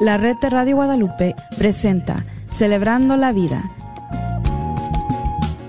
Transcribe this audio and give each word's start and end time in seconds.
La 0.00 0.16
red 0.16 0.38
de 0.38 0.48
Radio 0.48 0.76
Guadalupe 0.76 1.34
presenta 1.58 2.24
Celebrando 2.50 3.18
la 3.18 3.32
Vida. 3.32 3.70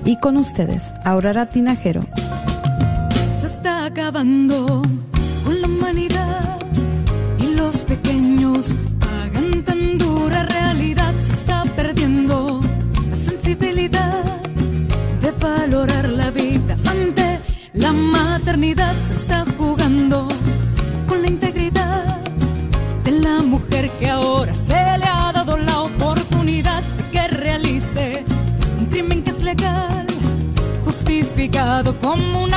Y 0.05 0.17
con 0.21 0.37
ustedes, 0.37 0.93
Aurora 1.03 1.47
Tinajero. 1.47 1.99
Se 3.41 3.47
está 3.47 3.83
acabando 3.83 4.81
con 5.43 5.61
la 5.61 5.67
humanidad 5.67 6.59
y 7.39 7.55
los 7.55 7.83
pequeños 7.83 8.73
pagan 9.01 9.65
tan 9.65 9.97
dura 9.97 10.43
realidad. 10.43 11.13
Se 11.27 11.33
está 11.33 11.63
perdiendo 11.75 12.61
la 13.09 13.15
sensibilidad 13.17 14.23
de 15.21 15.31
valorar 15.41 16.07
la 16.07 16.31
vida 16.31 16.77
ante 16.89 17.37
la 17.73 17.91
maternidad. 17.91 18.93
Se 18.93 19.13
está 19.13 19.30
como 31.99 32.43
un 32.43 32.53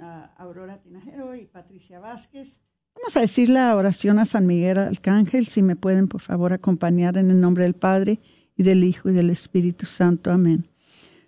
Ah, 0.00 0.30
Aurora 0.38 0.78
Tinajero 0.78 1.34
y 1.34 1.46
Patricia 1.46 1.98
Vázquez. 1.98 2.60
Vamos 2.94 3.16
a 3.16 3.20
decir 3.20 3.48
la 3.48 3.74
oración 3.74 4.20
a 4.20 4.24
San 4.24 4.46
Miguel 4.46 4.78
Arcángel, 4.78 5.46
si 5.46 5.62
me 5.62 5.74
pueden 5.74 6.06
por 6.06 6.20
favor 6.20 6.52
acompañar 6.52 7.16
en 7.16 7.30
el 7.32 7.40
nombre 7.40 7.64
del 7.64 7.74
Padre 7.74 8.20
y 8.56 8.62
del 8.62 8.84
Hijo 8.84 9.10
y 9.10 9.14
del 9.14 9.30
Espíritu 9.30 9.84
Santo. 9.84 10.30
Amén. 10.30 10.68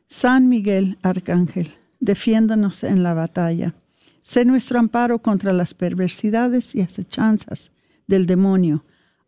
San 0.06 0.48
Miguel 0.48 0.96
Arcángel, 1.02 1.74
defiéndanos 1.98 2.84
en 2.84 3.02
la 3.02 3.14
batalla. 3.14 3.74
Sé 4.22 4.44
nuestro 4.44 4.78
amparo 4.78 5.20
contra 5.20 5.52
las 5.52 5.74
perversidades 5.74 6.74
y 6.76 6.82
acechanzas 6.82 7.72
del 8.06 8.26
demonio, 8.26 8.84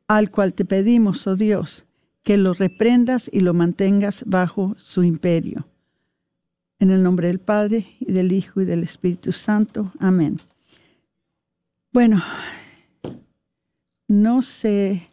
al 0.07 0.31
cual 0.31 0.55
te 0.55 0.65
pedimos, 0.65 1.27
oh 1.27 1.34
Dios, 1.34 1.84
que 2.23 2.37
lo 2.37 2.55
reprendas 2.55 3.28
y 3.33 3.41
lo 3.41 3.53
mantengas 3.53 4.23
bajo 4.27 4.75
su 4.77 5.03
imperio. 5.03 5.67
En 6.81 6.91
el 6.91 7.03
nombre 7.03 7.27
del 7.27 7.41
Padre 7.41 7.87
y 7.99 8.12
del 8.12 8.31
Hijo 8.31 8.61
y 8.61 8.65
del 8.65 8.84
Espíritu 8.84 9.33
Santo. 9.33 9.93
Amén. 9.99 10.41
Bueno, 11.93 12.22
no 14.06 14.43
sé 14.43 15.09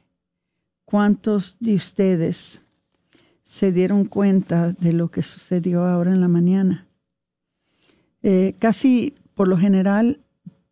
cuántos 0.85 1.57
de 1.59 1.73
ustedes 1.73 2.61
se 3.41 3.71
dieron 3.71 4.05
cuenta 4.05 4.73
de 4.73 4.93
lo 4.93 5.09
que 5.09 5.23
sucedió 5.23 5.85
ahora 5.85 6.11
en 6.11 6.21
la 6.21 6.27
mañana. 6.27 6.87
Eh, 8.21 8.55
casi 8.59 9.15
por 9.33 9.47
lo 9.47 9.57
general, 9.57 10.19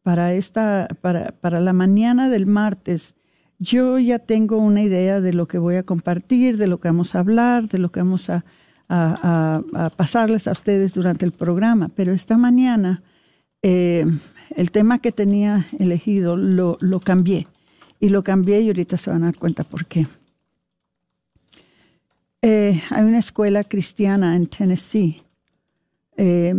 para, 0.03 0.33
esta, 0.33 0.87
para, 1.01 1.31
para 1.31 1.59
la 1.59 1.73
mañana 1.73 2.29
del 2.29 2.45
martes, 2.45 3.15
yo 3.57 3.97
ya 3.97 4.19
tengo 4.19 4.57
una 4.57 4.83
idea 4.83 5.21
de 5.21 5.33
lo 5.33 5.47
que 5.47 5.57
voy 5.57 5.75
a 5.75 5.83
compartir, 5.83 6.57
de 6.57 6.67
lo 6.67 6.79
que 6.79 6.89
vamos 6.89 7.15
a 7.15 7.19
hablar, 7.19 7.67
de 7.67 7.79
lo 7.79 7.91
que 7.91 8.01
vamos 8.01 8.29
a, 8.29 8.45
a, 8.93 9.91
pasarles 9.95 10.47
a 10.47 10.51
ustedes 10.51 10.93
durante 10.93 11.25
el 11.25 11.31
programa. 11.31 11.89
Pero 11.89 12.13
esta 12.13 12.37
mañana 12.37 13.01
eh, 13.61 14.05
el 14.55 14.71
tema 14.71 14.99
que 14.99 15.11
tenía 15.11 15.65
elegido 15.79 16.37
lo, 16.37 16.99
cambié. 16.99 17.47
Y 17.99 18.09
lo 18.09 18.23
cambié 18.23 18.61
y 18.61 18.67
ahorita 18.67 18.97
se 18.97 19.09
van 19.09 19.23
a 19.23 19.27
dar 19.27 19.37
cuenta 19.37 19.63
por 19.63 19.85
qué. 19.85 20.07
Eh, 22.41 22.81
hay 22.89 23.03
una 23.05 23.19
escuela 23.19 23.63
cristiana 23.63 24.35
en 24.35 24.47
Tennessee 24.47 25.23
eh, 26.17 26.53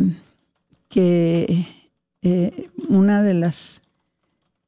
que 0.89 1.67
una 2.89 3.23
de 3.23 3.35
las 3.35 3.83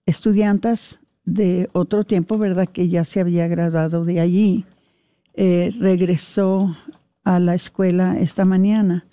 estudiantes 0.04 1.00
de 1.24 1.70
otro 1.72 2.04
tiempo, 2.04 2.36
¿verdad? 2.36 2.68
Que 2.68 2.88
ya 2.88 3.04
se 3.04 3.20
había 3.20 3.48
graduado 3.48 4.04
de 4.04 4.20
allí, 4.20 4.66
regresó 5.34 6.76
a 7.26 7.40
la 7.40 7.56
escuela 7.56 8.18
esta 8.20 8.44
mañana 8.44 9.04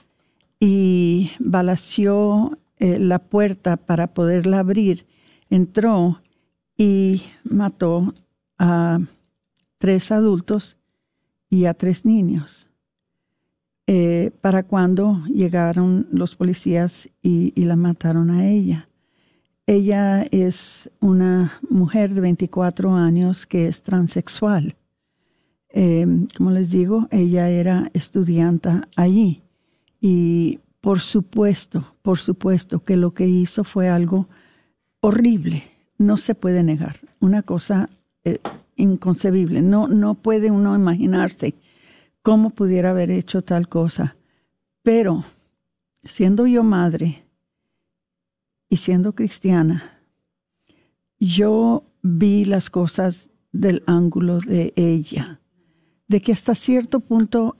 y 0.59 1.31
balació 1.39 2.59
eh, 2.77 2.99
la 2.99 3.17
puerta 3.17 3.75
para 3.75 4.05
poderla 4.05 4.59
abrir. 4.59 5.07
Entró 5.49 6.21
y 6.77 7.23
mató 7.43 8.13
a 8.59 8.99
tres 9.79 10.11
adultos 10.11 10.77
y 11.49 11.65
a 11.65 11.73
tres 11.73 12.05
niños. 12.05 12.69
Eh, 13.87 14.29
para 14.41 14.61
cuando 14.61 15.25
llegaron 15.25 16.07
los 16.11 16.35
policías 16.35 17.09
y, 17.23 17.51
y, 17.55 17.65
la 17.65 17.75
mataron 17.75 18.29
a 18.29 18.47
ella. 18.47 18.87
Ella 19.65 20.21
es 20.29 20.89
una 20.99 21.59
mujer 21.67 22.13
de 22.13 22.21
24 22.21 22.93
años 22.93 23.47
que 23.47 23.67
es 23.67 23.81
transexual. 23.81 24.75
Eh, 25.73 26.05
como 26.37 26.51
les 26.51 26.69
digo, 26.69 27.07
ella 27.11 27.49
era 27.49 27.89
estudiante 27.93 28.69
allí. 28.95 29.41
Y 29.99 30.59
por 30.79 30.99
supuesto, 30.99 31.95
por 32.01 32.19
supuesto 32.19 32.83
que 32.83 32.95
lo 32.95 33.13
que 33.13 33.27
hizo 33.27 33.63
fue 33.63 33.89
algo 33.89 34.27
horrible, 35.01 35.63
no 35.97 36.17
se 36.17 36.35
puede 36.35 36.63
negar, 36.63 36.97
una 37.19 37.41
cosa 37.41 37.89
eh, 38.23 38.37
inconcebible, 38.75 39.61
no, 39.61 39.87
no 39.87 40.15
puede 40.15 40.51
uno 40.51 40.75
imaginarse 40.75 41.55
cómo 42.21 42.51
pudiera 42.51 42.91
haber 42.91 43.11
hecho 43.11 43.41
tal 43.41 43.67
cosa. 43.67 44.15
Pero, 44.81 45.23
siendo 46.03 46.47
yo 46.47 46.63
madre 46.63 47.25
y 48.69 48.77
siendo 48.77 49.13
cristiana, 49.13 49.99
yo 51.19 51.83
vi 52.01 52.45
las 52.45 52.69
cosas 52.69 53.29
del 53.51 53.83
ángulo 53.85 54.39
de 54.39 54.73
ella, 54.75 55.39
de 56.07 56.21
que 56.21 56.31
hasta 56.31 56.55
cierto 56.55 56.99
punto 56.99 57.57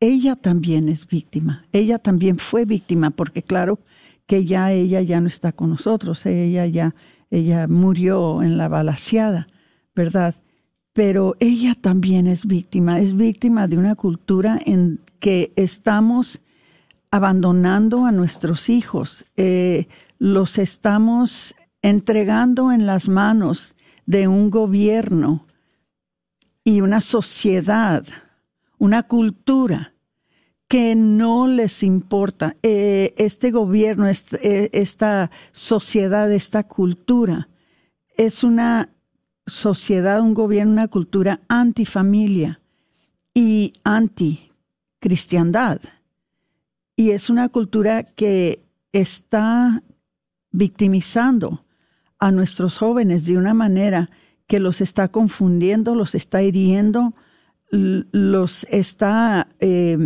ella 0.00 0.36
también 0.36 0.88
es 0.88 1.06
víctima, 1.06 1.66
ella 1.72 1.98
también 1.98 2.38
fue 2.38 2.64
víctima, 2.64 3.10
porque 3.10 3.42
claro 3.42 3.78
que 4.26 4.44
ya 4.44 4.72
ella 4.72 5.00
ya 5.02 5.20
no 5.20 5.28
está 5.28 5.52
con 5.52 5.70
nosotros, 5.70 6.24
ella 6.26 6.66
ya 6.66 6.94
ella 7.30 7.68
murió 7.68 8.42
en 8.42 8.56
la 8.56 8.68
balaseada, 8.68 9.48
¿verdad? 9.94 10.34
pero 10.92 11.36
ella 11.40 11.74
también 11.80 12.26
es 12.26 12.46
víctima, 12.46 12.98
es 12.98 13.16
víctima 13.16 13.68
de 13.68 13.78
una 13.78 13.94
cultura 13.94 14.58
en 14.64 15.00
que 15.20 15.52
estamos 15.56 16.40
abandonando 17.10 18.06
a 18.06 18.12
nuestros 18.12 18.68
hijos, 18.68 19.24
eh, 19.36 19.86
los 20.18 20.58
estamos 20.58 21.54
entregando 21.82 22.72
en 22.72 22.86
las 22.86 23.08
manos 23.08 23.74
de 24.06 24.28
un 24.28 24.50
gobierno 24.50 25.46
y 26.64 26.80
una 26.80 27.00
sociedad, 27.00 28.04
una 28.78 29.02
cultura 29.02 29.94
que 30.68 30.94
no 30.94 31.48
les 31.48 31.82
importa 31.82 32.56
eh, 32.62 33.12
este 33.16 33.50
gobierno, 33.50 34.06
eh, 34.08 34.70
esta 34.72 35.30
sociedad, 35.52 36.30
esta 36.30 36.62
cultura. 36.62 37.48
Es 38.16 38.44
una 38.44 38.90
sociedad, 39.46 40.20
un 40.20 40.32
gobierno, 40.32 40.72
una 40.72 40.86
cultura 40.86 41.40
antifamilia 41.48 42.60
y 43.34 43.72
anticristiandad. 43.82 45.80
Y 46.94 47.10
es 47.10 47.30
una 47.30 47.48
cultura 47.48 48.04
que 48.04 48.62
está 48.92 49.82
victimizando 50.52 51.64
a 52.20 52.30
nuestros 52.30 52.78
jóvenes 52.78 53.24
de 53.26 53.36
una 53.36 53.54
manera 53.54 54.10
que 54.50 54.58
los 54.58 54.80
está 54.80 55.06
confundiendo, 55.06 55.94
los 55.94 56.16
está 56.16 56.42
hiriendo, 56.42 57.14
los 57.70 58.66
está 58.68 59.46
eh, 59.60 59.96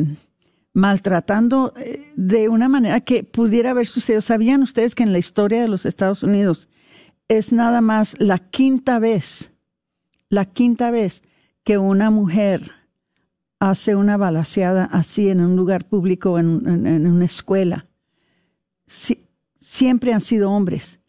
maltratando 0.74 1.72
eh, 1.78 2.12
de 2.14 2.50
una 2.50 2.68
manera 2.68 3.00
que 3.00 3.24
pudiera 3.24 3.70
haber 3.70 3.86
sucedido. 3.86 4.20
¿Sabían 4.20 4.62
ustedes 4.62 4.94
que 4.94 5.02
en 5.02 5.12
la 5.12 5.18
historia 5.18 5.62
de 5.62 5.68
los 5.68 5.86
Estados 5.86 6.22
Unidos 6.22 6.68
es 7.28 7.52
nada 7.52 7.80
más 7.80 8.20
la 8.20 8.38
quinta 8.38 8.98
vez, 8.98 9.50
la 10.28 10.44
quinta 10.44 10.90
vez 10.90 11.22
que 11.64 11.78
una 11.78 12.10
mujer 12.10 12.70
hace 13.60 13.96
una 13.96 14.18
balaseada 14.18 14.84
así 14.84 15.30
en 15.30 15.40
un 15.40 15.56
lugar 15.56 15.88
público, 15.88 16.38
en, 16.38 16.46
una 17.06 17.24
escuela? 17.24 17.86
siempre 19.58 20.12
han 20.12 20.20
sido 20.20 20.50
hombres, 20.50 21.00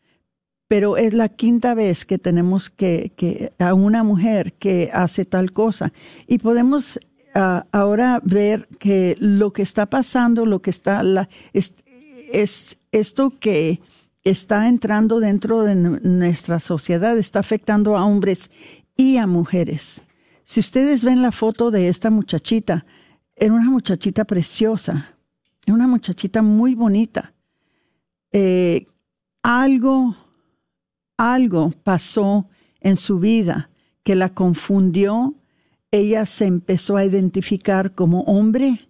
pero 0.68 0.98
es 0.98 1.14
la 1.14 1.30
quinta 1.30 1.74
vez 1.74 2.06
que 2.06 2.18
tenemos 2.18 2.70
que, 2.70 3.54
a 3.60 3.74
una 3.74 4.04
mujer 4.04 4.54
que 4.54 4.90
hace 4.94 5.26
tal 5.26 5.54
cosa. 5.54 5.94
Y 6.28 6.40
podemos 6.40 7.00
ahora 7.34 8.22
ver 8.24 8.68
que 8.80 9.16
lo 9.20 9.52
que 9.52 9.62
está 9.62 9.86
pasando, 9.88 10.46
lo 10.46 10.62
que 10.62 10.70
está, 10.70 11.04
es, 11.54 12.78
esto 12.92 13.34
que 13.40 13.82
está 14.24 14.68
entrando 14.68 15.20
dentro 15.20 15.64
de 15.64 15.76
nuestra 15.76 16.60
sociedad, 16.60 17.18
está 17.18 17.40
afectando 17.40 17.98
a 17.98 18.06
hombres 18.06 18.50
y 18.96 19.18
a 19.18 19.28
mujeres. 19.28 20.02
Si 20.46 20.60
ustedes 20.60 21.04
ven 21.04 21.22
la 21.22 21.32
foto 21.32 21.72
de 21.72 21.90
esta 21.90 22.10
muchachita, 22.10 22.86
era 23.36 23.54
una 23.54 23.70
muchachita 23.70 24.24
preciosa, 24.24 25.16
una 25.68 25.88
muchachita 25.88 26.42
muy 26.42 26.74
bonita. 26.74 27.34
Eh, 28.32 28.88
algo, 29.44 30.16
algo 31.18 31.74
pasó 31.84 32.48
en 32.82 32.98
su 32.98 33.20
vida 33.20 33.70
que 34.04 34.16
la 34.16 34.30
confundió. 34.30 35.36
Ella 35.92 36.26
se 36.26 36.46
empezó 36.46 36.98
a 36.98 37.06
identificar 37.06 37.94
como 37.94 38.22
hombre 38.22 38.90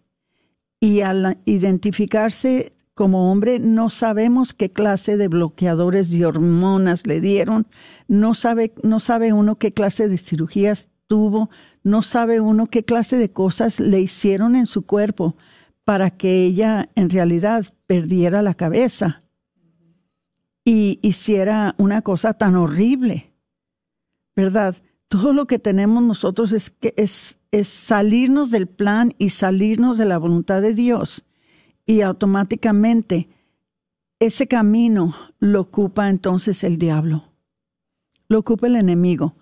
y 0.80 1.02
al 1.02 1.38
identificarse 1.46 2.74
como 2.94 3.32
hombre 3.32 3.60
no 3.60 3.90
sabemos 3.90 4.54
qué 4.54 4.72
clase 4.72 5.18
de 5.18 5.28
bloqueadores 5.28 6.12
de 6.12 6.26
hormonas 6.26 7.06
le 7.06 7.20
dieron, 7.20 7.68
no 8.08 8.34
sabe, 8.34 8.74
no 8.84 9.02
sabe 9.02 9.34
uno 9.34 9.58
qué 9.58 9.72
clase 9.72 10.08
de 10.08 10.18
cirugías 10.18 10.90
tuvo, 11.08 11.50
no 11.84 12.02
sabe 12.02 12.40
uno 12.40 12.68
qué 12.68 12.84
clase 12.84 13.18
de 13.18 13.32
cosas 13.32 13.80
le 13.82 14.00
hicieron 14.00 14.56
en 14.56 14.66
su 14.66 14.86
cuerpo 14.86 15.36
para 15.84 16.10
que 16.10 16.46
ella 16.46 16.90
en 16.96 17.10
realidad 17.10 17.66
perdiera 17.86 18.42
la 18.42 18.54
cabeza 18.54 19.25
y 20.66 21.00
hiciera 21.02 21.76
una 21.78 22.02
cosa 22.02 22.34
tan 22.34 22.56
horrible, 22.56 23.32
¿verdad? 24.36 24.76
todo 25.08 25.34
lo 25.34 25.48
que 25.48 25.60
tenemos 25.60 26.04
nosotros 26.04 26.52
es, 26.52 26.70
que 26.70 26.94
es, 26.98 27.40
es 27.52 27.68
salirnos 27.68 28.52
del 28.52 28.68
plan 28.68 29.14
y 29.18 29.30
salirnos 29.30 29.98
de 29.98 30.06
la 30.06 30.18
voluntad 30.18 30.62
de 30.62 30.74
Dios. 30.74 31.26
Y 31.86 32.02
automáticamente 32.02 33.30
ese 34.20 34.48
camino 34.48 35.16
lo 35.40 35.62
ocupa 35.62 36.10
entonces 36.10 36.64
el 36.64 36.78
diablo, 36.78 37.32
lo 38.28 38.40
ocupa 38.40 38.68
el 38.68 38.76
enemigo. 38.76 39.36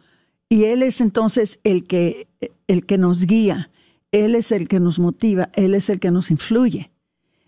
Y 0.49 0.65
Él 0.65 0.83
es 0.83 1.01
entonces 1.01 1.59
el 1.63 1.87
que, 1.87 2.27
el 2.67 2.85
que 2.85 2.97
nos 2.97 3.25
guía, 3.25 3.71
Él 4.11 4.35
es 4.35 4.51
el 4.51 4.67
que 4.67 4.79
nos 4.79 4.99
motiva, 4.99 5.49
Él 5.53 5.73
es 5.73 5.89
el 5.89 5.99
que 5.99 6.11
nos 6.11 6.29
influye. 6.29 6.91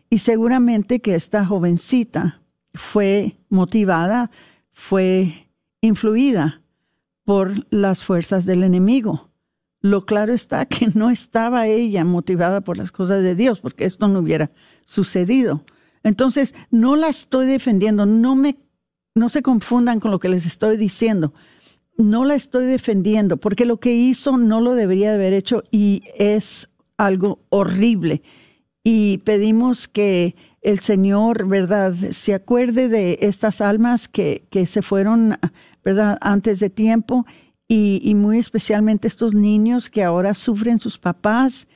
Y 0.10 0.20
seguramente 0.20 1.02
que 1.02 1.16
esta 1.16 1.46
jovencita 1.46 2.42
fue 2.76 3.38
motivada, 3.50 4.32
fue 4.72 5.50
influida 5.82 6.62
por 7.24 7.66
las 7.72 8.04
fuerzas 8.04 8.46
del 8.46 8.64
enemigo. 8.64 9.30
Lo 9.82 10.06
claro 10.06 10.34
está 10.34 10.66
que 10.66 10.88
no 10.94 11.10
estaba 11.10 11.68
ella 11.68 12.06
motivada 12.06 12.62
por 12.62 12.78
las 12.78 12.92
cosas 12.92 13.24
de 13.24 13.36
Dios, 13.36 13.62
porque 13.62 13.86
esto 13.86 14.08
no 14.08 14.20
hubiera 14.20 14.52
sucedido. 14.86 15.64
Entonces, 16.04 16.54
no 16.70 16.96
la 16.96 17.08
estoy 17.08 17.48
defendiendo, 17.48 18.06
no 18.06 18.36
me 18.36 18.58
no 19.16 19.30
se 19.30 19.42
confundan 19.42 20.02
con 20.02 20.12
lo 20.12 20.20
que 20.20 20.28
les 20.28 20.46
estoy 20.46 20.76
diciendo. 20.76 21.34
No 21.98 22.26
la 22.26 22.36
estoy 22.36 22.66
defendiendo, 22.66 23.38
porque 23.38 23.64
lo 23.64 23.80
que 23.80 23.94
hizo 23.96 24.38
no 24.38 24.60
lo 24.60 24.76
debería 24.76 25.14
haber 25.14 25.32
hecho 25.32 25.64
y 25.72 26.04
es 26.18 26.70
algo 26.98 27.40
horrible. 27.50 28.22
Y 28.86 29.18
pedimos 29.20 29.90
que 29.90 30.36
el 30.62 30.80
Señor, 30.80 31.48
¿verdad?, 31.48 31.94
se 32.12 32.34
acuerde 32.34 32.88
de 32.88 33.18
estas 33.22 33.60
almas 33.60 34.08
que, 34.08 34.46
que 34.50 34.66
se 34.66 34.82
fueron 34.82 35.38
¿verdad? 35.86 36.18
Antes 36.20 36.60
de 36.60 36.72
tiempo 36.72 37.26
y, 37.68 38.14
muy 38.16 38.40
especialmente 38.40 39.08
estos 39.08 39.34
niños 39.34 39.90
que 39.90 40.04
ahora 40.04 40.34
sufren 40.34 40.80
sus 40.80 40.98
papás, 40.98 41.68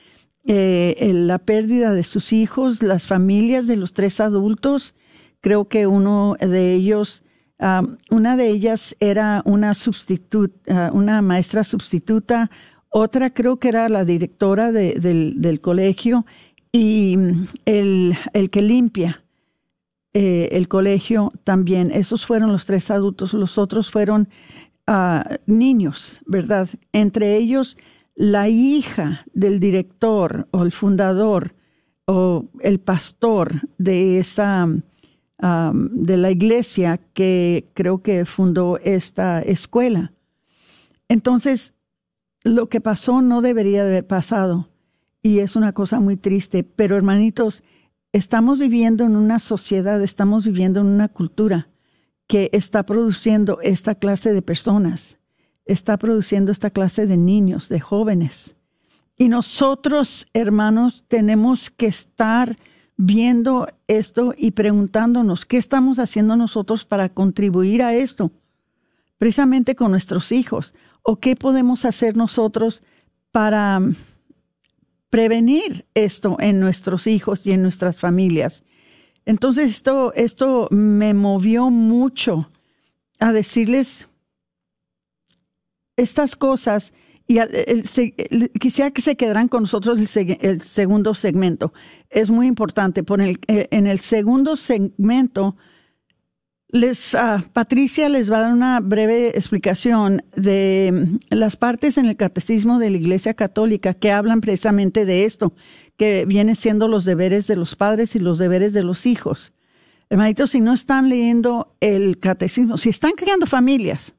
eh, 0.44 1.12
la 1.14 1.38
pérdida 1.38 1.94
de 1.94 2.02
sus 2.02 2.32
hijos, 2.32 2.82
las 2.82 3.06
familias 3.06 3.66
de 3.68 3.76
los 3.76 3.92
tres 3.92 4.20
adultos. 4.20 4.94
Creo 5.40 5.68
que 5.68 5.86
uno 5.86 6.36
de 6.40 6.74
ellos, 6.74 7.24
una 8.10 8.36
de 8.36 8.48
ellas 8.48 8.96
era 9.00 9.42
una 9.44 9.74
sustituta, 9.74 10.90
una 10.92 11.22
maestra 11.22 11.64
sustituta, 11.64 12.50
otra 12.92 13.30
creo 13.32 13.58
que 13.58 13.68
era 13.68 13.88
la 13.88 14.04
directora 14.04 14.72
del, 14.72 15.60
colegio 15.60 16.26
y 16.72 17.16
el, 17.64 18.16
el 18.32 18.50
que 18.50 18.62
limpia 18.62 19.22
eh, 20.12 20.48
el 20.52 20.68
colegio 20.68 21.32
también. 21.44 21.90
Esos 21.92 22.26
fueron 22.26 22.52
los 22.52 22.66
tres 22.66 22.90
adultos, 22.90 23.32
los 23.34 23.58
otros 23.58 23.90
fueron 23.90 24.28
ah, 24.86 25.38
niños, 25.46 26.20
¿verdad? 26.26 26.68
Entre 26.92 27.36
ellos 27.36 27.76
la 28.16 28.48
hija 28.48 29.24
del 29.32 29.60
director 29.60 30.48
o 30.50 30.62
el 30.62 30.72
fundador 30.72 31.54
o 32.06 32.46
el 32.60 32.80
pastor 32.80 33.68
de 33.78 34.18
esa 34.18 34.68
de 35.42 36.18
la 36.18 36.30
iglesia 36.30 37.00
que 37.14 37.70
creo 37.72 38.02
que 38.02 38.26
fundó 38.26 38.76
esta 38.84 39.40
escuela. 39.40 40.12
Entonces, 41.08 41.72
lo 42.42 42.68
que 42.68 42.82
pasó 42.82 43.22
no 43.22 43.40
debería 43.40 43.82
de 43.84 43.88
haber 43.88 44.06
pasado 44.06 44.68
y 45.22 45.40
es 45.40 45.56
una 45.56 45.72
cosa 45.72 46.00
muy 46.00 46.16
triste, 46.16 46.64
pero 46.64 46.96
hermanitos, 46.96 47.62
estamos 48.12 48.58
viviendo 48.58 49.04
en 49.04 49.16
una 49.16 49.38
sociedad, 49.38 50.02
estamos 50.02 50.44
viviendo 50.44 50.80
en 50.80 50.86
una 50.86 51.08
cultura 51.08 51.68
que 52.26 52.48
está 52.52 52.84
produciendo 52.84 53.58
esta 53.62 53.94
clase 53.94 54.32
de 54.32 54.42
personas, 54.42 55.18
está 55.64 55.98
produciendo 55.98 56.52
esta 56.52 56.70
clase 56.70 57.06
de 57.06 57.16
niños, 57.16 57.68
de 57.68 57.80
jóvenes. 57.80 58.56
Y 59.16 59.28
nosotros, 59.28 60.26
hermanos, 60.32 61.04
tenemos 61.08 61.70
que 61.70 61.86
estar 61.86 62.56
viendo 62.96 63.66
esto 63.88 64.34
y 64.36 64.52
preguntándonos 64.52 65.44
qué 65.44 65.56
estamos 65.56 65.98
haciendo 65.98 66.36
nosotros 66.36 66.84
para 66.84 67.08
contribuir 67.08 67.82
a 67.82 67.94
esto, 67.94 68.30
precisamente 69.18 69.74
con 69.74 69.90
nuestros 69.90 70.32
hijos, 70.32 70.74
o 71.02 71.16
qué 71.16 71.34
podemos 71.36 71.84
hacer 71.84 72.16
nosotros 72.16 72.82
para 73.32 73.80
prevenir 75.10 75.86
esto 75.94 76.36
en 76.40 76.60
nuestros 76.60 77.06
hijos 77.06 77.46
y 77.46 77.52
en 77.52 77.62
nuestras 77.62 77.98
familias. 77.98 78.64
Entonces 79.26 79.70
esto, 79.70 80.12
esto 80.14 80.68
me 80.70 81.14
movió 81.14 81.70
mucho 81.70 82.50
a 83.18 83.32
decirles 83.32 84.08
estas 85.96 86.36
cosas 86.36 86.94
y 87.26 87.38
quisiera 88.58 88.90
que 88.90 89.02
se 89.02 89.16
quedaran 89.16 89.46
con 89.46 89.62
nosotros 89.62 90.00
el, 90.16 90.60
segundo 90.62 91.14
segmento. 91.14 91.72
Es 92.08 92.28
muy 92.28 92.48
importante. 92.48 93.04
Por 93.04 93.20
el, 93.20 93.38
eh, 93.46 93.68
en 93.70 93.86
el 93.86 94.00
segundo 94.00 94.56
segmento 94.56 95.56
les, 96.72 97.14
ah, 97.14 97.44
Patricia 97.52 98.08
les 98.08 98.30
va 98.30 98.38
a 98.38 98.40
dar 98.42 98.52
una 98.52 98.80
breve 98.80 99.28
explicación 99.28 100.22
de 100.36 100.90
mm, 100.92 101.34
las 101.34 101.56
partes 101.56 101.98
en 101.98 102.06
el 102.06 102.16
catecismo 102.16 102.78
de 102.78 102.90
la 102.90 102.96
Iglesia 102.96 103.34
Católica 103.34 103.94
que 103.94 104.12
hablan 104.12 104.40
precisamente 104.40 105.04
de 105.04 105.24
esto, 105.24 105.52
que 105.96 106.24
vienen 106.26 106.56
siendo 106.56 106.88
los 106.88 107.04
deberes 107.04 107.46
de 107.46 107.56
los 107.56 107.76
padres 107.76 108.14
y 108.16 108.20
los 108.20 108.38
deberes 108.38 108.72
de 108.72 108.82
los 108.82 109.06
hijos. 109.06 109.52
Hermanitos, 110.08 110.50
si 110.50 110.60
no 110.60 110.72
están 110.72 111.08
leyendo 111.08 111.76
el 111.80 112.18
catecismo, 112.18 112.78
si 112.78 112.88
están 112.88 113.12
creando 113.12 113.46
familias 113.46 114.14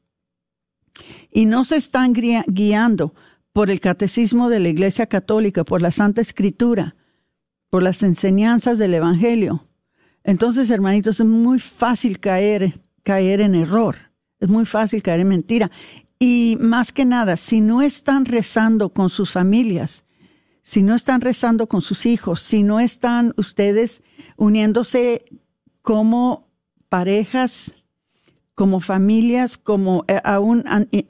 y 1.31 1.45
no 1.45 1.65
se 1.65 1.77
están 1.77 2.13
guiando 2.13 3.13
por 3.53 3.69
el 3.69 3.79
catecismo 3.81 4.49
de 4.49 4.59
la 4.59 4.69
Iglesia 4.69 5.07
Católica, 5.07 5.63
por 5.63 5.81
la 5.81 5.91
Santa 5.91 6.21
Escritura, 6.21 6.95
por 7.69 7.83
las 7.83 8.03
enseñanzas 8.03 8.77
del 8.77 8.93
Evangelio. 8.93 9.65
Entonces, 10.23 10.69
hermanitos, 10.69 11.19
es 11.19 11.25
muy 11.25 11.59
fácil 11.59 12.19
caer, 12.19 12.79
caer 13.03 13.41
en 13.41 13.55
error, 13.55 13.95
es 14.39 14.49
muy 14.49 14.65
fácil 14.65 15.01
caer 15.01 15.21
en 15.21 15.29
mentira. 15.29 15.71
Y 16.19 16.57
más 16.59 16.91
que 16.91 17.05
nada, 17.05 17.37
si 17.37 17.61
no 17.61 17.81
están 17.81 18.25
rezando 18.25 18.89
con 18.93 19.09
sus 19.09 19.31
familias, 19.31 20.03
si 20.61 20.83
no 20.83 20.93
están 20.93 21.21
rezando 21.21 21.67
con 21.67 21.81
sus 21.81 22.05
hijos, 22.05 22.41
si 22.41 22.61
no 22.61 22.79
están 22.79 23.33
ustedes 23.37 24.03
uniéndose 24.37 25.25
como 25.81 26.47
parejas, 26.89 27.75
como 28.53 28.79
familias, 28.79 29.57
como 29.57 30.05
eh, 30.07 30.21
aún 30.23 30.63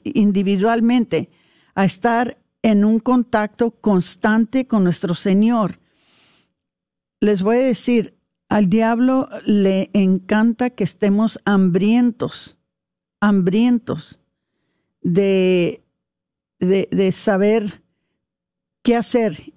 individualmente, 0.04 1.28
a 1.74 1.84
estar 1.84 2.38
en 2.62 2.84
un 2.84 2.98
contacto 2.98 3.72
constante 3.72 4.66
con 4.66 4.84
nuestro 4.84 5.14
Señor. 5.14 5.80
Les 7.20 7.42
voy 7.42 7.56
a 7.56 7.60
decir, 7.60 8.14
al 8.52 8.68
diablo 8.68 9.30
le 9.46 9.88
encanta 9.94 10.68
que 10.68 10.84
estemos 10.84 11.40
hambrientos, 11.46 12.58
hambrientos 13.18 14.18
de, 15.00 15.82
de, 16.58 17.12
saber 17.12 17.82
qué 18.82 18.94
hacer 18.94 19.54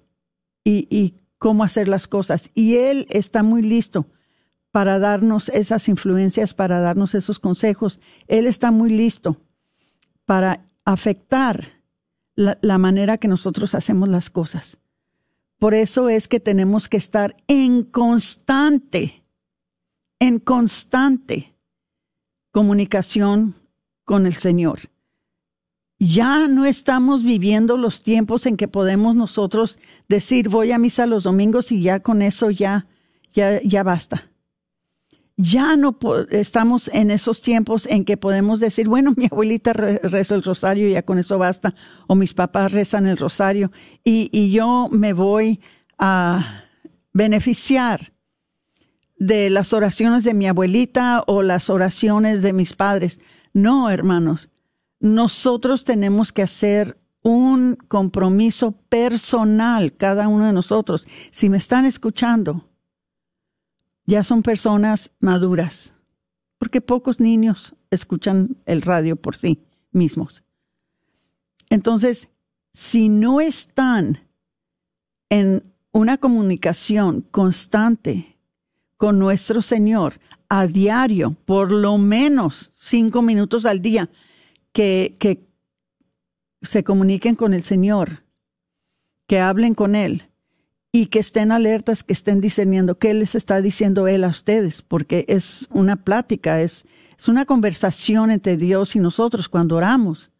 y, 0.64 0.88
y 0.88 1.14
cómo 1.36 1.62
hacer 1.62 1.88
las 1.88 2.08
cosas. 2.08 2.48
Y 2.54 2.76
él 2.76 3.06
está 3.10 3.42
muy 3.42 3.60
listo 3.60 4.06
para 4.70 4.98
darnos 4.98 5.50
esas 5.50 5.90
influencias, 5.90 6.54
para 6.54 6.80
darnos 6.80 7.14
esos 7.14 7.38
consejos. 7.38 8.00
Él 8.28 8.46
está 8.46 8.70
muy 8.70 8.88
listo 8.88 9.36
para 10.24 10.64
afectar 10.86 11.82
la, 12.34 12.78
manera 12.78 13.18
que 13.18 13.28
nosotros 13.28 13.74
hacemos 13.74 14.08
las 14.08 14.30
cosas. 14.30 14.78
Por 15.58 15.74
eso 15.74 16.08
es 16.08 16.28
que 16.28 16.40
tenemos 16.40 16.88
que 16.88 16.96
estar 16.96 17.36
en 17.48 17.82
constante, 17.82 19.24
en 20.18 20.38
constante 20.38 21.54
comunicación 22.52 23.54
con 24.04 24.26
el 24.26 24.34
Señor. 24.34 24.80
Ya 25.98 26.46
no 26.46 26.66
estamos 26.66 27.22
viviendo 27.22 27.76
los 27.76 28.02
tiempos 28.02 28.44
en 28.44 28.56
que 28.56 28.68
podemos 28.68 29.14
nosotros 29.14 29.78
decir 30.08 30.50
voy 30.50 30.72
a 30.72 30.78
misa 30.78 31.06
los 31.06 31.24
domingos 31.24 31.72
y 31.72 31.80
ya 31.80 32.00
con 32.00 32.20
eso 32.20 32.50
ya, 32.50 32.86
ya, 33.32 33.62
ya 33.62 33.82
basta 33.82 34.30
ya 35.36 35.76
no 35.76 35.98
estamos 36.30 36.88
en 36.92 37.10
esos 37.10 37.42
tiempos 37.42 37.86
en 37.86 38.04
que 38.04 38.16
podemos 38.16 38.58
decir, 38.58 38.88
bueno, 38.88 39.14
mi 39.16 39.26
abuelita 39.26 39.72
reza 39.72 40.34
el 40.34 40.42
rosario 40.42 40.88
ya 40.88 41.02
con 41.02 41.18
eso 41.18 41.38
basta, 41.38 41.74
o 42.06 42.14
mis 42.14 42.32
papás 42.32 42.72
rezan 42.72 43.06
el 43.06 43.16
rosario 43.16 43.70
y, 44.02 44.30
y 44.32 44.50
yo 44.50 44.88
me 44.90 45.12
voy 45.12 45.60
a 45.98 46.64
beneficiar 47.12 48.12
de 49.18 49.50
las 49.50 49.72
oraciones 49.72 50.24
de 50.24 50.34
mi 50.34 50.46
abuelita 50.46 51.24
o 51.26 51.42
las 51.42 51.70
oraciones 51.70 52.42
de 52.42 52.52
mis 52.52 52.74
padres. 52.74 53.20
No, 53.52 53.90
hermanos, 53.90 54.50
nosotros 55.00 55.84
tenemos 55.84 56.32
que 56.32 56.42
hacer 56.42 56.98
un 57.22 57.76
compromiso 57.88 58.72
personal, 58.88 59.96
cada 59.96 60.28
uno 60.28 60.46
de 60.46 60.52
nosotros. 60.52 61.06
Si 61.30 61.48
me 61.48 61.56
están 61.56 61.84
escuchando, 61.84 62.68
ya 64.06 64.24
son 64.24 64.42
personas 64.42 65.10
maduras, 65.20 65.94
porque 66.58 66.80
pocos 66.80 67.20
niños 67.20 67.74
escuchan 67.90 68.56
el 68.64 68.82
radio 68.82 69.16
por 69.16 69.36
sí 69.36 69.64
mismos. 69.90 70.44
Entonces, 71.68 72.28
si 72.72 73.08
no 73.08 73.40
están 73.40 74.20
en 75.28 75.64
una 75.92 76.18
comunicación 76.18 77.22
constante 77.22 78.36
con 78.96 79.18
nuestro 79.18 79.60
Señor 79.60 80.20
a 80.48 80.66
diario, 80.66 81.36
por 81.44 81.72
lo 81.72 81.98
menos 81.98 82.70
cinco 82.78 83.22
minutos 83.22 83.66
al 83.66 83.82
día, 83.82 84.08
que, 84.72 85.16
que 85.18 85.46
se 86.62 86.84
comuniquen 86.84 87.34
con 87.34 87.54
el 87.54 87.62
Señor, 87.62 88.22
que 89.26 89.40
hablen 89.40 89.74
con 89.74 89.94
Él, 89.94 90.30
y 90.96 91.08
que 91.08 91.18
estén 91.18 91.52
alertas, 91.52 92.02
que 92.02 92.14
estén 92.14 92.40
discerniendo 92.40 92.98
qué 92.98 93.12
les 93.12 93.34
está 93.34 93.60
diciendo 93.60 94.08
Él 94.08 94.24
a 94.24 94.28
ustedes, 94.28 94.80
porque 94.80 95.26
es 95.28 95.68
una 95.70 95.96
plática, 95.96 96.62
es, 96.62 96.86
es 97.18 97.28
una 97.28 97.44
conversación 97.44 98.30
entre 98.30 98.56
Dios 98.56 98.96
y 98.96 99.00
nosotros 99.00 99.50
cuando 99.50 99.76
oramos. 99.76 100.30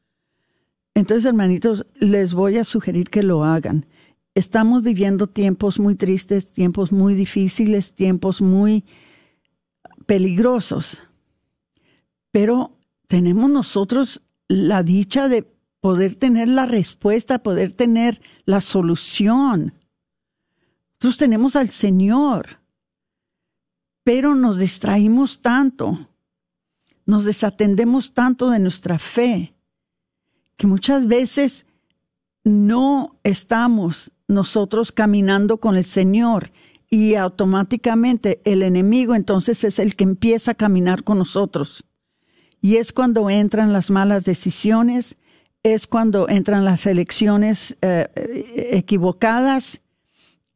Entonces, 0.94 1.26
hermanitos, 1.26 1.84
les 2.00 2.32
voy 2.32 2.56
a 2.56 2.64
sugerir 2.64 3.10
que 3.10 3.22
lo 3.22 3.44
hagan. 3.44 3.84
Estamos 4.34 4.82
viviendo 4.82 5.26
tiempos 5.26 5.78
muy 5.78 5.94
tristes, 5.94 6.50
tiempos 6.50 6.90
muy 6.90 7.14
difíciles, 7.14 7.92
tiempos 7.92 8.40
muy 8.40 8.86
peligrosos, 10.06 11.02
pero 12.30 12.78
tenemos 13.08 13.50
nosotros 13.50 14.22
la 14.48 14.82
dicha 14.82 15.28
de 15.28 15.46
poder 15.82 16.16
tener 16.16 16.48
la 16.48 16.64
respuesta, 16.64 17.42
poder 17.42 17.74
tener 17.74 18.22
la 18.46 18.62
solución 18.62 19.74
nosotros 20.96 21.18
tenemos 21.18 21.56
al 21.56 21.68
Señor, 21.68 22.58
pero 24.02 24.34
nos 24.34 24.58
distraímos 24.58 25.42
tanto, 25.42 26.08
nos 27.04 27.24
desatendemos 27.24 28.14
tanto 28.14 28.48
de 28.48 28.60
nuestra 28.60 28.98
fe, 28.98 29.54
que 30.56 30.66
muchas 30.66 31.06
veces 31.06 31.66
no 32.44 33.18
estamos 33.24 34.10
nosotros 34.26 34.90
caminando 34.90 35.58
con 35.58 35.76
el 35.76 35.84
Señor 35.84 36.50
y 36.88 37.14
automáticamente 37.16 38.40
el 38.44 38.62
enemigo 38.62 39.14
entonces 39.14 39.64
es 39.64 39.78
el 39.78 39.96
que 39.96 40.04
empieza 40.04 40.52
a 40.52 40.54
caminar 40.54 41.04
con 41.04 41.18
nosotros. 41.18 41.84
Y 42.62 42.76
es 42.76 42.92
cuando 42.92 43.28
entran 43.28 43.74
las 43.74 43.90
malas 43.90 44.24
decisiones, 44.24 45.18
es 45.62 45.86
cuando 45.86 46.28
entran 46.28 46.64
las 46.64 46.86
elecciones 46.86 47.76
eh, 47.82 48.08
equivocadas 48.72 49.82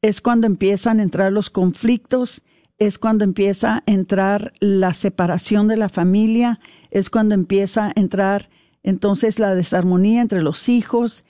es 0.03 0.21
cuando 0.21 0.47
empiezan 0.47 1.01
a 1.01 1.03
entrar 1.03 1.33
los 1.33 1.51
conflictos, 1.51 2.43
es 2.79 2.99
cuando 2.99 3.25
empieza 3.25 3.77
a 3.77 3.83
entrar 3.87 4.55
la 4.61 4.95
separación 4.95 5.69
de 5.69 5.77
la 5.77 5.89
familia, 5.89 6.61
es 6.91 7.11
cuando 7.11 7.35
empieza 7.35 7.89
a 7.89 7.93
entrar 7.95 8.49
entonces 8.83 9.39
la 9.39 9.55
desarmonía 9.55 10.23
entre 10.23 10.43
los 10.43 10.69
hijos, 10.71 11.25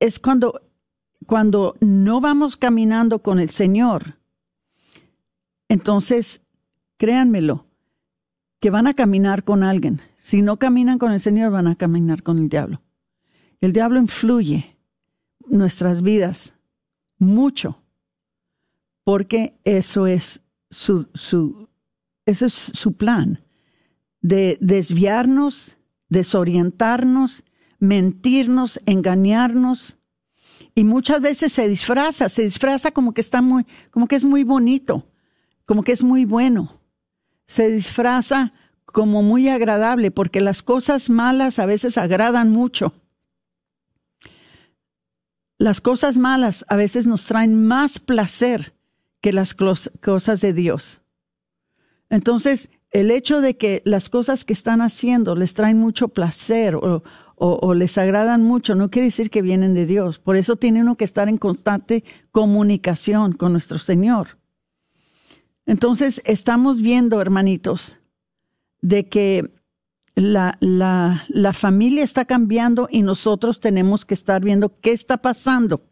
es 0.00 0.18
cuando, 0.18 0.62
cuando 1.26 1.76
no 1.80 2.20
vamos 2.20 2.56
caminando 2.56 3.22
con 3.22 3.38
el 3.38 3.50
Señor. 3.50 4.16
Entonces, 5.68 6.40
créanmelo, 6.96 7.66
que 8.60 8.70
van 8.70 8.86
a 8.86 8.94
caminar 8.94 9.44
con 9.44 9.62
alguien. 9.62 10.00
Si 10.16 10.40
no 10.40 10.58
caminan 10.58 10.98
con 10.98 11.12
el 11.12 11.20
Señor, 11.20 11.52
van 11.52 11.66
a 11.68 11.76
caminar 11.76 12.22
con 12.22 12.38
el 12.38 12.48
diablo. 12.48 12.80
El 13.60 13.74
diablo 13.74 13.98
influye 13.98 14.76
nuestras 15.46 16.00
vidas 16.00 16.54
mucho 17.18 17.82
porque 19.08 19.58
eso 19.64 20.06
es 20.06 20.42
su, 20.68 21.08
es 22.26 22.38
su 22.38 22.92
plan, 22.98 23.42
de 24.20 24.58
desviarnos, 24.60 25.78
desorientarnos, 26.10 27.42
mentirnos, 27.78 28.78
engañarnos. 28.84 29.96
Y 30.74 30.84
muchas 30.84 31.22
veces 31.22 31.54
se 31.54 31.66
disfraza, 31.68 32.28
se 32.28 32.42
disfraza 32.42 32.90
como 32.90 33.14
que 33.14 33.22
está 33.22 33.40
muy, 33.40 33.64
como 33.90 34.08
que 34.08 34.16
es 34.16 34.26
muy 34.26 34.44
bonito, 34.44 35.10
como 35.64 35.84
que 35.84 35.92
es 35.92 36.02
muy 36.02 36.26
bueno. 36.26 36.78
Se 37.46 37.70
disfraza 37.70 38.52
como 38.84 39.22
muy 39.22 39.48
agradable, 39.48 40.10
porque 40.10 40.42
las 40.42 40.62
cosas 40.62 41.08
malas 41.08 41.58
a 41.58 41.64
veces 41.64 41.96
agradan 41.96 42.50
mucho. 42.50 42.92
Las 45.56 45.80
cosas 45.80 46.18
malas 46.18 46.66
a 46.68 46.76
veces 46.76 47.06
nos 47.06 47.24
traen 47.24 47.66
más 47.66 47.98
placer 48.00 48.74
que 49.20 49.32
las 49.32 49.54
cosas 49.54 50.40
de 50.40 50.52
Dios. 50.52 51.00
Entonces, 52.10 52.70
el 52.90 53.10
hecho 53.10 53.40
de 53.40 53.56
que 53.56 53.82
las 53.84 54.08
cosas 54.08 54.44
que 54.44 54.52
están 54.52 54.80
haciendo 54.80 55.34
les 55.34 55.54
traen 55.54 55.78
mucho 55.78 56.08
placer 56.08 56.76
o, 56.76 57.02
les 57.74 57.98
agradan 57.98 58.42
mucho, 58.42 58.74
no 58.74 58.90
quiere 58.90 59.06
decir 59.06 59.30
que 59.30 59.42
vienen 59.42 59.74
de 59.74 59.86
Dios. 59.86 60.18
Por 60.18 60.36
eso 60.36 60.56
tiene 60.56 60.80
uno 60.80 60.96
que 60.96 61.04
estar 61.04 61.28
en 61.28 61.38
constante 61.38 62.02
comunicación 62.32 63.32
con 63.32 63.52
nuestro 63.52 63.78
Señor. 63.78 64.38
Entonces, 65.64 66.20
estamos 66.24 66.80
viendo, 66.80 67.20
hermanitos, 67.20 67.98
de 68.80 69.08
que 69.08 69.52
la, 70.16 70.56
la, 70.60 71.24
la 71.28 71.52
familia 71.52 72.02
está 72.02 72.24
cambiando 72.24 72.88
y 72.90 73.02
nosotros 73.02 73.60
tenemos 73.60 74.04
que 74.04 74.14
estar 74.14 74.42
viendo 74.42 74.80
qué 74.80 74.92
está 74.92 75.18
pasando 75.18 75.82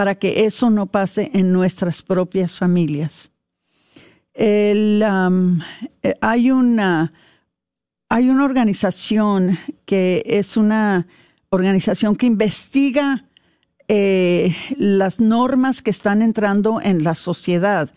para 0.00 0.14
que 0.14 0.46
eso 0.46 0.70
no 0.70 0.86
pase 0.86 1.30
en 1.34 1.52
nuestras 1.52 2.00
propias 2.00 2.56
familias. 2.56 3.30
Eh, 4.32 4.98
hay, 6.22 6.50
una, 6.50 7.12
hay 8.08 8.30
una 8.30 8.46
organización 8.46 9.58
que 9.84 10.22
es 10.24 10.56
una 10.56 11.06
organización 11.50 12.16
que 12.16 12.24
investiga 12.24 13.26
eh, 13.88 14.56
las 14.78 15.20
normas 15.20 15.82
que 15.82 15.90
están 15.90 16.22
entrando 16.22 16.80
en 16.80 17.04
la 17.04 17.14
sociedad, 17.14 17.90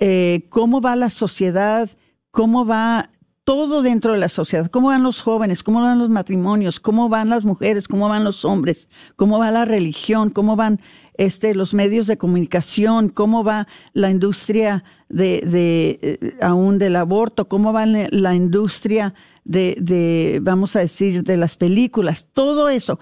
eh, 0.00 0.46
cómo 0.48 0.80
va 0.80 0.96
la 0.96 1.10
sociedad, 1.10 1.88
cómo 2.32 2.66
va 2.66 3.10
todo 3.46 3.82
dentro 3.82 4.12
de 4.12 4.18
la 4.18 4.28
sociedad, 4.28 4.68
cómo 4.72 4.88
van 4.88 5.04
los 5.04 5.22
jóvenes, 5.22 5.62
cómo 5.62 5.80
van 5.80 6.00
los 6.00 6.08
matrimonios, 6.08 6.80
cómo 6.80 7.08
van 7.08 7.28
las 7.28 7.44
mujeres, 7.44 7.86
cómo 7.86 8.08
van 8.08 8.24
los 8.24 8.44
hombres, 8.44 8.88
cómo 9.14 9.38
va 9.38 9.52
la 9.52 9.64
religión, 9.64 10.30
cómo 10.30 10.56
van 10.56 10.80
este, 11.14 11.54
los 11.54 11.72
medios 11.72 12.08
de 12.08 12.18
comunicación, 12.18 13.08
cómo 13.08 13.44
va 13.44 13.68
la 13.92 14.10
industria 14.10 14.82
de, 15.08 15.42
de 15.46 15.98
eh, 16.02 16.38
aún 16.42 16.80
del 16.80 16.96
aborto, 16.96 17.46
cómo 17.46 17.72
va 17.72 17.86
la 17.86 18.34
industria 18.34 19.14
de, 19.44 19.76
de, 19.80 20.40
vamos 20.42 20.74
a 20.74 20.80
decir, 20.80 21.22
de 21.22 21.36
las 21.36 21.54
películas, 21.54 22.26
todo 22.32 22.68
eso. 22.68 22.98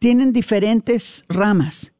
Tienen 0.00 0.32
diferentes 0.32 1.24
ramas. 1.28 1.92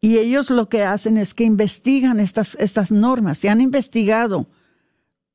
Y 0.00 0.18
ellos 0.18 0.50
lo 0.50 0.68
que 0.68 0.82
hacen 0.82 1.16
es 1.18 1.34
que 1.34 1.44
investigan 1.44 2.18
estas, 2.18 2.56
estas 2.58 2.90
normas 2.90 3.44
y 3.44 3.48
han 3.48 3.60
investigado 3.60 4.48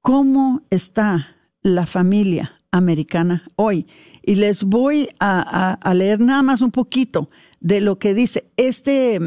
cómo 0.01 0.63
está 0.69 1.36
la 1.75 1.85
familia 1.85 2.61
americana 2.71 3.43
hoy. 3.55 3.85
Y 4.23 4.35
les 4.35 4.63
voy 4.63 5.09
a, 5.19 5.79
leer 5.93 6.19
nada 6.19 6.43
más 6.43 6.61
un 6.61 6.71
poquito 6.71 7.29
de 7.59 7.81
lo 7.81 7.97
que 7.99 8.13
dice. 8.13 8.49
Este, 8.57 9.19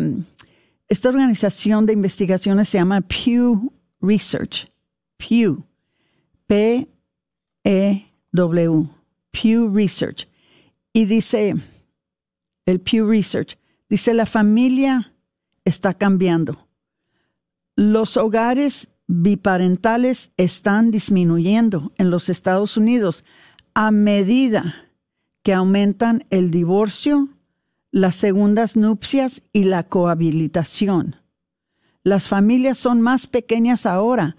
esta 0.88 1.08
organización 1.08 1.86
de 1.86 1.92
investigaciones 1.94 2.68
se 2.68 2.78
llama 2.78 3.00
Pew 3.00 3.72
Research. 4.00 4.70
Pew. 5.16 5.64
P-E-W. 6.46 6.88
Pew 9.30 9.68
Research. 9.72 10.28
Y 10.92 11.04
dice, 11.04 11.54
el 12.66 12.80
Pew 12.80 13.08
Research, 13.08 13.56
dice, 13.88 14.12
la 14.12 14.26
familia 14.26 15.14
está 15.64 15.94
cambiando. 15.94 16.66
Los 17.76 18.16
hogares 18.16 18.88
biparentales 19.12 20.30
están 20.36 20.92
disminuyendo 20.92 21.90
en 21.96 22.10
los 22.10 22.28
Estados 22.28 22.76
Unidos 22.76 23.24
a 23.74 23.90
medida 23.90 24.88
que 25.42 25.52
aumentan 25.52 26.26
el 26.30 26.52
divorcio, 26.52 27.28
las 27.90 28.14
segundas 28.14 28.76
nupcias 28.76 29.42
y 29.52 29.64
la 29.64 29.82
cohabilitación. 29.82 31.16
Las 32.04 32.28
familias 32.28 32.78
son 32.78 33.00
más 33.00 33.26
pequeñas 33.26 33.84
ahora, 33.84 34.36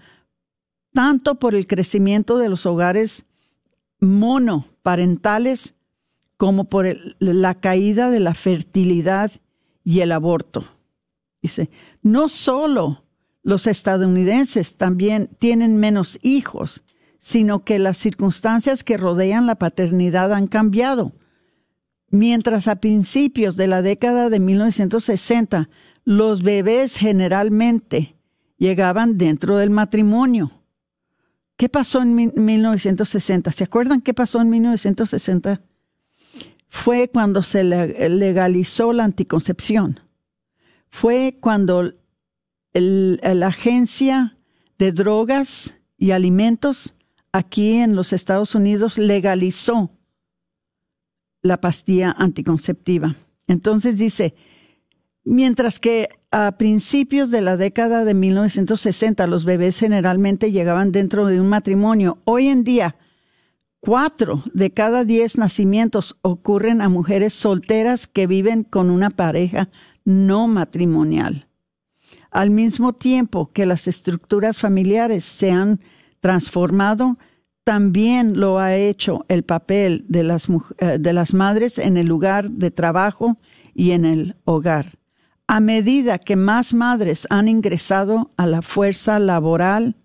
tanto 0.94 1.34
por 1.34 1.54
el 1.54 1.66
crecimiento 1.66 2.38
de 2.38 2.48
los 2.48 2.64
hogares 2.64 3.26
monoparentales 4.00 5.74
como 6.38 6.64
por 6.64 6.86
la 7.18 7.54
caída 7.56 8.10
de 8.10 8.20
la 8.20 8.32
fertilidad 8.32 9.32
y 9.84 10.00
el 10.00 10.12
aborto. 10.12 10.64
Dice, 11.42 11.68
no 12.00 12.30
solo 12.30 13.02
los 13.42 13.66
estadounidenses 13.66 14.76
también 14.76 15.28
tienen 15.38 15.76
menos 15.76 16.18
hijos, 16.22 16.84
sino 17.18 17.64
que 17.64 17.78
las 17.78 17.98
circunstancias 17.98 18.84
que 18.84 18.96
rodean 18.96 19.46
la 19.46 19.56
paternidad 19.56 20.32
han 20.32 20.46
cambiado. 20.46 21.12
Mientras 22.08 22.68
a 22.68 22.76
principios 22.76 23.56
de 23.56 23.68
la 23.68 23.82
década 23.82 24.28
de 24.28 24.38
1960 24.38 25.68
los 26.04 26.42
bebés 26.42 26.96
generalmente 26.96 28.16
llegaban 28.58 29.18
dentro 29.18 29.56
del 29.56 29.70
matrimonio. 29.70 30.50
¿Qué 31.56 31.68
pasó 31.68 32.02
en 32.02 32.32
1960? 32.34 33.52
¿Se 33.52 33.64
acuerdan 33.64 34.00
qué 34.00 34.14
pasó 34.14 34.40
en 34.40 34.50
1960? 34.50 35.62
Fue 36.68 37.08
cuando 37.08 37.42
se 37.42 37.62
legalizó 37.62 38.92
la 38.92 39.04
anticoncepción. 39.04 40.00
Fue 40.90 41.38
cuando 41.40 41.92
la 42.74 43.46
agencia 43.46 44.36
de 44.78 44.92
drogas 44.92 45.76
y 45.98 46.12
alimentos 46.12 46.94
aquí 47.32 47.74
en 47.74 47.96
los 47.96 48.12
Estados 48.12 48.54
Unidos 48.54 48.98
legalizó 48.98 49.90
la 51.42 51.60
pastilla 51.60 52.14
anticonceptiva. 52.16 53.16
Entonces 53.46 53.98
dice, 53.98 54.34
mientras 55.24 55.78
que 55.78 56.08
a 56.30 56.52
principios 56.56 57.30
de 57.30 57.40
la 57.40 57.56
década 57.56 58.04
de 58.04 58.14
1960 58.14 59.26
los 59.26 59.44
bebés 59.44 59.78
generalmente 59.78 60.52
llegaban 60.52 60.92
dentro 60.92 61.26
de 61.26 61.40
un 61.40 61.48
matrimonio, 61.48 62.18
hoy 62.24 62.48
en 62.48 62.64
día 62.64 62.96
cuatro 63.80 64.44
de 64.54 64.70
cada 64.70 65.04
diez 65.04 65.36
nacimientos 65.36 66.16
ocurren 66.22 66.80
a 66.80 66.88
mujeres 66.88 67.34
solteras 67.34 68.06
que 68.06 68.26
viven 68.26 68.62
con 68.62 68.90
una 68.90 69.10
pareja 69.10 69.68
no 70.04 70.48
matrimonial 70.48 71.48
al 72.32 72.50
mismo 72.50 72.94
tiempo 72.94 73.52
que 73.52 73.66
las 73.66 73.86
estructuras 73.86 74.58
familiares 74.58 75.24
se 75.24 75.50
han 75.50 75.80
transformado, 76.20 77.18
también 77.62 78.40
lo 78.40 78.58
ha 78.58 78.74
hecho 78.74 79.24
el 79.28 79.44
papel 79.44 80.04
de 80.08 80.24
las, 80.24 80.48
eh, 80.78 80.96
de 80.98 81.12
las 81.12 81.34
madres 81.34 81.78
en 81.78 81.96
el 81.96 82.06
lugar 82.06 82.50
de 82.50 82.70
trabajo 82.70 83.38
y 83.74 83.92
en 83.92 84.04
el 84.04 84.36
hogar. 84.44 84.98
A 85.46 85.60
medida 85.60 86.18
que 86.18 86.34
más 86.34 86.72
madres 86.72 87.26
han 87.28 87.48
ingresado 87.48 88.32
a 88.38 88.46
la 88.46 88.62
fuerza 88.62 89.18
laboral, 89.18 89.96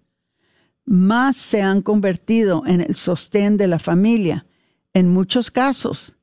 más 0.86 1.38
se 1.38 1.62
han 1.62 1.82
convertido 1.82 2.64
en 2.66 2.82
el 2.82 2.96
sostén 2.96 3.56
de 3.56 3.68
la 3.68 3.80
familia, 3.80 4.46
en 4.94 5.10
muchos 5.10 5.50
casos, 5.50 6.16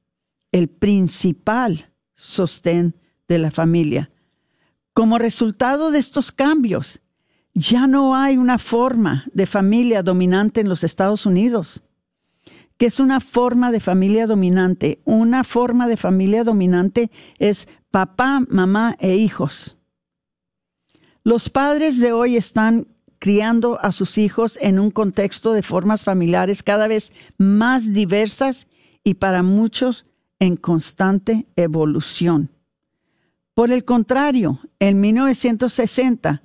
el 0.53 0.69
principal 0.69 1.91
sostén 2.15 2.95
de 3.27 3.39
la 3.39 3.51
familia. 3.51 4.11
Como 4.95 5.19
resultado 5.19 5.91
de 5.91 5.99
estos 5.99 6.31
cambios, 6.31 7.01
ya 7.53 7.89
no 7.89 8.15
hay 8.15 8.37
una 8.37 8.59
forma 8.59 9.25
de 9.33 9.47
familia 9.47 10.05
dominante 10.05 10.61
en 10.61 10.69
los 10.69 10.85
Estados 10.85 11.27
Unidos. 11.27 11.83
¿Qué 12.79 12.87
es 12.87 13.01
una 13.01 13.19
forma 13.19 13.73
de 13.73 13.81
familia 13.81 14.29
dominante? 14.29 15.01
Una 15.05 15.43
forma 15.43 15.89
de 15.89 15.97
familia 15.97 16.45
dominante 16.45 17.11
es 17.41 17.67
papá, 17.91 18.45
mamá 18.49 18.97
e 19.01 19.17
hijos. 19.17 19.77
Los 21.25 21.51
padres 21.51 21.99
de 21.99 22.13
hoy 22.13 22.37
están 22.37 22.87
criando 23.19 23.81
a 23.81 23.91
sus 23.91 24.17
hijos 24.17 24.57
en 24.63 24.79
un 24.79 24.93
contexto 24.93 25.55
de 25.55 25.63
formas 25.63 26.05
familiares 26.05 26.63
cada 26.63 26.87
vez 26.87 27.11
más 27.37 27.93
diversas 27.93 28.69
y 29.03 29.15
para 29.15 29.43
muchos 29.43 30.07
en 30.39 30.57
constante 30.57 31.47
evolución. 31.57 32.54
Por 33.55 33.71
el 33.71 33.85
contrario, 33.85 34.59
en 34.81 35.01
1960, 35.01 36.43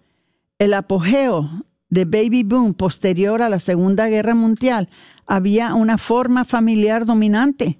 el 0.60 0.74
apogeo 0.76 1.66
de 1.90 2.06
baby 2.06 2.44
boom 2.44 2.76
posterior 2.76 3.42
a 3.42 3.50
la 3.50 3.60
Segunda 3.60 4.08
Guerra 4.08 4.36
Mundial, 4.36 4.90
había 5.26 5.74
una 5.74 5.98
forma 5.98 6.46
familiar 6.46 7.06
dominante. 7.06 7.80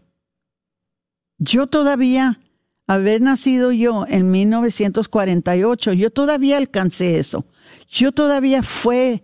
Yo 1.38 1.68
todavía, 1.68 2.40
haber 2.88 3.22
nacido 3.22 3.72
yo 3.72 4.06
en 4.08 4.32
1948, 4.32 5.94
yo 5.94 6.10
todavía 6.10 6.58
alcancé 6.58 7.20
eso. 7.20 7.46
Yo 7.88 8.12
todavía 8.12 8.64
fue, 8.64 9.24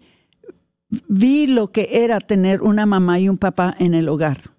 vi 1.08 1.48
lo 1.48 1.72
que 1.72 1.90
era 1.92 2.20
tener 2.20 2.62
una 2.62 2.86
mamá 2.86 3.20
y 3.20 3.28
un 3.28 3.40
papá 3.40 3.76
en 3.80 3.96
el 3.96 4.08
hogar. 4.08 4.55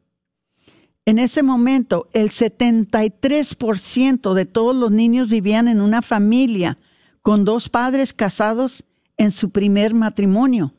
En 1.06 1.18
ese 1.20 1.44
momento, 1.44 2.08
el 2.12 2.30
73% 2.30 4.34
de 4.34 4.44
todos 4.44 4.74
los 4.74 4.90
niños 4.90 5.30
vivían 5.30 5.68
en 5.68 5.80
una 5.80 6.02
familia 6.02 6.78
con 7.22 7.44
dos 7.44 7.68
padres 7.68 8.12
casados 8.12 8.84
en 9.16 9.30
su 9.30 9.50
primer 9.50 9.94
matrimonio. 9.94 10.74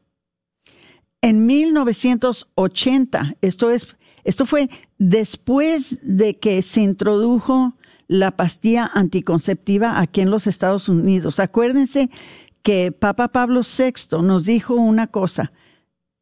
En 1.21 1.45
1980, 1.45 3.35
esto, 3.41 3.71
es, 3.71 3.95
esto 4.25 4.45
fue 4.45 4.69
después 4.97 5.97
de 6.03 6.37
que 6.37 6.61
se 6.61 6.81
introdujo 6.81 7.77
la 8.09 8.31
pastilla 8.31 8.91
anticonceptiva 8.93 10.01
aquí 10.01 10.19
en 10.19 10.29
los 10.29 10.45
Estados 10.45 10.89
Unidos. 10.89 11.39
Acuérdense 11.39 12.09
que 12.63 12.91
Papa 12.91 13.29
Pablo 13.29 13.61
VI 13.61 14.17
nos 14.23 14.43
dijo 14.43 14.75
una 14.75 15.07
cosa. 15.07 15.53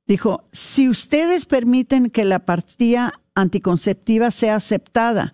Dijo, 0.06 0.44
si 0.52 0.90
ustedes 0.90 1.48
permiten 1.48 2.12
que 2.12 2.24
la 2.24 2.46
pastilla 2.46 3.20
anticonceptiva 3.36 4.32
sea 4.32 4.56
aceptada 4.56 5.34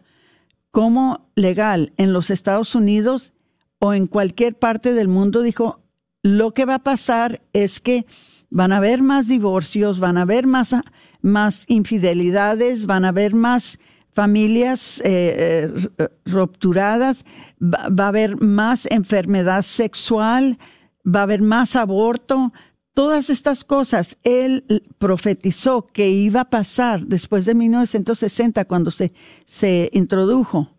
como 0.71 1.29
legal 1.35 1.93
en 1.97 2.13
los 2.13 2.29
Estados 2.29 2.75
Unidos 2.75 3.33
o 3.79 3.93
en 3.93 4.07
cualquier 4.07 4.57
parte 4.57 4.93
del 4.93 5.07
mundo, 5.07 5.41
dijo, 5.41 5.81
lo 6.23 6.53
que 6.53 6.65
va 6.65 6.75
a 6.75 6.83
pasar 6.83 7.41
es 7.53 7.79
que 7.79 8.05
van 8.49 8.73
a 8.73 8.77
haber 8.77 9.01
más 9.01 9.27
divorcios, 9.27 9.99
van 9.99 10.17
a 10.17 10.21
haber 10.21 10.45
más, 10.45 10.75
más 11.21 11.65
infidelidades, 11.67 12.85
van 12.85 13.05
a 13.05 13.09
haber 13.09 13.33
más 13.33 13.79
familias 14.13 15.01
eh, 15.03 15.71
eh, 15.97 16.09
rupturadas, 16.25 17.25
va 17.59 18.05
a 18.05 18.07
haber 18.09 18.39
más 18.41 18.85
enfermedad 18.91 19.63
sexual, 19.63 20.57
va 21.03 21.21
a 21.21 21.23
haber 21.23 21.41
más 21.41 21.75
aborto, 21.75 22.53
Todas 22.93 23.29
estas 23.29 23.63
cosas. 23.63 24.17
Él 24.23 24.83
profetizó 24.97 25.87
que 25.87 26.09
iba 26.09 26.41
a 26.41 26.49
pasar 26.49 27.05
después 27.05 27.45
de 27.45 27.55
1960 27.55 28.65
cuando 28.65 28.91
se, 28.91 29.13
se 29.45 29.89
introdujo. 29.93 30.75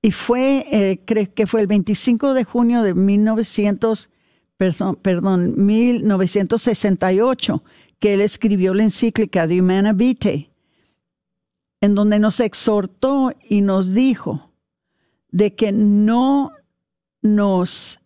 Y 0.00 0.12
fue, 0.12 0.64
eh, 0.70 1.00
creo 1.04 1.34
que 1.34 1.48
fue 1.48 1.60
el 1.60 1.66
25 1.66 2.34
de 2.34 2.44
junio 2.44 2.82
de 2.82 2.94
1900, 2.94 4.10
perdón, 4.56 5.54
1968 5.56 7.64
que 7.98 8.14
él 8.14 8.20
escribió 8.20 8.74
la 8.74 8.84
encíclica 8.84 9.46
de 9.46 9.60
Humana 9.60 9.92
Vitae, 9.92 10.50
en 11.80 11.94
donde 11.94 12.18
nos 12.18 12.40
exhortó 12.40 13.32
y 13.48 13.60
nos 13.60 13.92
dijo 13.92 14.50
de 15.30 15.54
que 15.54 15.72
no 15.72 16.52
nos 17.22 18.00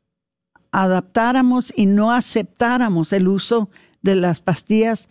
adaptáramos 0.72 1.72
y 1.76 1.86
no 1.86 2.12
aceptáramos 2.12 3.12
el 3.12 3.28
uso 3.28 3.70
de 4.00 4.16
las 4.16 4.40
pastillas 4.40 5.08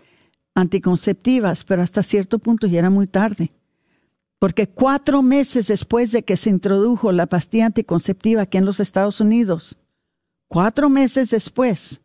anticonceptivas, 0.56 1.64
pero 1.64 1.82
hasta 1.82 2.04
cierto 2.04 2.40
punto 2.40 2.68
ya 2.68 2.80
era 2.80 2.90
muy 2.90 3.08
tarde. 3.08 3.54
Porque 4.40 4.68
cuatro 4.68 5.22
meses 5.22 5.68
después 5.68 6.12
de 6.12 6.24
que 6.24 6.36
se 6.36 6.50
introdujo 6.50 7.12
la 7.12 7.28
pastilla 7.28 7.68
anticonceptiva 7.68 8.42
aquí 8.42 8.58
en 8.58 8.66
los 8.66 8.80
Estados 8.80 9.22
Unidos, 9.22 9.78
cuatro 10.48 10.90
meses 10.90 11.30
después, 11.30 12.02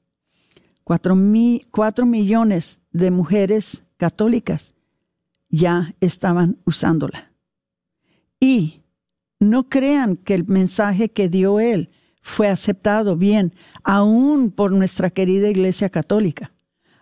cuatro, 0.85 1.17
cuatro 1.71 2.05
millones 2.05 2.83
de 2.93 3.11
mujeres 3.11 3.85
católicas 3.97 4.75
ya 5.49 5.95
estaban 6.01 6.59
usándola. 6.67 7.33
Y 8.39 8.83
no 9.41 9.71
crean 9.71 10.17
que 10.17 10.35
el 10.35 10.47
mensaje 10.47 11.09
que 11.11 11.31
dio 11.31 11.59
él 11.59 11.91
fue 12.27 12.49
aceptado 12.49 13.17
bien, 13.17 13.55
aún 13.85 14.51
por 14.51 14.73
nuestra 14.73 15.11
querida 15.11 15.49
Iglesia 15.49 15.91
Católica, 15.91 16.53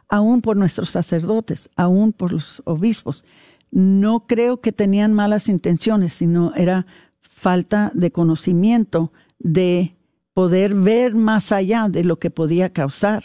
aún 0.06 0.42
por 0.42 0.54
nuestros 0.54 0.90
sacerdotes, 0.90 1.70
aún 1.76 2.12
por 2.12 2.30
los 2.30 2.60
obispos. 2.66 3.24
No 3.70 4.26
creo 4.26 4.60
que 4.60 4.70
tenían 4.70 5.14
malas 5.14 5.48
intenciones, 5.48 6.12
sino 6.12 6.54
era 6.54 6.84
falta 7.22 7.90
de 7.94 8.12
conocimiento, 8.12 9.12
de 9.38 9.96
poder 10.34 10.74
ver 10.74 11.14
más 11.14 11.52
allá 11.52 11.88
de 11.88 12.04
lo 12.04 12.18
que 12.18 12.28
podía 12.28 12.74
causar. 12.74 13.24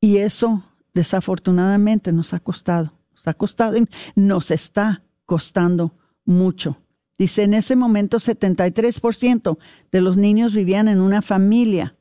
Y 0.00 0.16
eso, 0.16 0.64
desafortunadamente, 0.94 2.12
nos 2.12 2.32
ha 2.32 2.40
costado, 2.40 2.94
nos 3.12 3.28
ha 3.28 3.34
costado 3.34 3.76
y 3.76 3.86
nos 4.14 4.50
está 4.50 5.02
costando 5.26 5.92
mucho. 6.24 6.78
Dice, 7.16 7.44
en 7.44 7.54
ese 7.54 7.76
momento 7.76 8.18
73% 8.18 9.58
de 9.92 10.00
los 10.00 10.16
niños 10.16 10.54
vivían 10.54 10.88
en 10.88 11.00
una 11.00 11.22
familia 11.22 11.94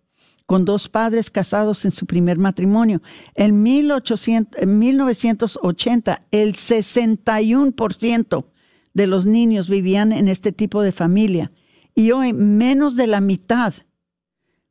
con 0.45 0.65
dos 0.65 0.89
padres 0.89 1.29
casados 1.31 1.85
en 1.85 1.91
su 1.91 2.05
primer 2.05 2.37
matrimonio. 2.37 3.01
En, 3.35 3.63
1800, 3.63 4.61
en 4.61 4.79
1980, 4.79 6.25
el 6.31 6.53
61% 6.53 8.45
de 8.93 9.07
los 9.07 9.25
niños 9.25 9.69
vivían 9.69 10.11
en 10.11 10.27
este 10.27 10.51
tipo 10.51 10.81
de 10.81 10.91
familia. 10.91 11.51
Y 11.95 12.11
hoy 12.11 12.33
menos 12.33 12.95
de 12.95 13.07
la 13.07 13.21
mitad, 13.21 13.73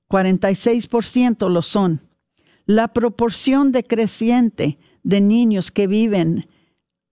46% 0.09 1.49
lo 1.49 1.63
son. 1.63 2.03
La 2.67 2.89
proporción 2.89 3.73
decreciente 3.73 4.79
de 5.03 5.21
niños 5.21 5.71
que 5.71 5.87
viven 5.87 6.49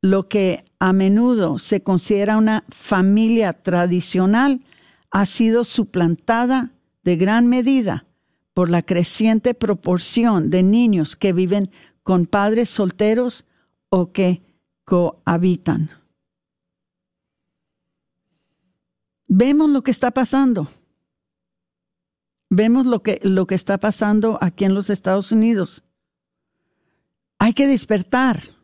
lo 0.03 0.29
que 0.29 0.65
a 0.81 0.95
menudo 0.95 1.59
se 1.59 1.83
considera 1.83 2.39
una 2.39 2.65
familia 2.71 3.53
tradicional 3.53 4.65
ha 5.11 5.27
sido 5.27 5.63
suplantada 5.65 6.73
de 7.05 7.17
gran 7.17 7.47
medida 7.47 8.07
por 8.55 8.71
la 8.71 8.83
creciente 8.83 9.55
proporción 9.55 10.51
de 10.51 10.63
niños 10.63 11.17
que 11.17 11.35
viven 11.35 11.71
con 12.03 12.27
padres 12.27 12.71
solteros 12.71 13.45
o 13.91 14.13
que 14.13 14.43
cohabitan. 14.85 15.91
Vemos 19.29 19.71
lo 19.71 19.83
que 19.83 19.91
está 19.91 20.11
pasando. 20.11 20.69
Vemos 22.49 22.87
lo 22.87 23.03
que, 23.03 23.21
lo 23.23 23.47
que 23.47 23.55
está 23.55 23.79
pasando 23.79 24.39
aquí 24.41 24.65
en 24.65 24.75
los 24.75 24.91
Estados 24.91 25.31
Unidos. 25.31 25.85
Hay 27.39 27.53
que 27.53 27.67
despertar 27.67 28.60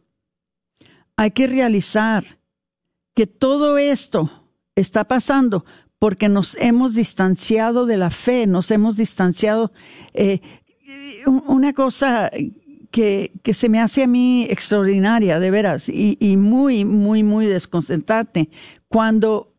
hay 1.17 1.31
que 1.31 1.47
realizar 1.47 2.39
que 3.15 3.27
todo 3.27 3.79
esto 3.79 4.31
está 4.75 5.05
pasando 5.05 5.65
porque 5.99 6.29
nos 6.29 6.57
hemos 6.61 6.95
distanciado 6.95 7.87
de 7.87 7.97
la 7.97 8.11
fe, 8.11 8.47
nos 8.47 8.71
hemos 8.71 8.97
distanciado. 8.97 9.73
Eh, 10.13 10.41
una 11.47 11.73
cosa 11.73 12.31
que, 12.91 13.33
se 13.53 13.69
me 13.69 13.81
hace 13.81 14.03
a 14.03 14.07
mí 14.07 14.47
extraordinaria, 14.49 15.41
de 15.41 15.51
veras, 15.51 15.89
y, 15.89 16.17
y 16.21 16.37
muy, 16.37 16.85
muy, 16.85 17.23
muy 17.23 17.47
desconcertante, 17.47 18.51
cuando 18.89 19.55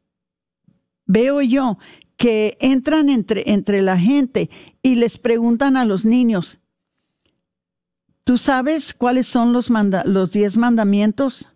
veo 1.06 1.42
yo 1.42 1.78
que 2.18 2.58
entran 2.60 3.10
entre, 3.10 3.52
entre 3.52 3.82
la 3.82 3.98
gente 3.98 4.50
y 4.82 4.96
les 4.96 5.18
preguntan 5.18 5.78
a 5.78 5.86
los 5.86 6.06
niños, 6.06 6.60
¿Tú 8.28 8.38
sabes 8.38 8.94
cuáles 8.94 9.26
son 9.26 9.54
los, 9.54 10.32
diez 10.34 10.58
mandamientos? 10.58 11.48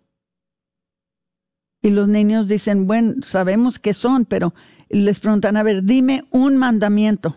Y 1.82 1.90
los 1.90 2.08
niños 2.08 2.48
dicen, 2.48 2.86
bueno, 2.86 3.16
sabemos 3.26 3.78
qué 3.78 3.92
son, 3.92 4.24
pero 4.24 4.54
les 4.88 5.20
preguntan, 5.20 5.58
a 5.58 5.62
ver, 5.64 5.82
dime 5.82 6.24
un 6.30 6.56
mandamiento. 6.56 7.36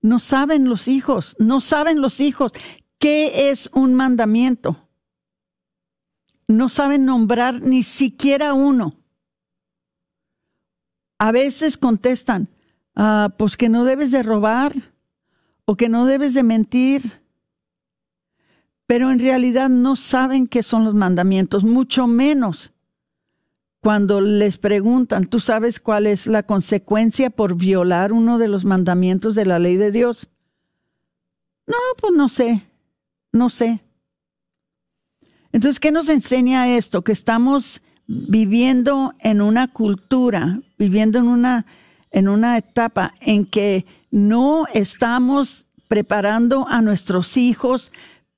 No 0.00 0.18
saben 0.18 0.68
los 0.68 0.88
hijos, 0.88 1.36
no 1.38 1.60
saben 1.60 2.00
los 2.00 2.18
hijos 2.18 2.50
qué 2.98 3.50
es 3.50 3.70
un 3.72 3.94
mandamiento. 3.94 4.88
No 6.48 6.68
saben 6.68 7.04
nombrar 7.04 7.62
ni 7.62 7.84
siquiera 7.84 8.52
uno. 8.52 8.96
A 11.20 11.30
veces 11.30 11.76
contestan, 11.76 12.48
ah, 12.96 13.32
pues 13.38 13.56
que 13.56 13.68
no 13.68 13.84
debes 13.84 14.10
de 14.10 14.24
robar 14.24 14.91
o 15.64 15.76
que 15.76 15.88
no 15.88 16.06
debes 16.06 16.34
de 16.34 16.42
mentir, 16.42 17.22
pero 18.86 19.10
en 19.10 19.18
realidad 19.18 19.68
no 19.68 19.96
saben 19.96 20.46
qué 20.46 20.62
son 20.62 20.84
los 20.84 20.94
mandamientos, 20.94 21.64
mucho 21.64 22.06
menos 22.06 22.72
cuando 23.80 24.20
les 24.20 24.58
preguntan, 24.58 25.24
¿tú 25.24 25.40
sabes 25.40 25.80
cuál 25.80 26.06
es 26.06 26.28
la 26.28 26.44
consecuencia 26.44 27.30
por 27.30 27.56
violar 27.56 28.12
uno 28.12 28.38
de 28.38 28.46
los 28.46 28.64
mandamientos 28.64 29.34
de 29.34 29.44
la 29.44 29.58
ley 29.58 29.76
de 29.76 29.90
Dios? 29.90 30.28
No, 31.66 31.76
pues 32.00 32.12
no 32.12 32.28
sé, 32.28 32.64
no 33.32 33.50
sé. 33.50 33.80
Entonces, 35.50 35.80
¿qué 35.80 35.90
nos 35.90 36.08
enseña 36.08 36.68
esto? 36.76 37.02
Que 37.02 37.10
estamos 37.10 37.82
viviendo 38.06 39.14
en 39.18 39.42
una 39.42 39.68
cultura, 39.68 40.60
viviendo 40.78 41.18
en 41.18 41.26
una, 41.26 41.66
en 42.12 42.28
una 42.28 42.56
etapa 42.58 43.14
en 43.20 43.46
que 43.46 43.84
no 44.12 44.66
estamos 44.72 45.66
preparando 45.88 46.68
a 46.68 46.82
nuestros 46.82 47.36
hijos 47.36 47.90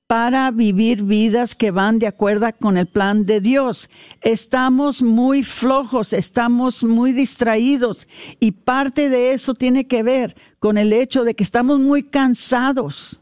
para 0.07 0.49
vivir 0.51 1.03
vidas 1.03 1.53
que 1.53 1.71
van 1.71 1.99
de 1.99 2.07
acuerdo 2.07 2.47
con 2.59 2.77
el 2.77 2.87
plan 2.87 3.25
de 3.25 3.41
Dios. 3.41 3.89
Estamos 4.21 5.01
muy 5.03 5.43
flojos, 5.43 6.13
estamos 6.13 6.83
muy 6.83 7.11
distraídos 7.11 8.07
y 8.39 8.51
parte 8.51 9.09
de 9.09 9.33
eso 9.33 9.53
tiene 9.53 9.85
que 9.85 10.01
ver 10.01 10.35
con 10.59 10.77
el 10.77 10.93
hecho 10.93 11.23
de 11.23 11.35
que 11.35 11.43
estamos 11.43 11.79
muy 11.79 12.03
cansados. 12.03 13.19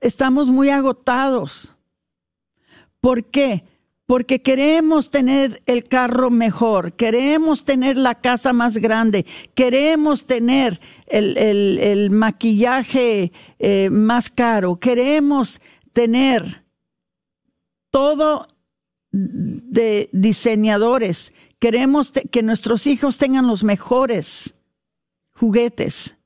Estamos 0.00 0.48
muy 0.48 0.70
agotados. 0.70 1.74
¿Por 3.00 3.24
qué? 3.24 3.64
Porque 4.08 4.40
queremos 4.40 5.10
tener 5.10 5.62
el 5.66 5.86
carro 5.86 6.30
mejor, 6.30 6.94
queremos 6.94 7.66
tener 7.66 7.98
la 7.98 8.14
casa 8.14 8.54
más 8.54 8.78
grande, 8.78 9.26
queremos 9.54 10.24
tener 10.24 10.80
el, 11.08 12.08
maquillaje 12.10 13.32
eh, 13.58 13.90
más 13.90 14.30
caro, 14.30 14.76
queremos 14.80 15.60
tener 15.92 16.64
todo 17.90 18.48
de 19.12 20.08
diseñadores, 20.12 21.34
queremos 21.58 22.10
que 22.10 22.42
nuestros 22.42 22.86
hijos 22.86 23.18
tengan 23.18 23.46
los 23.46 23.62
mejores 23.62 24.54
juguetes. 25.34 26.16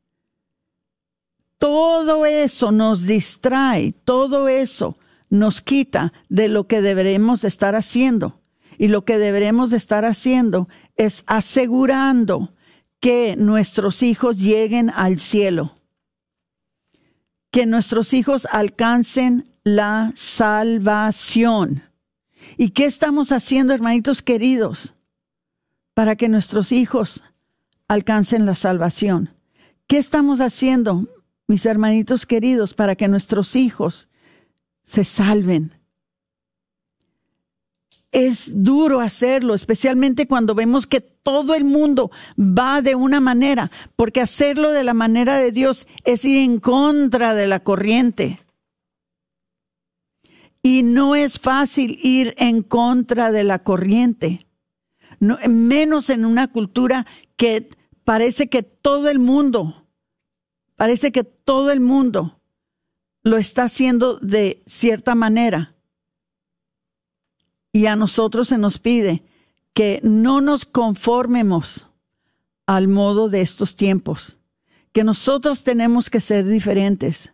Todo 1.58 2.26
eso 2.26 2.70
nos 2.70 3.08
distrae, 3.08 3.92
todo 4.04 4.46
eso 4.46 4.96
nos 5.32 5.62
quita 5.62 6.12
de 6.28 6.48
lo 6.48 6.66
que 6.66 6.82
deberemos 6.82 7.42
estar 7.42 7.74
haciendo. 7.74 8.42
Y 8.76 8.88
lo 8.88 9.06
que 9.06 9.16
deberemos 9.16 9.70
de 9.70 9.78
estar 9.78 10.04
haciendo 10.04 10.68
es 10.96 11.24
asegurando 11.26 12.52
que 13.00 13.34
nuestros 13.36 14.02
hijos 14.02 14.38
lleguen 14.38 14.90
al 14.90 15.18
cielo, 15.18 15.78
que 17.50 17.64
nuestros 17.64 18.12
hijos 18.12 18.46
alcancen 18.50 19.48
la 19.64 20.12
salvación. 20.14 21.82
¿Y 22.58 22.70
qué 22.70 22.84
estamos 22.84 23.32
haciendo, 23.32 23.72
hermanitos 23.72 24.20
queridos, 24.20 24.94
para 25.94 26.14
que 26.14 26.28
nuestros 26.28 26.72
hijos 26.72 27.24
alcancen 27.88 28.44
la 28.44 28.54
salvación? 28.54 29.30
¿Qué 29.86 29.96
estamos 29.96 30.42
haciendo, 30.42 31.08
mis 31.48 31.64
hermanitos 31.64 32.26
queridos, 32.26 32.74
para 32.74 32.96
que 32.96 33.08
nuestros 33.08 33.56
hijos 33.56 34.10
se 34.82 35.04
salven. 35.04 35.82
es 38.12 38.62
duro 38.62 39.00
hacerlo, 39.00 39.54
especialmente 39.54 40.28
cuando 40.28 40.54
vemos 40.54 40.86
que 40.86 41.00
todo 41.00 41.54
el 41.54 41.64
mundo 41.64 42.10
va 42.38 42.82
de 42.82 42.94
una 42.94 43.20
manera, 43.20 43.70
porque 43.96 44.20
hacerlo 44.20 44.70
de 44.70 44.84
la 44.84 44.94
manera 44.94 45.38
de 45.38 45.50
Dios 45.50 45.88
es 46.04 46.24
ir 46.26 46.36
en 46.36 46.60
contra 46.60 47.34
de 47.34 47.46
la 47.46 47.60
corriente. 47.60 48.44
Y 50.62 50.82
no 50.82 51.16
es 51.16 51.38
fácil 51.40 51.98
ir 52.02 52.34
en 52.36 52.62
contra 52.62 53.32
de 53.32 53.44
la 53.44 53.60
corriente, 53.60 54.46
menos 55.48 56.10
en 56.10 56.24
una 56.24 56.48
cultura 56.48 57.06
que 57.36 57.70
parece 58.04 58.48
que 58.48 58.62
todo 58.62 59.08
el 59.08 59.18
mundo, 59.18 59.88
parece 60.76 61.12
que 61.12 61.24
todo 61.24 61.70
el 61.70 61.80
mundo 61.80 62.41
lo 63.22 63.36
está 63.36 63.64
haciendo 63.64 64.18
de 64.18 64.62
cierta 64.66 65.14
manera. 65.14 65.74
Y 67.72 67.86
a 67.86 67.96
nosotros 67.96 68.48
se 68.48 68.58
nos 68.58 68.78
pide 68.78 69.22
que 69.72 70.00
no 70.02 70.40
nos 70.40 70.64
conformemos 70.64 71.88
al 72.66 72.88
modo 72.88 73.28
de 73.28 73.40
estos 73.40 73.76
tiempos, 73.76 74.38
que 74.92 75.04
nosotros 75.04 75.64
tenemos 75.64 76.10
que 76.10 76.20
ser 76.20 76.46
diferentes, 76.46 77.32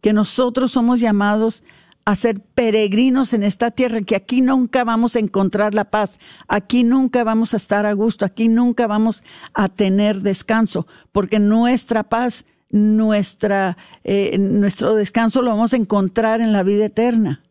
que 0.00 0.12
nosotros 0.12 0.72
somos 0.72 1.00
llamados 1.00 1.62
a 2.04 2.16
ser 2.16 2.40
peregrinos 2.40 3.32
en 3.32 3.42
esta 3.42 3.70
tierra, 3.70 4.02
que 4.02 4.16
aquí 4.16 4.42
nunca 4.42 4.84
vamos 4.84 5.16
a 5.16 5.20
encontrar 5.20 5.74
la 5.74 5.84
paz, 5.84 6.18
aquí 6.48 6.84
nunca 6.84 7.24
vamos 7.24 7.54
a 7.54 7.56
estar 7.56 7.86
a 7.86 7.92
gusto, 7.94 8.24
aquí 8.24 8.48
nunca 8.48 8.86
vamos 8.86 9.22
a 9.54 9.68
tener 9.68 10.20
descanso, 10.20 10.86
porque 11.12 11.38
nuestra 11.38 12.02
paz, 12.02 12.44
nuestra, 12.74 13.76
eh, 14.02 14.36
nuestro 14.38 14.94
descanso 14.94 15.42
lo 15.42 15.50
vamos 15.50 15.72
a 15.72 15.76
encontrar 15.76 16.40
en 16.40 16.52
la 16.52 16.62
vida 16.62 16.86
eterna. 16.86 17.42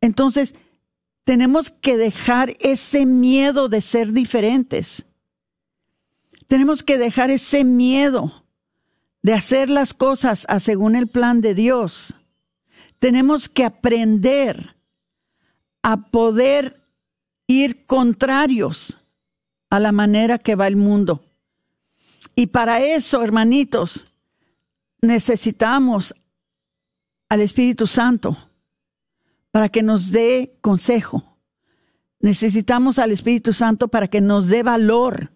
Entonces, 0.00 0.54
tenemos 1.24 1.70
que 1.70 1.96
dejar 1.96 2.56
ese 2.60 3.04
miedo 3.04 3.68
de 3.68 3.80
ser 3.80 4.12
diferentes. 4.12 5.04
Tenemos 6.46 6.82
que 6.82 6.98
dejar 6.98 7.30
ese 7.30 7.64
miedo 7.64 8.44
de 9.22 9.34
hacer 9.34 9.68
las 9.68 9.92
cosas 9.92 10.46
a 10.48 10.60
según 10.60 10.94
el 10.94 11.08
plan 11.08 11.40
de 11.40 11.54
Dios 11.54 12.14
tenemos 12.98 13.48
que 13.48 13.64
aprender 13.64 14.76
a 15.82 16.10
poder 16.10 16.82
ir 17.46 17.86
contrarios 17.86 18.98
a 19.70 19.80
la 19.80 19.92
manera 19.92 20.38
que 20.38 20.56
va 20.56 20.66
el 20.66 20.76
mundo. 20.76 21.24
Y 22.34 22.48
para 22.48 22.80
eso, 22.80 23.22
hermanitos, 23.22 24.07
necesitamos 25.00 26.14
al 27.28 27.40
Espíritu 27.40 27.86
Santo 27.86 28.36
para 29.50 29.68
que 29.68 29.82
nos 29.82 30.10
dé 30.10 30.58
consejo. 30.60 31.38
Necesitamos 32.20 32.98
al 32.98 33.12
Espíritu 33.12 33.52
Santo 33.52 33.88
para 33.88 34.08
que 34.08 34.20
nos 34.20 34.48
dé 34.48 34.62
valor 34.62 35.32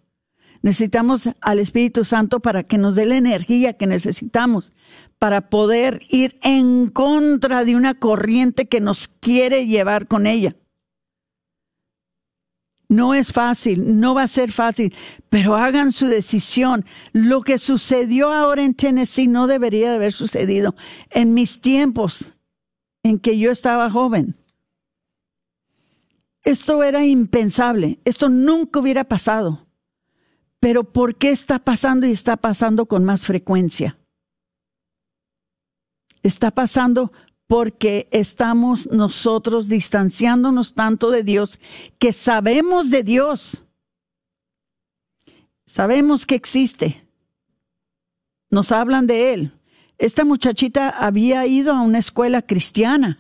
Necesitamos 0.63 1.29
al 1.41 1.59
Espíritu 1.59 2.05
Santo 2.05 2.39
para 2.39 2.63
que 2.63 2.79
nos 2.79 2.95
dé 2.95 3.05
la 3.05 3.17
energía 3.17 3.73
que 3.73 3.89
necesitamos 3.89 4.73
para 5.19 5.51
poder 5.51 6.03
ir 6.09 6.39
en 6.43 6.89
contra 6.89 7.65
de 7.65 7.75
una 7.75 7.95
corriente 7.95 8.69
que 8.69 8.81
nos 8.81 9.09
quiere 9.09 9.67
llevar 9.67 10.07
con 10.07 10.27
ella. 10.27 10.55
No 12.93 13.15
es 13.15 13.33
fácil, 13.33 13.99
no 13.99 14.15
va 14.15 14.25
a 14.25 14.29
ser 14.29 14.53
fácil, 14.53 14.95
pero 15.31 15.57
hagan 15.57 15.93
su 15.93 16.09
decisión. 16.09 16.85
Lo 17.15 17.41
que 17.41 17.57
sucedió 17.57 18.31
ahora 18.31 18.65
en 18.65 18.75
Tennessee 18.75 19.29
no 19.29 19.47
debería 19.47 19.89
de 19.89 19.97
haber 19.97 20.13
sucedido 20.13 20.75
en 21.09 21.33
mis 21.33 21.63
tiempos 21.63 22.35
en 23.03 23.19
que 23.19 23.39
yo 23.39 23.51
estaba 23.51 23.89
joven. 23.89 24.37
Esto 26.45 26.83
era 26.83 27.07
impensable, 27.07 27.99
esto 28.05 28.29
nunca 28.29 28.81
hubiera 28.81 29.05
pasado. 29.05 29.67
Pero 30.61 30.85
¿por 30.85 31.17
qué 31.17 31.31
está 31.31 31.61
pasando 31.61 32.07
y 32.07 32.11
está 32.11 32.37
pasando 32.37 32.85
con 32.85 33.05
más 33.05 33.25
frecuencia? 33.25 33.97
Está 36.23 36.51
pasando 36.51 37.11
porque 37.53 38.09
estamos 38.13 38.87
nosotros 38.91 39.69
distanciándonos 39.69 40.73
tanto 40.73 41.11
de 41.11 41.23
Dios 41.23 41.59
que 41.99 42.15
sabemos 42.15 42.89
de 42.89 43.03
Dios. 43.03 43.63
Sabemos 45.67 46.25
que 46.25 46.35
existe. 46.35 47.07
Nos 48.49 48.73
hablan 48.73 49.07
de 49.07 49.35
Él. 49.35 49.53
Esta 49.99 50.25
muchachita 50.25 50.89
había 50.89 51.47
ido 51.47 51.75
a 51.75 51.83
una 51.83 51.99
escuela 51.99 52.41
cristiana. 52.41 53.19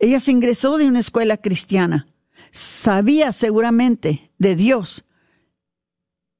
Ella 0.00 0.18
se 0.18 0.32
ingresó 0.32 0.76
de 0.76 0.86
una 0.86 0.98
escuela 0.98 1.36
cristiana. 1.36 2.08
Sabía 2.50 3.30
seguramente 3.30 4.32
de 4.38 4.56
Dios, 4.56 5.04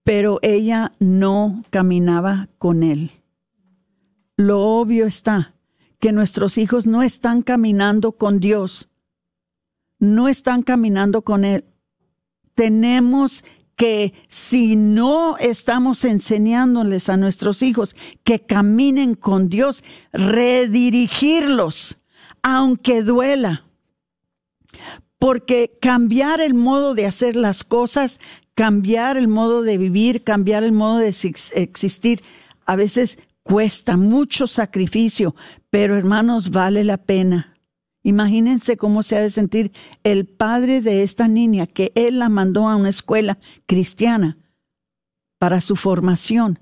pero 0.03 0.41
ella 0.43 0.91
no 0.99 1.63
caminaba 1.71 2.49
con 2.59 2.83
él. 2.83 3.13
Lo 4.37 4.59
obvio 4.59 5.07
está 5.07 5.52
que 6.03 6.11
nuestros 6.11 6.59
hijos 6.59 6.85
no 6.85 7.05
están 7.05 7.43
caminando 7.43 8.11
con 8.11 8.41
Dios, 8.41 8.89
no 10.01 10.29
están 10.29 10.65
caminando 10.65 11.23
con 11.23 11.45
Él. 11.45 11.65
Tenemos 12.57 13.45
que, 13.77 14.13
si 14.27 14.75
no 14.75 15.37
estamos 15.39 16.05
enseñándoles 16.05 17.09
a 17.09 17.17
nuestros 17.17 17.63
hijos 17.63 17.95
que 18.25 18.41
caminen 18.41 19.15
con 19.15 19.49
Dios, 19.49 19.85
redirigirlos, 20.13 21.99
aunque 22.43 23.03
duela. 23.03 23.65
Porque 25.21 25.79
cambiar 25.81 26.41
el 26.41 26.55
modo 26.55 26.95
de 26.95 27.07
hacer 27.07 27.37
las 27.37 27.63
cosas 27.63 28.19
cambiar 28.55 29.17
el 29.17 29.29
modo 29.29 29.63
de 29.63 29.79
vivir, 29.79 30.25
cambiar 30.25 30.65
el 30.65 30.73
modo 30.73 30.99
de 30.99 31.09
existir, 31.09 32.23
a 32.67 32.77
veces 32.77 33.19
cuesta 33.43 33.97
mucho 33.97 34.47
sacrificio, 34.47 35.35
pero 35.73 35.97
hermanos, 35.97 36.51
vale 36.51 36.85
la 36.85 36.99
pena. 36.99 37.57
Imagínense 38.03 38.77
cómo 38.77 39.03
se 39.03 39.17
ha 39.17 39.21
de 39.21 39.31
sentir 39.31 39.73
el 40.05 40.27
padre 40.27 40.83
de 40.83 41.03
esta 41.03 41.29
niña, 41.29 41.67
que 41.67 41.93
él 41.95 42.19
la 42.19 42.29
mandó 42.29 42.69
a 42.69 42.77
una 42.77 42.91
escuela 42.91 43.39
cristiana 43.65 44.37
para 45.39 45.63
su 45.63 45.75
formación, 45.75 46.59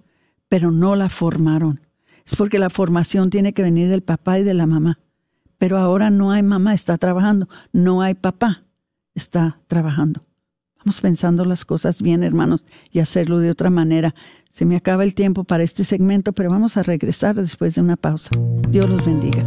pero 0.48 0.70
no 0.70 0.94
la 0.94 1.08
formaron. 1.08 1.80
Es 2.24 2.36
porque 2.36 2.60
la 2.60 2.70
formación 2.70 3.30
tiene 3.30 3.52
que 3.52 3.64
venir 3.64 3.88
del 3.88 4.04
papá 4.04 4.38
y 4.38 4.44
de 4.44 4.54
la 4.54 4.66
mamá. 4.66 5.00
Pero 5.58 5.78
ahora 5.78 6.10
no 6.10 6.30
hay 6.30 6.44
mamá, 6.44 6.72
está 6.72 6.96
trabajando. 6.96 7.48
No 7.72 8.02
hay 8.02 8.14
papá, 8.14 8.62
está 9.16 9.58
trabajando. 9.66 10.24
Vamos 10.84 11.00
pensando 11.00 11.44
las 11.44 11.64
cosas 11.64 12.00
bien, 12.00 12.22
hermanos, 12.22 12.64
y 12.90 13.00
hacerlo 13.00 13.38
de 13.38 13.50
otra 13.50 13.70
manera. 13.70 14.14
Se 14.48 14.64
me 14.64 14.76
acaba 14.76 15.04
el 15.04 15.14
tiempo 15.14 15.44
para 15.44 15.62
este 15.62 15.84
segmento, 15.84 16.32
pero 16.32 16.50
vamos 16.50 16.76
a 16.76 16.82
regresar 16.82 17.34
después 17.34 17.74
de 17.74 17.82
una 17.82 17.96
pausa. 17.96 18.30
Dios 18.70 18.88
los 18.88 19.04
bendiga. 19.04 19.44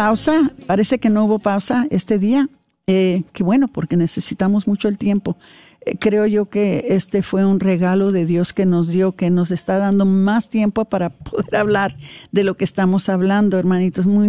Pausa, 0.00 0.50
parece 0.64 0.98
que 0.98 1.10
no 1.10 1.26
hubo 1.26 1.40
pausa 1.40 1.86
este 1.90 2.18
día. 2.18 2.48
Eh, 2.86 3.24
que 3.34 3.42
bueno, 3.42 3.68
porque 3.68 3.98
necesitamos 3.98 4.66
mucho 4.66 4.88
el 4.88 4.96
tiempo. 4.96 5.36
Eh, 5.84 5.98
creo 6.00 6.24
yo 6.24 6.46
que 6.46 6.86
este 6.88 7.22
fue 7.22 7.44
un 7.44 7.60
regalo 7.60 8.10
de 8.10 8.24
Dios 8.24 8.54
que 8.54 8.64
nos 8.64 8.88
dio, 8.88 9.12
que 9.12 9.28
nos 9.28 9.50
está 9.50 9.76
dando 9.76 10.06
más 10.06 10.48
tiempo 10.48 10.86
para 10.86 11.10
poder 11.10 11.54
hablar 11.54 11.98
de 12.32 12.44
lo 12.44 12.56
que 12.56 12.64
estamos 12.64 13.10
hablando, 13.10 13.58
hermanitos. 13.58 14.06
Muy, 14.06 14.26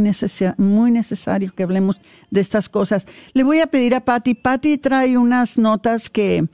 muy 0.58 0.92
necesario 0.92 1.54
que 1.56 1.64
hablemos 1.64 2.02
de 2.30 2.42
estas 2.42 2.68
cosas. 2.68 3.08
Le 3.32 3.44
voy 3.44 3.62
a 3.62 3.68
pedir 3.68 3.96
a 3.96 4.02
Patty. 4.02 4.34
Patty 4.34 4.78
trae 4.78 5.18
unas 5.18 5.58
notas 5.58 6.10
que, 6.10 6.50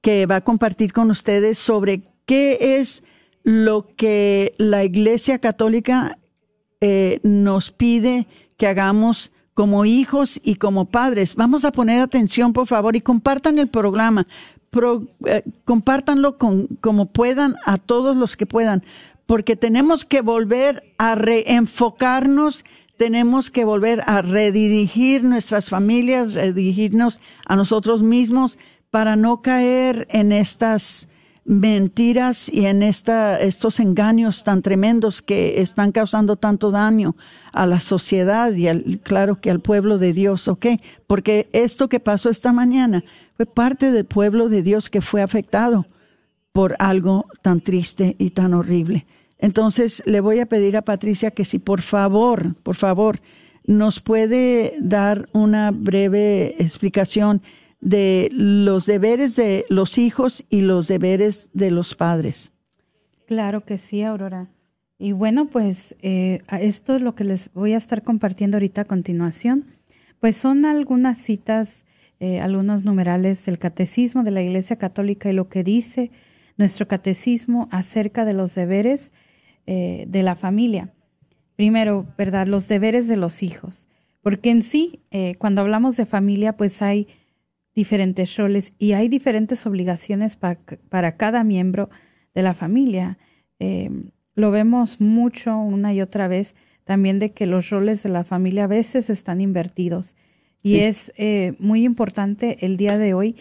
que 0.00 0.26
va 0.26 0.36
a 0.36 0.44
compartir 0.44 0.92
con 0.92 1.10
ustedes 1.10 1.58
sobre 1.58 2.02
qué 2.24 2.78
es 2.78 3.02
lo 3.42 3.88
que 3.96 4.54
la 4.58 4.84
Iglesia 4.84 5.40
Católica 5.40 6.18
eh, 6.80 7.20
nos 7.24 7.72
pide 7.72 8.26
que 8.60 8.66
hagamos 8.66 9.32
como 9.54 9.86
hijos 9.86 10.38
y 10.44 10.56
como 10.56 10.84
padres. 10.84 11.34
Vamos 11.34 11.64
a 11.64 11.72
poner 11.72 12.02
atención, 12.02 12.52
por 12.52 12.66
favor, 12.66 12.94
y 12.94 13.00
compartan 13.00 13.58
el 13.58 13.68
programa. 13.68 14.26
Eh, 15.24 15.42
compártanlo 15.64 16.36
con, 16.36 16.66
como 16.82 17.06
puedan 17.06 17.56
a 17.64 17.78
todos 17.78 18.16
los 18.16 18.36
que 18.36 18.44
puedan, 18.44 18.84
porque 19.24 19.56
tenemos 19.56 20.04
que 20.04 20.20
volver 20.20 20.92
a 20.98 21.14
reenfocarnos, 21.14 22.66
tenemos 22.98 23.50
que 23.50 23.64
volver 23.64 24.02
a 24.06 24.20
redirigir 24.20 25.24
nuestras 25.24 25.70
familias, 25.70 26.34
redirigirnos 26.34 27.18
a 27.46 27.56
nosotros 27.56 28.02
mismos 28.02 28.58
para 28.90 29.16
no 29.16 29.40
caer 29.40 30.06
en 30.10 30.32
estas 30.32 31.08
mentiras 31.50 32.48
y 32.48 32.66
en 32.66 32.84
esta, 32.84 33.40
estos 33.40 33.80
engaños 33.80 34.44
tan 34.44 34.62
tremendos 34.62 35.20
que 35.20 35.60
están 35.60 35.90
causando 35.90 36.36
tanto 36.36 36.70
daño 36.70 37.16
a 37.52 37.66
la 37.66 37.80
sociedad 37.80 38.52
y 38.52 38.68
al, 38.68 39.00
claro 39.02 39.40
que 39.40 39.50
al 39.50 39.58
pueblo 39.58 39.98
de 39.98 40.12
Dios, 40.12 40.46
¿ok? 40.46 40.66
Porque 41.08 41.48
esto 41.52 41.88
que 41.88 41.98
pasó 41.98 42.30
esta 42.30 42.52
mañana 42.52 43.02
fue 43.36 43.46
parte 43.46 43.90
del 43.90 44.04
pueblo 44.04 44.48
de 44.48 44.62
Dios 44.62 44.90
que 44.90 45.00
fue 45.00 45.22
afectado 45.22 45.88
por 46.52 46.76
algo 46.78 47.26
tan 47.42 47.60
triste 47.60 48.14
y 48.20 48.30
tan 48.30 48.54
horrible. 48.54 49.06
Entonces 49.36 50.04
le 50.06 50.20
voy 50.20 50.38
a 50.38 50.46
pedir 50.46 50.76
a 50.76 50.82
Patricia 50.82 51.32
que 51.32 51.44
si 51.44 51.58
por 51.58 51.82
favor, 51.82 52.54
por 52.62 52.76
favor, 52.76 53.20
nos 53.64 53.98
puede 53.98 54.76
dar 54.78 55.28
una 55.32 55.72
breve 55.72 56.54
explicación 56.60 57.42
de 57.80 58.28
los 58.32 58.86
deberes 58.86 59.36
de 59.36 59.64
los 59.68 59.98
hijos 59.98 60.44
y 60.50 60.60
los 60.60 60.88
deberes 60.88 61.48
de 61.52 61.70
los 61.70 61.94
padres. 61.94 62.52
Claro 63.26 63.64
que 63.64 63.78
sí, 63.78 64.02
Aurora. 64.02 64.48
Y 64.98 65.12
bueno, 65.12 65.46
pues 65.46 65.96
eh, 66.02 66.42
esto 66.60 66.96
es 66.96 67.00
lo 67.00 67.14
que 67.14 67.24
les 67.24 67.50
voy 67.54 67.72
a 67.72 67.78
estar 67.78 68.02
compartiendo 68.02 68.58
ahorita 68.58 68.82
a 68.82 68.84
continuación. 68.84 69.66
Pues 70.18 70.36
son 70.36 70.66
algunas 70.66 71.16
citas, 71.16 71.86
eh, 72.18 72.40
algunos 72.40 72.84
numerales 72.84 73.46
del 73.46 73.58
catecismo 73.58 74.24
de 74.24 74.32
la 74.32 74.42
Iglesia 74.42 74.76
Católica 74.76 75.30
y 75.30 75.32
lo 75.32 75.48
que 75.48 75.64
dice 75.64 76.10
nuestro 76.58 76.86
catecismo 76.86 77.68
acerca 77.70 78.26
de 78.26 78.34
los 78.34 78.54
deberes 78.54 79.12
eh, 79.66 80.04
de 80.06 80.22
la 80.22 80.36
familia. 80.36 80.92
Primero, 81.56 82.06
¿verdad? 82.18 82.46
Los 82.46 82.68
deberes 82.68 83.08
de 83.08 83.16
los 83.16 83.42
hijos. 83.42 83.88
Porque 84.22 84.50
en 84.50 84.60
sí, 84.60 85.00
cuando 85.38 85.62
hablamos 85.62 85.96
de 85.96 86.04
familia, 86.04 86.54
pues 86.54 86.82
hay 86.82 87.08
diferentes 87.74 88.36
roles 88.36 88.72
y 88.78 88.92
hay 88.92 89.08
diferentes 89.08 89.66
obligaciones 89.66 90.36
para 90.36 91.16
cada 91.16 91.44
miembro 91.44 91.90
de 92.34 92.42
la 92.42 92.54
familia. 92.54 93.18
Em, 93.58 94.10
lo 94.34 94.50
vemos 94.50 95.00
mucho 95.00 95.56
una 95.56 95.92
y 95.92 96.00
otra 96.00 96.28
vez 96.28 96.54
también 96.84 97.18
de 97.18 97.32
que 97.32 97.46
los 97.46 97.70
roles 97.70 98.02
de 98.02 98.08
la 98.08 98.24
familia 98.24 98.64
a 98.64 98.68
veces 98.68 99.10
están 99.10 99.40
invertidos. 99.40 100.14
Y 100.62 100.80
es 100.80 101.12
eh, 101.16 101.54
muy 101.58 101.84
importante 101.84 102.66
el 102.66 102.76
día 102.76 102.98
de 102.98 103.14
hoy, 103.14 103.36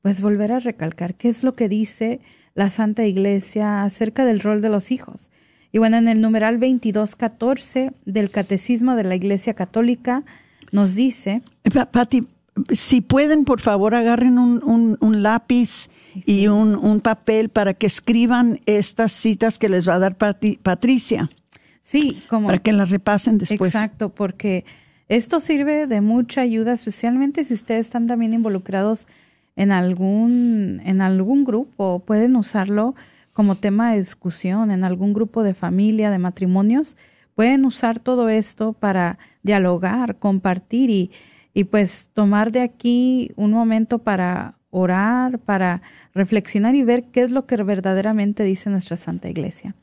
pues 0.00 0.22
volver 0.22 0.52
a 0.52 0.60
recalcar 0.60 1.14
qué 1.14 1.28
es 1.28 1.42
lo 1.42 1.54
que 1.54 1.68
dice 1.68 2.20
la 2.54 2.70
Santa 2.70 3.04
Iglesia 3.06 3.84
acerca 3.84 4.24
del 4.24 4.40
rol 4.40 4.62
de 4.62 4.68
los 4.68 4.90
hijos. 4.90 5.30
Y 5.70 5.78
bueno, 5.78 5.96
en 5.96 6.08
el 6.08 6.20
numeral 6.20 6.60
2214 6.60 7.92
del 8.04 8.30
Catecismo 8.30 8.94
de 8.94 9.04
la 9.04 9.14
Iglesia 9.14 9.54
Católica 9.54 10.24
nos 10.70 10.94
dice... 10.94 11.42
Pati, 11.90 12.26
si 12.70 13.00
pueden, 13.00 13.44
por 13.44 13.60
favor, 13.60 13.94
agarren 13.94 14.38
un, 14.38 14.98
un, 15.00 15.22
lápiz 15.22 15.90
y 16.26 16.48
un, 16.48 16.74
un, 16.76 17.00
papel 17.00 17.48
para 17.48 17.74
que 17.74 17.86
escriban 17.86 18.60
estas 18.66 19.12
citas 19.12 19.58
que 19.58 19.68
les 19.68 19.88
va 19.88 19.94
a 19.94 19.98
dar 19.98 20.16
Patricia. 20.16 21.30
Sí, 21.80 22.22
como. 22.28 22.46
Para 22.46 22.58
que 22.58 22.72
las 22.72 22.90
repasen 22.90 23.38
después. 23.38 23.74
Exacto, 23.74 24.10
porque 24.10 24.64
esto 25.08 25.40
sirve 25.40 25.86
de 25.86 26.00
mucha 26.00 26.42
ayuda, 26.42 26.72
especialmente 26.72 27.44
si 27.44 27.54
ustedes 27.54 27.86
están 27.86 28.06
también 28.06 28.34
involucrados 28.34 29.06
en 29.56 29.72
algún, 29.72 30.80
en 30.84 31.00
algún 31.00 31.44
grupo. 31.44 32.02
Pueden 32.04 32.36
usarlo 32.36 32.94
como 33.32 33.56
tema 33.56 33.92
de 33.92 33.98
discusión 33.98 34.70
en 34.70 34.84
algún 34.84 35.12
grupo 35.12 35.42
de 35.42 35.54
familia, 35.54 36.10
de 36.10 36.18
matrimonios. 36.18 36.96
Pueden 37.34 37.64
usar 37.64 37.98
todo 37.98 38.28
esto 38.28 38.74
para 38.74 39.18
dialogar, 39.42 40.16
compartir 40.16 40.90
y 40.90 41.10
y 41.54 41.64
pues 41.64 42.08
tomar 42.12 42.52
de 42.52 42.60
aquí 42.60 43.32
un 43.36 43.52
momento 43.52 43.98
para 43.98 44.54
orar, 44.70 45.38
para 45.38 45.82
reflexionar 46.14 46.74
y 46.74 46.82
ver 46.82 47.04
qué 47.04 47.22
es 47.22 47.30
lo 47.30 47.46
que 47.46 47.56
verdaderamente 47.62 48.42
dice 48.42 48.70
nuestra 48.70 48.96
Santa 48.96 49.28
Iglesia. 49.28 49.74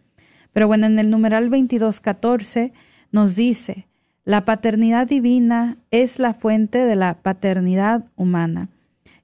Pero 0.52 0.68
bueno, 0.68 0.88
en 0.88 0.98
el 0.98 1.12
numeral 1.12 1.50
2214 1.50 2.74
nos 3.12 3.36
dice, 3.36 3.88
la 4.26 4.46
paternidad 4.46 5.08
divina 5.08 5.78
es 5.92 6.18
la 6.18 6.34
fuente 6.34 6.80
de 6.80 6.96
la 6.96 7.16
paternidad 7.16 8.06
humana. 8.16 8.70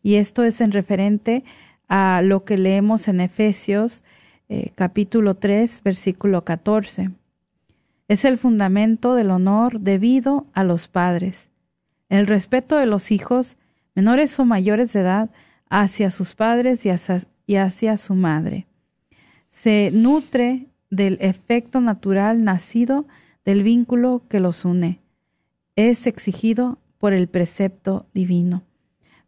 Y 0.03 0.15
esto 0.15 0.43
es 0.43 0.61
en 0.61 0.71
referente 0.71 1.43
a 1.87 2.21
lo 2.23 2.45
que 2.45 2.57
leemos 2.57 3.07
en 3.07 3.21
Efesios 3.21 4.03
eh, 4.49 4.69
capítulo 4.75 5.33
3, 5.35 5.81
versículo 5.83 6.43
14. 6.43 7.09
Es 8.07 8.23
el 8.23 8.37
fundamento 8.37 9.15
del 9.15 9.31
honor 9.31 9.79
debido 9.79 10.45
a 10.53 10.63
los 10.63 10.87
padres 10.87 11.49
el 12.09 12.27
respeto 12.27 12.77
de 12.77 12.85
los 12.85 13.11
hijos, 13.11 13.57
menores 13.95 14.39
o 14.39 14.45
mayores 14.45 14.93
de 14.93 15.01
edad, 15.01 15.29
hacia 15.69 16.11
sus 16.11 16.35
padres 16.35 16.85
y 16.85 16.89
hacia, 17.57 17.97
su 17.97 18.15
madre. 18.15 18.67
Se 19.47 19.89
nutre 19.91 20.67
del 20.89 21.17
efecto 21.21 21.81
natural 21.81 22.43
nacido 22.43 23.05
del 23.43 23.63
vínculo 23.63 24.23
que 24.29 24.39
los 24.39 24.65
une. 24.65 24.99
Es 25.75 26.07
exigido 26.07 26.77
por 26.97 27.13
el 27.13 27.27
precepto 27.27 28.05
divino. 28.13 28.63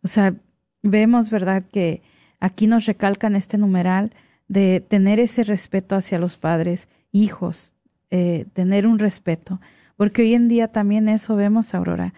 O 0.04 0.08
sea, 0.08 0.36
vemos, 0.84 1.30
¿verdad?, 1.30 1.64
que 1.72 2.02
aquí 2.40 2.68
nos 2.68 2.86
recalcan 2.86 3.36
este 3.36 3.58
numeral 3.58 4.14
de 4.48 4.80
tener 4.80 5.20
ese 5.20 5.44
respeto 5.44 5.96
hacia 5.96 6.20
los 6.20 6.38
padres, 6.38 6.88
hijos, 7.12 7.74
eh, 8.10 8.46
tener 8.54 8.88
un 8.88 9.00
respeto. 9.00 9.60
Porque 9.98 10.22
hoy 10.22 10.34
en 10.34 10.48
día 10.48 10.70
también 10.70 11.10
eso 11.10 11.36
vemos, 11.36 11.74
Aurora, 11.74 12.14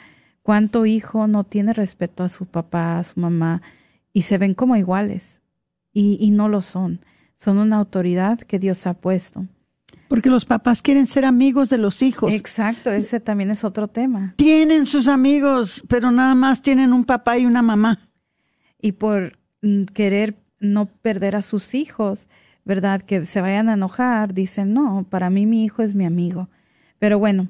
¿Cuánto 0.50 0.88
hijo 0.88 1.28
no 1.28 1.44
tiene 1.44 1.74
respeto 1.74 2.24
a 2.24 2.28
su 2.28 2.48
papá, 2.48 2.98
a 2.98 3.04
su 3.04 3.20
mamá 3.20 3.62
y 4.14 4.24
se 4.24 4.40
ven 4.40 4.56
como 4.56 4.76
iguales? 4.76 5.42
Y, 5.94 6.32
no 6.32 6.50
lo 6.50 6.64
son. 6.64 7.06
Son 7.36 7.60
una 7.60 7.76
autoridad 7.76 8.40
que 8.40 8.58
Dios 8.58 8.88
ha 8.88 8.96
puesto. 8.96 9.46
Porque 10.08 10.32
los 10.32 10.46
papás 10.46 10.82
quieren 10.82 11.06
ser 11.06 11.24
amigos 11.24 11.70
de 11.70 11.78
los 11.78 12.02
hijos. 12.02 12.34
Exacto, 12.34 12.90
ese 12.90 13.20
también 13.20 13.52
es 13.52 13.64
otro 13.64 13.90
tema. 13.90 14.34
Tienen 14.38 14.88
sus 14.88 15.08
amigos, 15.08 15.84
pero 15.88 16.10
nada 16.10 16.34
más 16.34 16.64
tienen 16.64 16.94
un 16.94 17.06
papá 17.06 17.38
y 17.38 17.46
una 17.46 17.62
mamá. 17.62 18.10
Y 18.82 18.93
por 18.93 19.38
mm, 19.62 19.84
querer 19.93 20.36
no 20.60 20.88
perder 20.88 21.36
a 21.36 21.43
sus 21.43 21.76
hijos, 21.76 22.28
¿verdad? 22.66 23.04
Que 23.04 23.24
se 23.26 23.39
vayan 23.39 23.70
a 23.70 23.74
enojar, 23.74 24.34
dicen, 24.34 24.74
no, 24.74 25.06
para 25.12 25.30
mí 25.30 25.45
mi 25.45 25.64
hijo 25.64 25.84
es 25.84 25.93
mi 25.93 26.06
amigo. 26.06 26.50
Pero 26.97 27.20
bueno, 27.20 27.50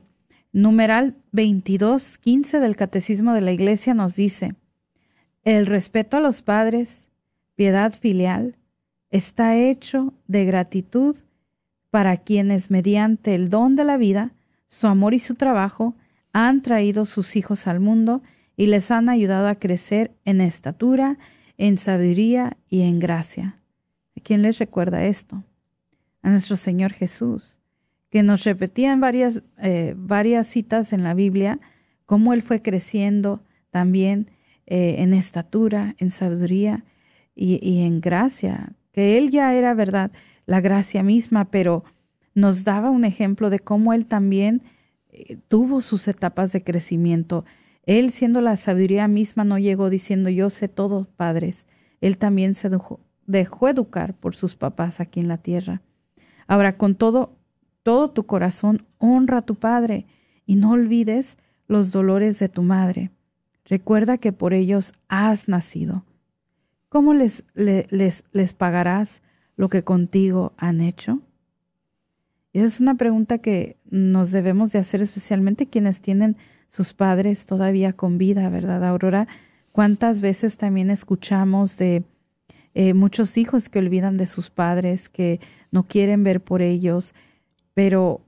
Numeral 0.52 1.16
22.15 1.32 2.60
del 2.60 2.76
Catecismo 2.76 3.34
de 3.34 3.41
la 3.41 3.52
Iglesia 3.52 3.93
nos 3.93 4.16
dice, 4.16 4.56
el 5.43 5.68
respeto 5.68 6.18
a 6.18 6.22
los 6.22 6.41
padres, 6.41 7.08
piedad 7.54 7.93
filial, 7.93 8.58
está 9.12 9.56
hecho 9.56 10.12
de 10.28 10.45
gratitud 10.45 11.16
para 11.91 12.18
quienes 12.18 12.72
mediante 12.72 13.36
el 13.36 13.50
don 13.50 13.76
de 13.76 13.84
la 13.84 13.97
vida, 13.97 14.34
su 14.68 14.88
amor 14.88 15.14
y 15.14 15.20
su 15.20 15.36
trabajo 15.36 15.93
han 16.34 16.64
traído 16.64 17.06
sus 17.06 17.36
hijos 17.36 17.68
al 17.68 17.80
mundo 17.80 18.24
y 18.58 18.66
les 18.66 18.89
han 18.89 19.08
ayudado 19.08 19.47
a 19.50 19.56
crecer 19.56 20.12
en 20.26 20.41
estatura, 20.41 21.20
en 21.60 21.78
sabiduría 21.78 22.58
y 22.70 22.82
en 22.82 23.00
gracia. 23.00 23.60
¿A 24.18 24.22
quién 24.22 24.41
les 24.41 24.58
recuerda 24.58 25.04
esto? 25.04 25.43
A 26.24 26.32
nuestro 26.32 26.56
Señor 26.56 26.91
Jesús 26.91 27.59
que 28.10 28.24
nos 28.24 28.43
repetían 28.43 28.99
varias, 28.99 29.43
eh, 29.57 29.93
varias 29.97 30.47
citas 30.47 30.93
en 30.93 31.03
la 31.03 31.14
Biblia, 31.14 31.60
cómo 32.05 32.34
él 32.34 32.41
fue 32.41 32.62
creciendo 32.62 33.43
también 33.70 34.32
eh, 34.66 34.95
en 34.99 35.14
estatura, 35.14 35.95
en 35.99 36.10
sabiduría 36.10 36.86
y, 37.36 37.84
en 37.84 38.01
gracia, 38.01 38.74
que 38.91 39.18
él 39.18 39.30
ya 39.30 39.55
era 39.55 39.74
verdad, 39.74 40.12
la 40.45 40.60
gracia 40.60 41.03
misma, 41.03 41.49
pero 41.51 41.86
nos 42.34 42.66
daba 42.66 42.89
un 42.89 43.05
ejemplo 43.05 43.49
de 43.49 43.60
cómo 43.60 43.93
él 43.93 44.05
también 44.07 44.62
eh, 45.12 45.38
tuvo 45.47 45.82
sus 45.82 46.07
etapas 46.07 46.51
de 46.51 46.64
crecimiento. 46.64 47.45
Él, 47.84 48.12
siendo 48.12 48.41
la 48.41 48.57
sabiduría 48.57 49.07
misma, 49.07 49.45
no 49.45 49.57
llegó 49.57 49.89
diciendo 49.89 50.30
yo 50.30 50.49
sé 50.49 50.68
todo, 50.68 51.07
padres. 51.16 51.66
Él 52.01 52.18
también 52.18 52.55
se 52.55 52.70
dejó 53.26 53.68
educar 53.68 54.14
por 54.16 54.36
sus 54.36 54.55
papás 54.55 54.99
aquí 54.99 55.20
en 55.20 55.30
la 55.30 55.38
tierra. 55.38 55.82
Ahora, 56.47 56.78
con 56.78 56.95
todo, 56.95 57.39
todo 57.90 58.12
tu 58.12 58.28
corazón, 58.28 58.86
honra 59.00 59.40
a 59.40 59.42
tu 59.42 59.56
padre 59.56 60.06
y 60.46 60.58
no 60.58 60.74
olvides 60.74 61.40
los 61.68 61.92
dolores 61.92 62.38
de 62.38 62.48
tu 62.48 62.62
madre. 62.62 63.10
Recuerda 63.66 64.20
que 64.20 64.32
por 64.32 64.54
ellos 64.54 64.94
has 65.08 65.48
nacido. 65.48 66.04
¿Cómo 66.90 67.16
les, 67.16 67.46
les, 67.56 68.26
les 68.32 68.54
pagarás 68.54 69.24
lo 69.58 69.70
que 69.70 69.84
contigo 69.84 70.54
han 70.58 70.82
hecho? 70.82 71.22
esa 72.54 72.66
es 72.68 72.80
una 72.80 72.94
pregunta 72.94 73.40
que 73.40 73.76
nos 73.90 74.32
debemos 74.32 74.72
de 74.72 74.78
hacer 74.78 75.02
especialmente 75.02 75.66
quienes 75.66 76.00
tienen 76.00 76.38
sus 76.68 76.94
padres 76.94 77.48
todavía 77.48 77.94
con 77.94 78.20
vida, 78.20 78.50
¿verdad, 78.50 78.84
Aurora? 78.84 79.28
¿Cuántas 79.72 80.22
veces 80.22 80.58
también 80.58 80.92
escuchamos 80.92 81.76
de 81.78 82.04
eh, 82.76 82.94
muchos 82.94 83.36
hijos 83.40 83.68
que 83.68 83.80
olvidan 83.80 84.16
de 84.18 84.28
sus 84.28 84.52
padres, 84.52 85.10
que 85.10 85.40
no 85.72 85.88
quieren 85.88 86.24
ver 86.24 86.40
por 86.40 86.62
ellos, 86.62 87.16
pero 87.80 88.19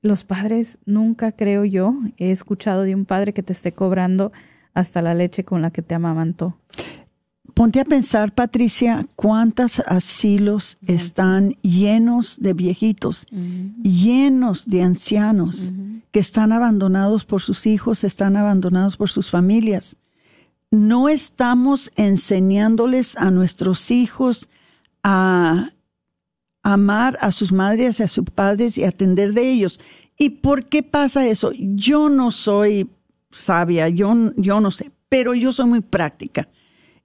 los 0.00 0.24
padres 0.24 0.78
nunca 0.86 1.32
creo 1.32 1.66
yo 1.66 1.94
he 2.16 2.30
escuchado 2.30 2.84
de 2.84 2.94
un 2.94 3.04
padre 3.04 3.34
que 3.34 3.42
te 3.42 3.52
esté 3.52 3.72
cobrando 3.72 4.32
hasta 4.72 5.02
la 5.02 5.12
leche 5.12 5.44
con 5.44 5.60
la 5.60 5.70
que 5.70 5.82
te 5.82 5.94
amamantó. 5.94 6.56
Ponte 7.52 7.80
a 7.80 7.84
pensar, 7.84 8.34
Patricia, 8.34 9.06
cuántos 9.14 9.80
asilos 9.80 10.78
están 10.86 11.50
llenos 11.60 12.40
de 12.40 12.54
viejitos, 12.54 13.26
llenos 13.82 14.66
de 14.66 14.82
ancianos 14.82 15.70
que 16.10 16.20
están 16.20 16.50
abandonados 16.50 17.26
por 17.26 17.42
sus 17.42 17.66
hijos, 17.66 18.04
están 18.04 18.38
abandonados 18.38 18.96
por 18.96 19.10
sus 19.10 19.30
familias. 19.30 19.96
No 20.70 21.10
estamos 21.10 21.92
enseñándoles 21.96 23.18
a 23.18 23.30
nuestros 23.30 23.90
hijos 23.90 24.48
a 25.02 25.72
amar 26.62 27.18
a 27.20 27.32
sus 27.32 27.52
madres 27.52 28.00
y 28.00 28.02
a 28.02 28.08
sus 28.08 28.24
padres 28.30 28.78
y 28.78 28.84
atender 28.84 29.32
de 29.32 29.50
ellos. 29.50 29.80
¿Y 30.18 30.30
por 30.30 30.66
qué 30.66 30.82
pasa 30.82 31.26
eso? 31.26 31.52
Yo 31.54 32.08
no 32.08 32.30
soy 32.30 32.88
sabia, 33.32 33.88
yo, 33.88 34.14
yo 34.36 34.60
no 34.60 34.70
sé, 34.70 34.90
pero 35.08 35.34
yo 35.34 35.52
soy 35.52 35.66
muy 35.66 35.80
práctica. 35.80 36.48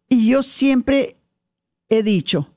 Y 0.09 0.27
yo 0.27 0.43
siempre 0.43 1.17
he 1.89 2.03
dicho, 2.03 2.49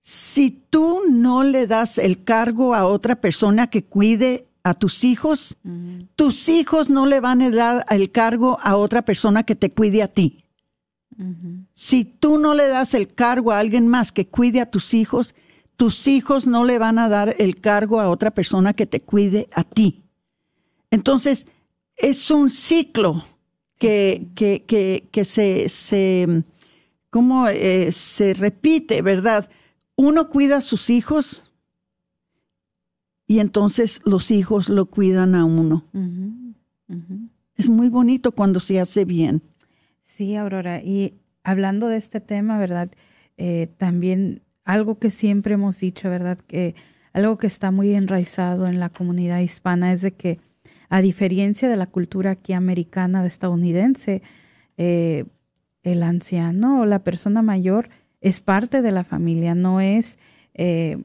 si 0.00 0.50
tú 0.50 1.02
no 1.10 1.42
le 1.44 1.66
das 1.66 1.98
el 1.98 2.24
cargo 2.24 2.74
a 2.74 2.86
otra 2.86 3.20
persona 3.20 3.68
que 3.68 3.84
cuide 3.84 4.46
a 4.64 4.74
tus 4.74 5.04
hijos, 5.04 5.56
tus 6.16 6.48
hijos 6.48 6.88
no 6.88 7.06
le 7.06 7.20
van 7.20 7.42
a 7.42 7.50
dar 7.50 7.86
el 7.90 8.10
cargo 8.10 8.58
a 8.62 8.76
otra 8.76 9.02
persona 9.02 9.44
que 9.44 9.54
te 9.54 9.70
cuide 9.70 10.02
a 10.02 10.08
ti. 10.08 10.44
Si 11.72 12.04
tú 12.04 12.38
no 12.38 12.54
le 12.54 12.66
das 12.66 12.94
el 12.94 13.14
cargo 13.14 13.52
a 13.52 13.58
alguien 13.58 13.86
más 13.86 14.12
que 14.12 14.26
cuide 14.26 14.60
a 14.60 14.70
tus 14.70 14.94
hijos, 14.94 15.34
tus 15.82 16.06
hijos 16.06 16.46
no 16.46 16.64
le 16.64 16.78
van 16.78 17.00
a 17.00 17.08
dar 17.08 17.34
el 17.40 17.56
cargo 17.56 17.98
a 17.98 18.08
otra 18.08 18.30
persona 18.30 18.72
que 18.72 18.86
te 18.86 19.00
cuide 19.00 19.48
a 19.50 19.64
ti. 19.64 20.04
Entonces, 20.92 21.44
es 21.96 22.30
un 22.30 22.50
ciclo 22.50 23.24
que, 23.80 24.28
que, 24.36 24.62
que, 24.64 25.08
que 25.10 25.24
se, 25.24 25.68
se, 25.68 26.44
¿cómo, 27.10 27.48
eh, 27.48 27.90
se 27.90 28.32
repite, 28.32 29.02
¿verdad? 29.02 29.50
Uno 29.96 30.30
cuida 30.30 30.58
a 30.58 30.60
sus 30.60 30.88
hijos 30.88 31.50
y 33.26 33.40
entonces 33.40 34.02
los 34.04 34.30
hijos 34.30 34.68
lo 34.68 34.86
cuidan 34.86 35.34
a 35.34 35.44
uno. 35.44 35.88
Es 37.56 37.68
muy 37.68 37.88
bonito 37.88 38.30
cuando 38.30 38.60
se 38.60 38.78
hace 38.78 39.04
bien. 39.04 39.42
Sí, 40.04 40.36
Aurora. 40.36 40.80
Y 40.80 41.14
hablando 41.42 41.88
de 41.88 41.96
este 41.96 42.20
tema, 42.20 42.56
¿verdad? 42.56 42.92
Eh, 43.36 43.66
también 43.78 44.42
algo 44.64 44.98
que 44.98 45.10
siempre 45.10 45.54
hemos 45.54 45.78
dicho, 45.80 46.08
¿verdad? 46.10 46.38
Que 46.46 46.74
algo 47.12 47.38
que 47.38 47.46
está 47.46 47.70
muy 47.70 47.94
enraizado 47.94 48.66
en 48.66 48.80
la 48.80 48.88
comunidad 48.88 49.40
hispana 49.40 49.92
es 49.92 50.02
de 50.02 50.12
que 50.12 50.40
a 50.88 51.00
diferencia 51.00 51.68
de 51.68 51.76
la 51.76 51.86
cultura 51.86 52.32
aquí 52.32 52.52
americana, 52.52 53.22
de 53.22 53.28
estadounidense, 53.28 54.22
eh, 54.76 55.24
el 55.82 56.02
anciano 56.02 56.80
o 56.80 56.86
la 56.86 57.00
persona 57.00 57.42
mayor 57.42 57.88
es 58.20 58.40
parte 58.40 58.82
de 58.82 58.92
la 58.92 59.04
familia, 59.04 59.54
no 59.54 59.80
es 59.80 60.18
eh, 60.54 61.02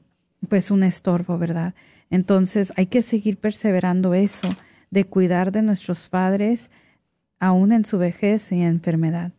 pues 0.48 0.70
un 0.70 0.82
estorbo, 0.82 1.38
¿verdad? 1.38 1.74
Entonces 2.10 2.72
hay 2.76 2.86
que 2.86 3.02
seguir 3.02 3.38
perseverando 3.38 4.14
eso, 4.14 4.56
de 4.90 5.04
cuidar 5.04 5.52
de 5.52 5.62
nuestros 5.62 6.08
padres 6.08 6.70
aún 7.40 7.72
en 7.72 7.84
su 7.84 7.98
vejez 7.98 8.52
y 8.52 8.62
enfermedad. 8.62 9.32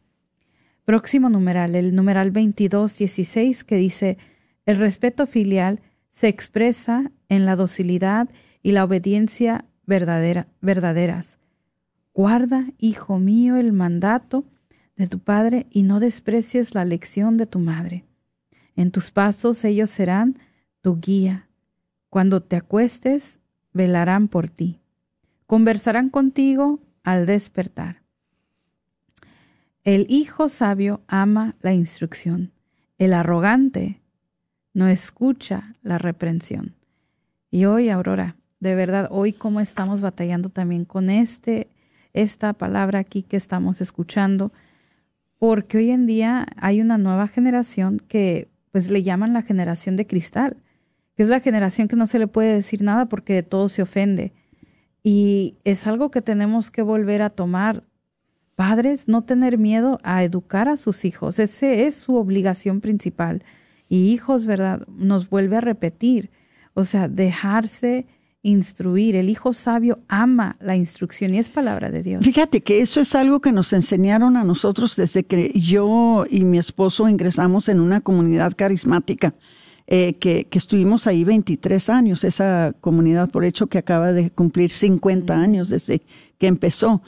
Próximo 0.89 1.29
numeral, 1.29 1.75
el 1.75 1.93
numeral 1.93 2.33
2216 2.33 3.63
que 3.63 3.75
dice, 3.75 4.17
el 4.65 4.77
respeto 4.77 5.27
filial 5.27 5.81
se 6.09 6.29
expresa 6.29 7.11
en 7.27 7.45
la 7.45 7.55
docilidad 7.55 8.27
y 8.63 8.71
la 8.71 8.85
obediencia 8.85 9.65
verdadera, 9.85 10.47
verdaderas. 10.61 11.37
Guarda, 12.11 12.71
hijo 12.79 13.19
mío, 13.19 13.57
el 13.57 13.71
mandato 13.71 14.45
de 14.95 15.05
tu 15.05 15.19
padre 15.19 15.67
y 15.69 15.83
no 15.83 15.99
desprecies 15.99 16.73
la 16.73 16.85
lección 16.85 17.37
de 17.37 17.45
tu 17.45 17.59
madre. 17.59 18.03
En 18.75 18.89
tus 18.89 19.11
pasos 19.11 19.63
ellos 19.65 19.91
serán 19.91 20.39
tu 20.81 20.99
guía. 20.99 21.49
Cuando 22.09 22.41
te 22.41 22.55
acuestes, 22.55 23.39
velarán 23.73 24.27
por 24.27 24.49
ti. 24.49 24.79
Conversarán 25.45 26.09
contigo 26.09 26.79
al 27.03 27.27
despertar. 27.27 27.98
El 29.83 30.05
hijo 30.09 30.49
sabio 30.49 31.01
ama 31.07 31.55
la 31.61 31.73
instrucción. 31.73 32.51
El 32.97 33.13
arrogante 33.13 34.01
no 34.73 34.87
escucha 34.87 35.75
la 35.81 35.97
reprensión. 35.97 36.75
Y 37.49 37.65
hoy, 37.65 37.89
Aurora, 37.89 38.35
de 38.59 38.75
verdad 38.75 39.07
hoy 39.09 39.33
cómo 39.33 39.61
estamos 39.61 40.01
batallando 40.01 40.49
también 40.49 40.85
con 40.85 41.09
este 41.09 41.69
esta 42.13 42.53
palabra 42.53 42.99
aquí 42.99 43.23
que 43.23 43.37
estamos 43.37 43.81
escuchando, 43.81 44.51
porque 45.37 45.77
hoy 45.77 45.91
en 45.91 46.07
día 46.07 46.47
hay 46.57 46.81
una 46.81 46.97
nueva 46.97 47.27
generación 47.27 47.99
que 47.99 48.49
pues 48.71 48.89
le 48.89 49.03
llaman 49.03 49.33
la 49.33 49.41
generación 49.41 49.95
de 49.95 50.07
cristal, 50.07 50.57
que 51.15 51.23
es 51.23 51.29
la 51.29 51.39
generación 51.39 51.87
que 51.87 51.95
no 51.95 52.07
se 52.07 52.19
le 52.19 52.27
puede 52.27 52.53
decir 52.53 52.81
nada 52.81 53.07
porque 53.07 53.33
de 53.33 53.43
todo 53.43 53.69
se 53.69 53.81
ofende. 53.81 54.33
Y 55.03 55.57
es 55.63 55.87
algo 55.87 56.11
que 56.11 56.21
tenemos 56.21 56.71
que 56.71 56.81
volver 56.81 57.21
a 57.21 57.29
tomar. 57.29 57.83
Padres, 58.59 59.07
no 59.07 59.21
tener 59.21 59.57
miedo 59.57 60.01
a 60.03 60.21
educar 60.21 60.67
a 60.67 60.75
sus 60.75 61.05
hijos, 61.05 61.39
ese 61.39 61.87
es 61.87 61.95
su 61.95 62.17
obligación 62.17 62.81
principal. 62.81 63.41
Y 63.87 64.11
hijos, 64.11 64.45
¿verdad? 64.45 64.85
Nos 64.89 65.29
vuelve 65.29 65.55
a 65.55 65.61
repetir, 65.61 66.29
o 66.73 66.83
sea, 66.83 67.07
dejarse 67.07 68.05
instruir. 68.41 69.15
El 69.15 69.29
hijo 69.29 69.53
sabio 69.53 69.99
ama 70.09 70.57
la 70.59 70.75
instrucción 70.75 71.33
y 71.33 71.37
es 71.39 71.47
palabra 71.47 71.89
de 71.89 72.03
Dios. 72.03 72.25
Fíjate 72.25 72.59
que 72.59 72.81
eso 72.81 72.99
es 72.99 73.15
algo 73.15 73.39
que 73.39 73.53
nos 73.53 73.71
enseñaron 73.71 74.35
a 74.35 74.43
nosotros 74.43 74.97
desde 74.97 75.23
que 75.23 75.53
yo 75.57 76.25
y 76.29 76.43
mi 76.43 76.57
esposo 76.57 77.07
ingresamos 77.07 77.69
en 77.69 77.79
una 77.79 78.01
comunidad 78.01 78.51
carismática. 78.57 79.35
Eh, 79.87 80.15
que, 80.19 80.45
estuvimos 80.51 81.07
ahí 81.07 81.23
23 81.23 81.89
años, 81.89 82.25
esa 82.25 82.75
comunidad 82.81 83.29
por 83.29 83.45
hecho 83.45 83.67
que 83.67 83.77
acaba 83.77 84.11
de 84.11 84.31
cumplir 84.31 84.69
50 84.69 85.33
años 85.33 85.69
desde 85.69 86.01
que 86.37 86.47
empezó. 86.47 87.01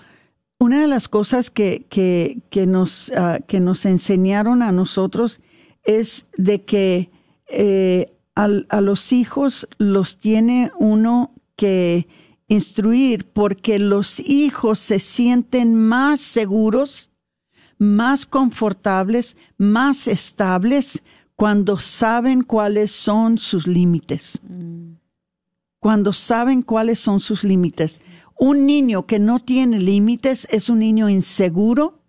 Una 0.61 0.81
de 0.81 0.87
las 0.87 1.07
cosas 1.07 1.49
que, 1.49 1.87
que, 1.89 2.43
que 2.51 2.67
nos, 2.67 3.11
ah, 3.17 3.39
que 3.47 3.59
nos 3.59 3.83
enseñaron 3.83 4.61
a 4.61 4.71
nosotros 4.71 5.41
es 5.83 6.27
de 6.37 6.65
que 6.65 7.09
eh, 7.47 8.13
a 8.35 8.79
los 8.79 9.11
hijos 9.11 9.67
los 9.79 10.19
tiene 10.19 10.71
uno 10.77 11.33
que 11.55 12.07
instruir 12.47 13.25
porque 13.25 13.79
los 13.79 14.19
hijos 14.19 14.77
se 14.77 14.99
sienten 14.99 15.73
más 15.73 16.19
seguros, 16.19 17.09
más 17.79 18.27
confortables, 18.27 19.37
más 19.57 20.07
estables 20.07 21.01
cuando 21.35 21.77
saben 21.77 22.43
cuáles 22.43 22.91
son 22.91 23.39
sus 23.39 23.65
límites. 23.65 24.39
Cuando 25.79 26.13
saben 26.13 26.61
cuáles 26.61 26.99
son 26.99 27.19
sus 27.19 27.43
límites. 27.43 28.03
Un 28.41 28.65
niño 28.65 29.05
que 29.05 29.19
no 29.19 29.37
tiene 29.37 29.77
límites 29.77 30.47
es 30.49 30.67
un 30.67 30.79
niño 30.79 31.09
inseguro, 31.09 31.99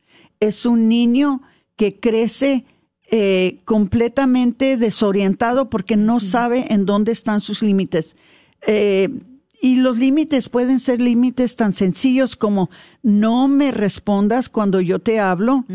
es 0.40 0.64
un 0.64 0.88
niño 0.88 1.42
que 1.76 2.00
crece 2.00 2.64
eh, 3.10 3.58
completamente 3.66 4.78
desorientado 4.78 5.68
porque 5.68 5.98
no 5.98 6.20
sabe 6.20 6.72
en 6.72 6.86
dónde 6.86 7.12
están 7.12 7.42
sus 7.42 7.62
límites. 7.62 8.16
Eh, 8.66 9.10
y 9.60 9.76
los 9.76 9.98
límites 9.98 10.48
pueden 10.48 10.80
ser 10.80 11.02
límites 11.02 11.54
tan 11.56 11.74
sencillos 11.74 12.34
como 12.34 12.70
no 13.02 13.46
me 13.46 13.70
respondas 13.70 14.48
cuando 14.48 14.80
yo 14.80 15.00
te 15.00 15.20
hablo. 15.20 15.66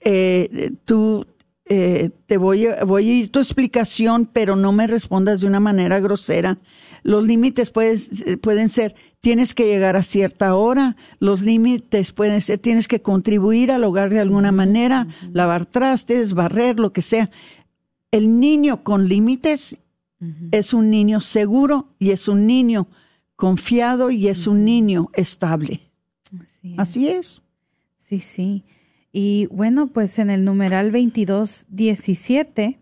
Eh, 0.00 0.72
tú 0.84 1.24
te 1.66 2.36
voy 2.36 2.66
a, 2.66 2.82
voy 2.82 3.08
a 3.08 3.12
ir 3.12 3.30
tu 3.30 3.38
explicación, 3.38 4.26
pero 4.26 4.56
no 4.56 4.72
me 4.72 4.88
respondas 4.88 5.40
de 5.40 5.46
una 5.46 5.60
manera 5.60 6.00
grosera. 6.00 6.58
Los 7.04 7.26
límites 7.26 7.70
pueden 7.70 8.68
ser, 8.70 8.94
tienes 9.20 9.52
que 9.52 9.66
llegar 9.66 9.94
a 9.94 10.02
cierta 10.02 10.56
hora, 10.56 10.96
los 11.20 11.42
límites 11.42 12.12
pueden 12.12 12.40
ser, 12.40 12.58
tienes 12.58 12.88
que 12.88 13.02
contribuir 13.02 13.70
al 13.70 13.84
hogar 13.84 14.08
de 14.08 14.20
alguna 14.20 14.52
manera, 14.52 15.06
lavar 15.30 15.66
trastes, 15.66 16.32
barrer, 16.32 16.80
lo 16.80 16.94
que 16.94 17.02
sea. 17.02 17.30
El 18.10 18.40
niño 18.40 18.82
con 18.82 19.06
límites 19.06 19.76
es 20.50 20.72
un 20.72 20.88
niño 20.88 21.20
seguro 21.20 21.94
y 21.98 22.10
es 22.10 22.26
un 22.26 22.46
niño 22.46 22.88
confiado 23.36 24.10
y 24.10 24.28
es 24.28 24.46
un 24.46 24.64
niño 24.64 25.10
estable. 25.12 25.90
Así 26.78 27.08
es. 27.08 27.42
Sí, 27.96 28.20
sí. 28.20 28.64
Y 29.12 29.46
bueno, 29.50 29.88
pues 29.88 30.18
en 30.18 30.30
el 30.30 30.42
numeral 30.42 30.90
22, 30.90 31.66
17 31.68 32.80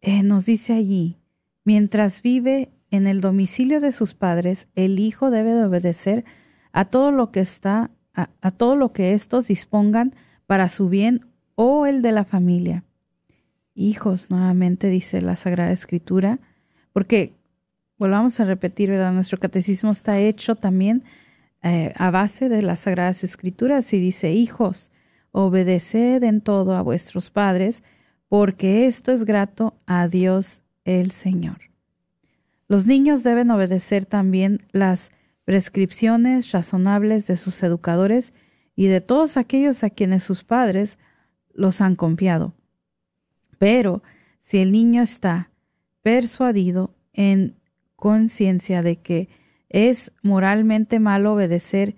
eh, 0.00 0.22
nos 0.24 0.44
dice 0.44 0.72
allí, 0.72 1.18
mientras 1.62 2.20
vive 2.20 2.70
en 2.90 3.06
el 3.06 3.20
domicilio 3.20 3.80
de 3.80 3.92
sus 3.92 4.14
padres, 4.14 4.66
el 4.74 4.98
hijo 4.98 5.30
debe 5.30 5.52
de 5.52 5.64
obedecer 5.64 6.24
a 6.72 6.86
todo 6.86 7.10
lo 7.10 7.30
que 7.30 7.40
está, 7.40 7.90
a, 8.14 8.50
todo 8.50 8.76
lo 8.76 8.92
que 8.92 9.14
éstos 9.14 9.48
dispongan 9.48 10.14
para 10.46 10.68
su 10.68 10.88
bien 10.88 11.26
o 11.54 11.86
el 11.86 12.02
de 12.02 12.12
la 12.12 12.24
familia. 12.24 12.84
Hijos, 13.74 14.30
nuevamente 14.30 14.88
dice 14.88 15.20
la 15.20 15.36
Sagrada 15.36 15.72
Escritura, 15.72 16.38
porque 16.92 17.34
volvamos 17.98 18.40
a 18.40 18.44
repetir, 18.44 18.90
¿verdad? 18.90 19.12
Nuestro 19.12 19.38
catecismo 19.38 19.90
está 19.90 20.18
hecho 20.18 20.56
también 20.56 21.04
eh, 21.62 21.92
a 21.96 22.10
base 22.10 22.48
de 22.48 22.62
las 22.62 22.80
Sagradas 22.80 23.22
Escrituras 23.24 23.92
y 23.92 24.00
dice, 24.00 24.32
hijos, 24.32 24.90
obedeced 25.32 26.22
en 26.22 26.40
todo 26.40 26.74
a 26.74 26.82
vuestros 26.82 27.30
padres, 27.30 27.82
porque 28.28 28.86
esto 28.86 29.12
es 29.12 29.24
grato 29.24 29.74
a 29.86 30.08
Dios 30.08 30.62
el 30.84 31.10
Señor. 31.10 31.67
Los 32.68 32.86
niños 32.86 33.22
deben 33.24 33.50
obedecer 33.50 34.04
también 34.04 34.60
las 34.72 35.10
prescripciones 35.44 36.52
razonables 36.52 37.26
de 37.26 37.38
sus 37.38 37.62
educadores 37.62 38.34
y 38.76 38.86
de 38.86 39.00
todos 39.00 39.38
aquellos 39.38 39.82
a 39.82 39.90
quienes 39.90 40.22
sus 40.22 40.44
padres 40.44 40.98
los 41.54 41.80
han 41.80 41.96
confiado. 41.96 42.54
Pero 43.58 44.02
si 44.38 44.58
el 44.58 44.70
niño 44.70 45.02
está 45.02 45.50
persuadido 46.02 46.94
en 47.14 47.56
conciencia 47.96 48.82
de 48.82 48.96
que 48.96 49.28
es 49.68 50.12
moralmente 50.22 51.00
malo 51.00 51.32
obedecer 51.32 51.96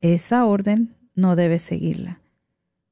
esa 0.00 0.44
orden, 0.44 0.96
no 1.14 1.36
debe 1.36 1.58
seguirla. 1.58 2.20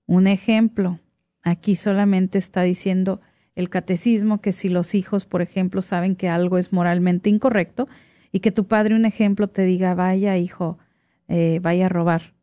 Un 0.06 0.26
ejemplo, 0.26 1.00
aquí 1.42 1.76
solamente 1.76 2.38
está 2.38 2.62
diciendo 2.62 3.20
el 3.56 3.70
catecismo 3.70 4.40
que 4.40 4.52
si 4.52 4.68
los 4.68 4.94
hijos, 4.94 5.24
por 5.24 5.42
ejemplo, 5.42 5.82
saben 5.82 6.14
que 6.14 6.28
algo 6.28 6.58
es 6.58 6.72
moralmente 6.72 7.30
incorrecto 7.30 7.88
y 8.30 8.40
que 8.40 8.52
tu 8.52 8.66
padre, 8.66 8.94
un 8.94 9.06
ejemplo, 9.06 9.48
te 9.48 9.64
diga, 9.64 9.94
vaya 9.94 10.36
hijo, 10.36 10.78
eh, 11.26 11.58
vaya 11.62 11.86
a 11.86 11.88
robar, 11.88 12.34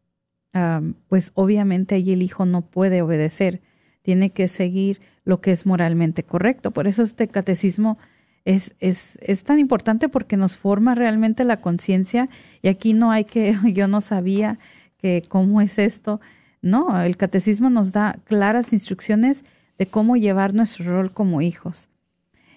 pues 1.07 1.31
obviamente 1.33 1.95
ahí 1.95 2.11
el 2.11 2.21
hijo 2.21 2.45
no 2.45 2.61
puede 2.61 3.01
obedecer, 3.01 3.61
tiene 4.01 4.31
que 4.31 4.47
seguir 4.47 5.01
lo 5.23 5.39
que 5.39 5.51
es 5.51 5.65
moralmente 5.65 6.23
correcto. 6.23 6.71
Por 6.71 6.87
eso 6.87 7.03
este 7.03 7.27
catecismo 7.27 7.97
es, 8.45 8.75
es, 8.79 9.17
es 9.21 9.43
tan 9.43 9.59
importante 9.59 10.09
porque 10.09 10.37
nos 10.37 10.57
forma 10.57 10.93
realmente 10.95 11.43
la 11.43 11.61
conciencia 11.61 12.29
y 12.61 12.67
aquí 12.67 12.93
no 12.93 13.11
hay 13.11 13.25
que, 13.25 13.57
yo 13.73 13.87
no 13.87 14.01
sabía 14.01 14.59
que 14.97 15.23
cómo 15.27 15.61
es 15.61 15.79
esto. 15.79 16.21
No, 16.61 17.01
el 17.01 17.17
catecismo 17.17 17.69
nos 17.69 17.91
da 17.91 18.19
claras 18.25 18.73
instrucciones 18.73 19.43
de 19.77 19.87
cómo 19.87 20.15
llevar 20.17 20.53
nuestro 20.53 20.85
rol 20.85 21.11
como 21.11 21.41
hijos. 21.41 21.87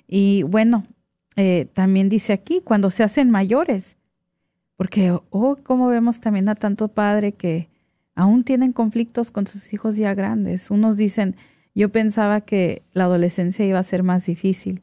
Y 0.06 0.42
bueno, 0.44 0.86
eh, 1.36 1.68
también 1.72 2.08
dice 2.08 2.32
aquí, 2.32 2.60
cuando 2.64 2.90
se 2.90 3.02
hacen 3.02 3.30
mayores, 3.30 3.96
porque, 4.76 5.18
oh, 5.30 5.56
como 5.62 5.88
vemos 5.88 6.20
también 6.20 6.48
a 6.48 6.54
tanto 6.54 6.88
padre 6.88 7.32
que 7.32 7.68
aún 8.14 8.44
tienen 8.44 8.72
conflictos 8.72 9.30
con 9.30 9.46
sus 9.46 9.72
hijos 9.72 9.96
ya 9.96 10.14
grandes. 10.14 10.70
Unos 10.70 10.96
dicen, 10.96 11.36
yo 11.74 11.90
pensaba 11.90 12.40
que 12.40 12.82
la 12.92 13.04
adolescencia 13.04 13.66
iba 13.66 13.78
a 13.78 13.82
ser 13.82 14.02
más 14.02 14.26
difícil. 14.26 14.82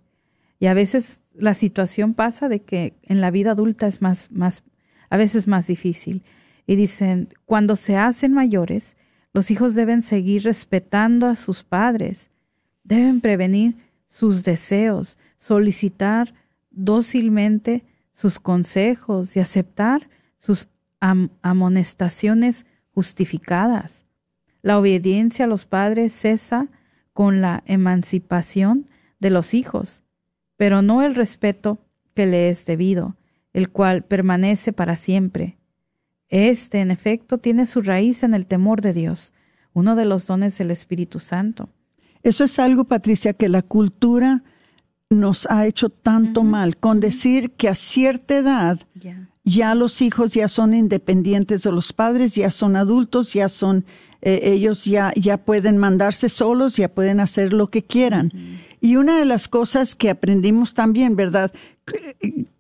Y 0.59 0.67
a 0.67 0.73
veces 0.73 1.21
la 1.33 1.53
situación 1.55 2.13
pasa 2.13 2.47
de 2.47 2.61
que 2.61 2.93
en 3.03 3.21
la 3.21 3.31
vida 3.31 3.51
adulta 3.51 3.87
es 3.87 4.01
más, 4.01 4.31
más, 4.31 4.63
a 5.09 5.17
veces 5.17 5.47
más 5.47 5.67
difícil. 5.67 6.23
Y 6.65 6.75
dicen, 6.75 7.29
cuando 7.45 7.75
se 7.75 7.97
hacen 7.97 8.33
mayores, 8.33 8.95
los 9.33 9.51
hijos 9.51 9.75
deben 9.75 10.01
seguir 10.01 10.43
respetando 10.43 11.27
a 11.27 11.35
sus 11.35 11.63
padres, 11.63 12.29
deben 12.83 13.19
prevenir 13.21 13.75
sus 14.07 14.43
deseos, 14.43 15.17
solicitar 15.37 16.33
dócilmente 16.71 17.83
sus 18.11 18.39
consejos 18.39 19.35
y 19.35 19.39
aceptar 19.39 20.09
sus 20.37 20.67
amonestaciones 21.41 22.65
justificadas. 22.93 24.05
La 24.61 24.79
obediencia 24.79 25.45
a 25.45 25.47
los 25.47 25.65
padres 25.65 26.13
cesa 26.13 26.67
con 27.11 27.41
la 27.41 27.63
emancipación 27.65 28.85
de 29.19 29.29
los 29.29 29.53
hijos 29.53 30.03
pero 30.57 30.81
no 30.81 31.01
el 31.01 31.15
respeto 31.15 31.79
que 32.13 32.25
le 32.25 32.49
es 32.49 32.65
debido, 32.65 33.17
el 33.53 33.69
cual 33.69 34.03
permanece 34.03 34.71
para 34.71 34.95
siempre. 34.95 35.57
Este, 36.33 36.81
en 36.81 36.89
efecto, 36.89 37.37
tiene 37.37 37.67
su 37.67 37.83
raíz 37.83 38.23
en 38.23 38.33
el 38.33 38.47
temor 38.47 38.81
de 38.81 38.91
Dios, 38.91 39.33
uno 39.71 39.95
de 39.95 40.05
los 40.05 40.25
dones 40.25 40.57
del 40.57 40.71
Espíritu 40.71 41.19
Santo. 41.19 41.69
Eso 42.23 42.43
es 42.43 42.57
algo, 42.57 42.85
Patricia, 42.85 43.33
que 43.33 43.49
la 43.49 43.61
cultura 43.61 44.43
nos 45.11 45.45
ha 45.51 45.67
hecho 45.67 45.89
tanto 45.89 46.41
mal, 46.41 46.77
con 46.77 46.99
decir 46.99 47.51
que 47.51 47.69
a 47.69 47.75
cierta 47.75 48.35
edad 48.35 48.79
ya 49.43 49.75
los 49.75 50.01
hijos 50.01 50.33
ya 50.33 50.47
son 50.47 50.73
independientes 50.73 51.61
de 51.61 51.71
los 51.71 51.93
padres, 51.93 52.33
ya 52.33 52.49
son 52.49 52.77
adultos, 52.77 53.33
ya 53.33 53.47
son, 53.47 53.85
eh, 54.23 54.39
ellos 54.41 54.85
ya, 54.85 55.13
ya 55.15 55.37
pueden 55.37 55.77
mandarse 55.77 56.29
solos, 56.29 56.77
ya 56.77 56.87
pueden 56.87 57.19
hacer 57.19 57.53
lo 57.53 57.67
que 57.67 57.83
quieran. 57.83 58.31
Y 58.81 58.95
una 58.95 59.19
de 59.19 59.25
las 59.25 59.47
cosas 59.47 59.93
que 59.93 60.09
aprendimos 60.09 60.73
también, 60.73 61.15
¿verdad? 61.15 61.51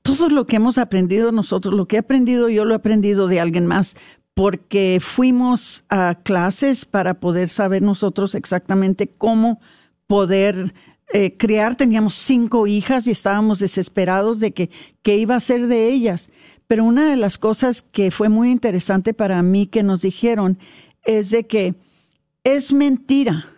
Todo 0.03 0.29
lo 0.29 0.45
que 0.45 0.57
hemos 0.57 0.77
aprendido 0.77 1.31
nosotros, 1.31 1.73
lo 1.73 1.87
que 1.87 1.95
he 1.95 1.99
aprendido 1.99 2.49
yo 2.49 2.65
lo 2.65 2.73
he 2.73 2.77
aprendido 2.77 3.27
de 3.27 3.39
alguien 3.39 3.65
más, 3.65 3.95
porque 4.33 4.99
fuimos 5.01 5.83
a 5.89 6.19
clases 6.23 6.85
para 6.85 7.15
poder 7.15 7.49
saber 7.49 7.81
nosotros 7.81 8.35
exactamente 8.35 9.07
cómo 9.07 9.59
poder 10.07 10.73
eh, 11.13 11.37
criar. 11.37 11.75
Teníamos 11.75 12.15
cinco 12.15 12.67
hijas 12.67 13.07
y 13.07 13.11
estábamos 13.11 13.59
desesperados 13.59 14.39
de 14.39 14.51
que 14.53 14.69
qué 15.03 15.17
iba 15.17 15.35
a 15.35 15.39
ser 15.39 15.67
de 15.67 15.89
ellas. 15.89 16.29
Pero 16.67 16.85
una 16.85 17.09
de 17.09 17.17
las 17.17 17.37
cosas 17.37 17.81
que 17.81 18.09
fue 18.09 18.29
muy 18.29 18.49
interesante 18.49 19.13
para 19.13 19.41
mí 19.43 19.67
que 19.67 19.83
nos 19.83 20.01
dijeron 20.01 20.57
es 21.03 21.29
de 21.29 21.45
que 21.45 21.75
es 22.43 22.73
mentira 22.73 23.49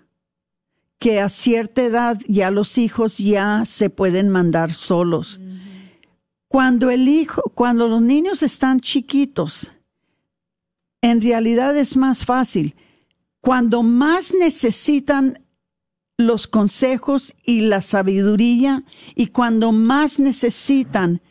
que 1.00 1.20
a 1.20 1.30
cierta 1.30 1.84
edad 1.84 2.20
ya 2.28 2.52
los 2.52 2.78
hijos 2.78 3.18
ya 3.18 3.64
se 3.66 3.89
pueden 3.89 4.30
mandar 4.30 4.74
solos. 4.74 5.39
Cuando 6.56 6.89
el 6.89 7.10
hijo, 7.10 7.51
cuando 7.53 7.89
los 7.89 8.01
niños 8.01 8.41
están 8.41 8.80
chiquitos, 8.80 9.74
en 11.01 11.20
realidad 11.20 11.76
es 11.76 11.97
más 11.97 12.24
fácil. 12.24 12.76
Cuando 13.41 13.84
más 13.84 14.34
necesitan 14.34 15.43
los 16.18 16.47
consejos 16.47 17.36
y 17.43 17.60
la 17.60 17.82
sabiduría 17.82 18.86
y 19.16 19.28
cuando 19.28 19.74
más 19.74 20.18
necesitan 20.18 21.22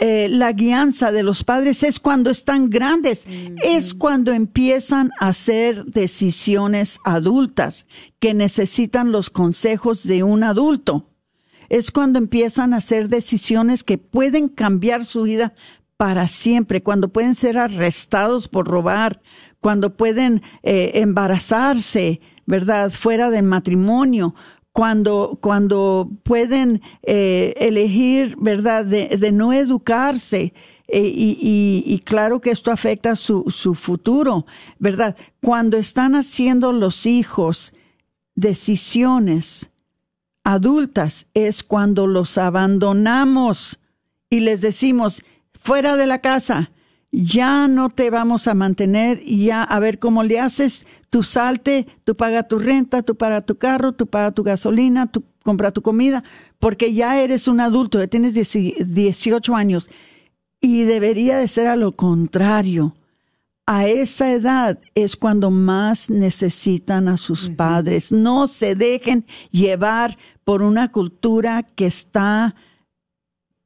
eh, 0.00 0.26
la 0.28 0.50
guianza 0.50 1.12
de 1.12 1.22
los 1.22 1.44
padres 1.44 1.84
es 1.84 2.00
cuando 2.00 2.30
están 2.30 2.68
grandes, 2.68 3.28
es 3.62 3.94
cuando 3.94 4.32
empiezan 4.32 5.12
a 5.20 5.28
hacer 5.28 5.84
decisiones 5.84 6.98
adultas 7.04 7.86
que 8.18 8.34
necesitan 8.34 9.12
los 9.12 9.30
consejos 9.30 10.02
de 10.02 10.24
un 10.24 10.42
adulto. 10.42 11.13
Es 11.68 11.90
cuando 11.90 12.18
empiezan 12.18 12.74
a 12.74 12.78
hacer 12.78 13.08
decisiones 13.08 13.82
que 13.84 13.98
pueden 13.98 14.48
cambiar 14.48 15.04
su 15.04 15.22
vida 15.22 15.54
para 15.96 16.28
siempre, 16.28 16.82
cuando 16.82 17.08
pueden 17.08 17.34
ser 17.34 17.56
arrestados 17.58 18.48
por 18.48 18.66
robar, 18.66 19.20
cuando 19.60 19.96
pueden 19.96 20.42
eh, 20.62 20.92
embarazarse, 20.94 22.20
¿verdad? 22.46 22.90
Fuera 22.90 23.30
del 23.30 23.44
matrimonio, 23.44 24.34
cuando, 24.72 25.38
cuando 25.40 26.10
pueden 26.24 26.82
eh, 27.02 27.54
elegir, 27.58 28.36
¿verdad?, 28.38 28.84
de, 28.84 29.32
no 29.32 29.52
educarse. 29.52 30.52
Eh, 30.88 31.00
y, 31.06 31.82
y, 31.86 31.98
claro 32.00 32.40
que 32.40 32.50
esto 32.50 32.70
afecta 32.70 33.16
su, 33.16 33.44
su 33.48 33.74
futuro, 33.74 34.44
¿verdad? 34.78 35.16
Cuando 35.40 35.78
están 35.78 36.14
haciendo 36.14 36.72
los 36.72 37.06
hijos 37.06 37.72
decisiones 38.34 39.70
adultas 40.44 41.26
es 41.34 41.62
cuando 41.64 42.06
los 42.06 42.38
abandonamos 42.38 43.80
y 44.30 44.40
les 44.40 44.60
decimos, 44.60 45.22
fuera 45.52 45.96
de 45.96 46.06
la 46.06 46.20
casa, 46.20 46.70
ya 47.10 47.68
no 47.68 47.90
te 47.90 48.10
vamos 48.10 48.48
a 48.48 48.54
mantener, 48.54 49.24
ya 49.24 49.62
a 49.62 49.78
ver 49.78 49.98
cómo 49.98 50.22
le 50.24 50.40
haces, 50.40 50.86
tú 51.10 51.22
salte, 51.22 51.86
tú 52.04 52.16
paga 52.16 52.42
tu 52.42 52.58
renta, 52.58 53.02
tú 53.02 53.16
paga 53.16 53.40
tu 53.40 53.56
carro, 53.56 53.92
tú 53.92 54.06
paga 54.06 54.32
tu 54.32 54.42
gasolina, 54.42 55.06
tú 55.10 55.24
compra 55.42 55.70
tu 55.70 55.80
comida, 55.80 56.24
porque 56.58 56.92
ya 56.92 57.20
eres 57.20 57.46
un 57.48 57.60
adulto, 57.60 57.98
ya 57.98 58.08
tienes 58.08 58.34
18 58.34 59.54
años 59.54 59.88
y 60.60 60.82
debería 60.84 61.36
de 61.38 61.46
ser 61.46 61.68
a 61.68 61.76
lo 61.76 61.92
contrario. 61.92 62.94
A 63.66 63.86
esa 63.86 64.32
edad 64.32 64.78
es 64.94 65.16
cuando 65.16 65.50
más 65.50 66.10
necesitan 66.10 67.08
a 67.08 67.16
sus 67.16 67.48
padres. 67.48 68.12
No 68.12 68.46
se 68.46 68.74
dejen 68.74 69.24
llevar 69.50 70.18
por 70.44 70.60
una 70.60 70.92
cultura 70.92 71.62
que 71.62 71.86
está, 71.86 72.54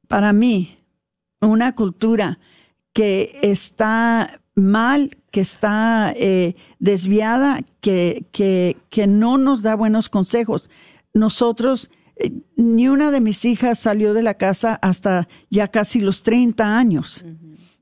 para 0.07 0.31
mí, 0.31 0.77
una 1.41 1.75
cultura 1.75 2.39
que 2.93 3.39
está 3.41 4.41
mal, 4.55 5.17
que 5.31 5.41
está 5.41 6.13
eh, 6.15 6.55
desviada, 6.79 7.61
que, 7.81 8.25
que, 8.31 8.77
que 8.89 9.05
no 9.05 9.37
nos 9.37 9.63
da 9.63 9.75
buenos 9.75 10.07
consejos. 10.07 10.69
Nosotros 11.13 11.89
eh, 12.15 12.31
ni 12.55 12.87
una 12.87 13.11
de 13.11 13.19
mis 13.19 13.43
hijas 13.45 13.79
salió 13.79 14.13
de 14.13 14.23
la 14.23 14.35
casa 14.35 14.79
hasta 14.81 15.27
ya 15.49 15.67
casi 15.67 15.99
los 15.99 16.23
30 16.23 16.77
años. 16.77 17.25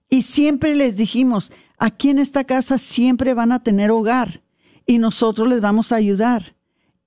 Y 0.10 0.22
siempre 0.22 0.74
les 0.74 0.98
dijimos, 0.98 1.52
aquí 1.78 2.10
en 2.10 2.20
esta 2.20 2.44
casa 2.44 2.78
siempre 2.78 3.34
van 3.34 3.52
a 3.52 3.64
tener 3.64 3.92
hogar 3.92 4.42
y 4.86 4.98
nosotros 4.98 5.48
les 5.48 5.62
vamos 5.62 5.92
a 5.92 5.98
ayudar. 5.98 6.56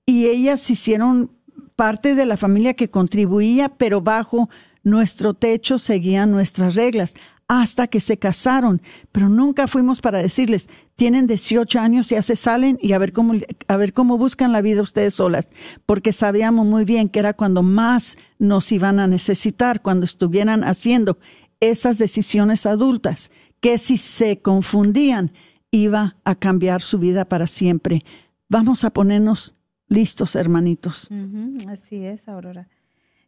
Y 0.05 0.27
ellas 0.27 0.69
hicieron 0.69 1.31
parte 1.75 2.15
de 2.15 2.25
la 2.25 2.37
familia 2.37 2.73
que 2.73 2.89
contribuía, 2.89 3.69
pero 3.69 4.01
bajo 4.01 4.49
nuestro 4.83 5.33
techo 5.33 5.77
seguían 5.77 6.31
nuestras 6.31 6.75
reglas 6.75 7.13
hasta 7.47 7.87
que 7.87 7.99
se 7.99 8.17
casaron, 8.17 8.81
pero 9.11 9.27
nunca 9.27 9.67
fuimos 9.67 9.99
para 9.99 10.19
decirles, 10.19 10.69
tienen 10.95 11.27
18 11.27 11.81
años, 11.81 12.07
ya 12.07 12.21
se 12.21 12.37
salen 12.37 12.79
y 12.81 12.93
a 12.93 12.97
ver 12.97 13.11
cómo, 13.11 13.33
a 13.67 13.75
ver 13.75 13.91
cómo 13.91 14.17
buscan 14.17 14.53
la 14.53 14.61
vida 14.61 14.81
ustedes 14.81 15.15
solas, 15.15 15.49
porque 15.85 16.13
sabíamos 16.13 16.65
muy 16.65 16.85
bien 16.85 17.09
que 17.09 17.19
era 17.19 17.33
cuando 17.33 17.61
más 17.61 18.17
nos 18.39 18.71
iban 18.71 19.01
a 19.01 19.07
necesitar, 19.07 19.81
cuando 19.81 20.05
estuvieran 20.05 20.63
haciendo 20.63 21.17
esas 21.59 21.97
decisiones 21.97 22.65
adultas, 22.65 23.31
que 23.61 23.77
si 23.77 23.97
se 23.97 24.39
confundían, 24.39 25.31
iba 25.69 26.17
a 26.25 26.35
cambiar 26.35 26.81
su 26.81 26.99
vida 26.99 27.25
para 27.25 27.47
siempre. 27.47 28.03
Vamos 28.49 28.83
a 28.83 28.89
ponernos 28.89 29.55
listos, 29.87 30.35
hermanitos. 30.35 31.07
así 31.69 32.03
es, 32.03 32.27
Aurora. 32.27 32.67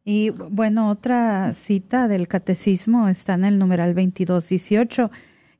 Y 0.03 0.31
bueno, 0.31 0.89
otra 0.89 1.53
cita 1.53 2.09
del 2.09 2.27
catecismo 2.27 3.07
está 3.07 3.35
en 3.35 3.45
el 3.45 3.57
numeral 3.57 3.95
2218, 3.95 5.11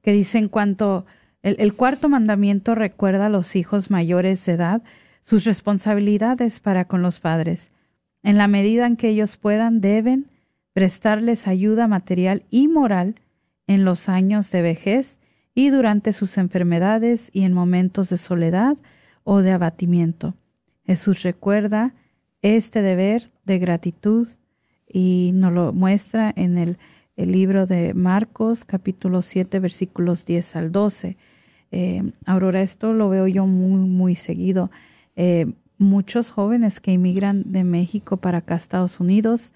que 0.02 0.12
dice 0.12 0.38
en 0.38 0.50
cuanto 0.50 1.06
el, 1.42 1.56
el, 1.60 1.76
cuarto 1.76 2.10
mandamiento 2.10 2.76
recuerda 2.76 3.28
a 3.28 3.30
los 3.30 3.56
hijos 3.56 3.90
mayores 3.90 4.46
de 4.46 4.54
edad 4.54 4.84
sus 5.22 5.46
responsabilidades 5.46 6.60
para 6.60 6.86
con 6.86 7.02
los 7.02 7.22
padres. 7.22 7.72
En 8.22 8.38
la 8.38 8.50
medida 8.50 8.86
en 8.86 8.98
que 8.98 9.10
ellos 9.10 9.38
puedan, 9.38 9.80
deben 9.80 10.30
prestarles 10.74 11.48
ayuda 11.48 11.88
material 11.88 12.44
y 12.50 12.68
moral 12.68 13.16
en 13.68 13.86
los 13.86 14.10
años 14.10 14.50
de 14.52 14.62
vejez 14.62 15.20
y 15.56 15.70
durante 15.70 16.14
sus 16.14 16.38
enfermedades 16.38 17.30
y 17.34 17.44
en 17.44 17.54
momentos 17.54 18.10
de 18.10 18.18
soledad 18.18 18.78
o 19.24 19.42
de 19.42 19.52
abatimiento. 19.52 20.36
Jesús 20.86 21.24
recuerda 21.24 21.94
este 22.42 22.82
deber 22.82 23.32
de 23.46 23.60
gratitud 23.60 24.28
y 24.88 25.32
nos 25.34 25.54
lo 25.54 25.74
muestra 25.74 26.32
en 26.36 26.58
el, 26.58 26.78
libro 27.16 27.68
de 27.68 27.94
Marcos 27.94 28.66
capítulo 28.66 29.22
7 29.22 29.60
versículos 29.60 30.26
10 30.26 30.56
al 30.56 30.72
12. 30.72 31.16
Eh, 31.72 32.12
Aurora, 32.26 32.64
esto 32.64 32.92
lo 32.92 33.08
veo 33.10 33.28
yo 33.28 33.46
muy, 33.46 33.88
muy 33.88 34.16
seguido. 34.16 34.72
Eh, 35.16 35.54
muchos 35.78 36.32
jóvenes 36.32 36.80
que 36.80 36.92
emigran 36.92 37.44
de 37.52 37.64
México 37.64 38.18
para 38.18 38.40
acá, 38.40 38.56
Estados 38.56 39.00
Unidos, 39.00 39.54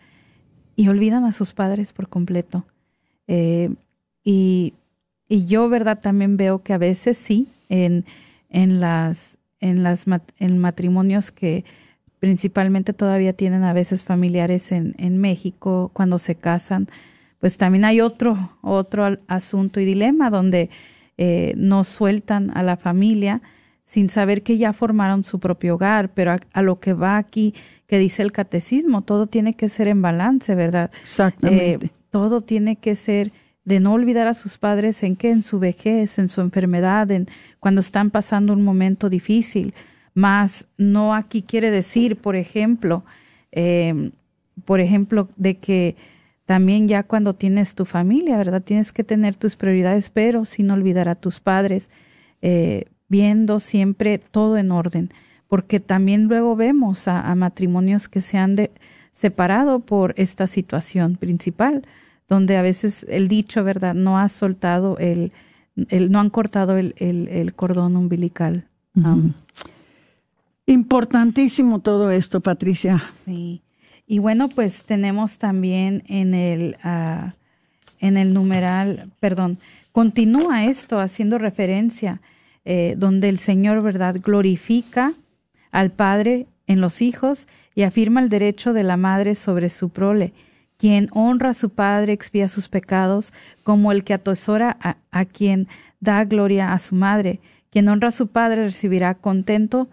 y 0.75 0.87
olvidan 0.89 1.25
a 1.25 1.31
sus 1.31 1.53
padres 1.53 1.93
por 1.93 2.09
completo. 2.09 2.67
Eh, 3.27 3.71
y, 4.29 4.73
y, 5.29 5.45
yo, 5.45 5.69
¿verdad? 5.69 5.99
También 6.01 6.35
veo 6.35 6.61
que 6.61 6.73
a 6.73 6.77
veces 6.77 7.17
sí, 7.17 7.47
en, 7.69 8.03
en, 8.49 8.81
las, 8.81 9.37
en, 9.61 9.83
las, 9.83 10.03
en 10.37 10.57
matrimonios 10.57 11.31
que 11.31 11.63
principalmente 12.19 12.91
todavía 12.91 13.31
tienen 13.31 13.63
a 13.63 13.71
veces 13.71 14.03
familiares 14.03 14.73
en, 14.73 14.95
en 14.97 15.17
México 15.17 15.91
cuando 15.93 16.19
se 16.19 16.35
casan, 16.35 16.89
pues 17.39 17.57
también 17.57 17.85
hay 17.85 18.01
otro, 18.01 18.51
otro 18.61 19.17
asunto 19.27 19.79
y 19.79 19.85
dilema 19.85 20.29
donde 20.29 20.69
eh, 21.17 21.53
no 21.55 21.85
sueltan 21.85 22.51
a 22.57 22.63
la 22.63 22.75
familia 22.75 23.41
sin 23.85 24.09
saber 24.09 24.43
que 24.43 24.57
ya 24.57 24.73
formaron 24.73 25.23
su 25.23 25.39
propio 25.39 25.75
hogar, 25.75 26.13
pero 26.13 26.35
a, 26.51 26.61
lo 26.61 26.81
que 26.81 26.91
va 26.91 27.15
aquí, 27.15 27.53
que 27.87 27.97
dice 27.97 28.23
el 28.23 28.33
catecismo, 28.33 29.03
todo 29.03 29.27
tiene 29.27 29.53
que 29.53 29.69
ser 29.69 29.87
en 29.87 30.01
balance, 30.01 30.53
¿verdad? 30.53 30.91
Exactamente. 31.01 31.85
Eh, 31.85 31.91
todo 32.11 32.41
tiene 32.41 32.75
que 32.75 32.95
ser 32.95 33.31
de 33.67 33.81
no 33.81 33.91
olvidar 33.91 34.29
a 34.29 34.33
sus 34.33 34.57
padres 34.57 35.03
en 35.03 35.17
qué, 35.17 35.29
en 35.29 35.43
su 35.43 35.59
vejez, 35.59 36.19
en 36.19 36.29
su 36.29 36.39
enfermedad, 36.39 37.11
en 37.11 37.27
cuando 37.59 37.81
están 37.81 38.11
pasando 38.11 38.53
un 38.53 38.63
momento 38.63 39.09
difícil. 39.09 39.73
Más 40.13 40.67
no 40.77 41.13
aquí 41.13 41.41
quiere 41.41 41.69
decir, 41.69 42.15
por 42.15 42.37
ejemplo, 42.37 43.03
eh, 43.51 44.11
por 44.63 44.79
ejemplo, 44.79 45.27
de 45.35 45.57
que 45.57 45.97
también 46.45 46.87
ya 46.87 47.03
cuando 47.03 47.33
tienes 47.33 47.75
tu 47.75 47.83
familia, 47.83 48.37
¿verdad? 48.37 48.61
Tienes 48.61 48.93
que 48.93 49.03
tener 49.03 49.35
tus 49.35 49.57
prioridades, 49.57 50.09
pero 50.09 50.45
sin 50.45 50.71
olvidar 50.71 51.09
a 51.09 51.15
tus 51.15 51.41
padres, 51.41 51.89
eh, 52.41 52.85
viendo 53.09 53.59
siempre 53.59 54.17
todo 54.17 54.57
en 54.57 54.71
orden, 54.71 55.09
porque 55.49 55.81
también 55.81 56.23
luego 56.29 56.55
vemos 56.55 57.09
a, 57.09 57.35
matrimonios 57.35 58.07
que 58.07 58.21
se 58.21 58.37
han 58.37 58.55
separado 59.11 59.81
por 59.81 60.13
esta 60.15 60.47
situación 60.47 61.17
principal, 61.17 61.83
donde 62.27 62.57
a 62.57 62.61
veces 62.61 63.05
el 63.09 63.27
dicho, 63.27 63.63
¿verdad? 63.63 63.93
No 63.93 64.19
ha 64.19 64.29
soltado 64.29 64.97
el, 64.97 65.31
el 65.89 66.11
no 66.11 66.19
han 66.19 66.29
cortado 66.29 66.77
el, 66.77 66.93
el, 66.97 67.53
cordón 67.53 67.95
umbilical. 67.95 68.65
Importantísimo 70.65 71.79
todo 71.79 72.11
esto, 72.11 72.41
Patricia. 72.41 73.03
Sí. 73.25 73.61
Y 74.07 74.19
bueno, 74.19 74.49
pues 74.49 74.83
tenemos 74.83 75.37
también 75.37 76.03
en 76.07 76.33
el, 76.33 76.77
uh, 76.83 77.31
en 77.99 78.17
el 78.17 78.33
numeral, 78.33 79.11
perdón, 79.19 79.59
continúa 79.91 80.65
esto 80.65 80.99
haciendo 80.99 81.37
referencia 81.37 82.21
eh, 82.63 82.95
donde 82.97 83.29
el 83.29 83.39
Señor, 83.39 83.81
¿verdad?, 83.81 84.17
glorifica 84.21 85.13
al 85.71 85.91
Padre 85.91 86.47
en 86.67 86.81
los 86.81 87.01
hijos 87.01 87.47
y 87.75 87.83
afirma 87.83 88.21
el 88.21 88.29
derecho 88.29 88.73
de 88.73 88.83
la 88.83 88.97
madre 88.97 89.35
sobre 89.35 89.69
su 89.69 89.89
prole. 89.89 90.33
Quien 90.77 91.09
honra 91.11 91.49
a 91.49 91.53
su 91.53 91.69
padre 91.69 92.13
expía 92.13 92.47
sus 92.47 92.69
pecados, 92.69 93.33
como 93.63 93.91
el 93.91 94.03
que 94.03 94.13
atesora 94.13 94.77
a, 94.81 94.97
a 95.11 95.25
quien 95.25 95.67
da 95.99 96.23
gloria 96.23 96.73
a 96.73 96.79
su 96.79 96.95
madre. 96.95 97.39
Quien 97.69 97.89
honra 97.89 98.09
a 98.09 98.11
su 98.11 98.27
padre 98.27 98.63
recibirá 98.63 99.15
contento 99.15 99.89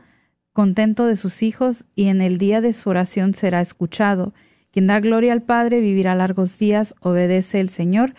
contento 0.55 1.07
de 1.07 1.17
sus 1.17 1.43
hijos, 1.43 1.85
y 1.95 2.07
en 2.07 2.23
el 2.23 2.39
día 2.39 2.63
de 2.63 2.73
su 2.73 2.89
oración 2.89 3.35
será 3.35 3.61
escuchado. 3.61 4.33
Quien 4.71 4.87
da 4.87 5.01
gloria 5.01 5.33
al 5.33 5.43
Padre 5.43 5.81
vivirá 5.81 6.15
largos 6.15 6.59
días, 6.59 6.95
obedece 7.01 7.61
el 7.61 7.69
Señor, 7.69 8.15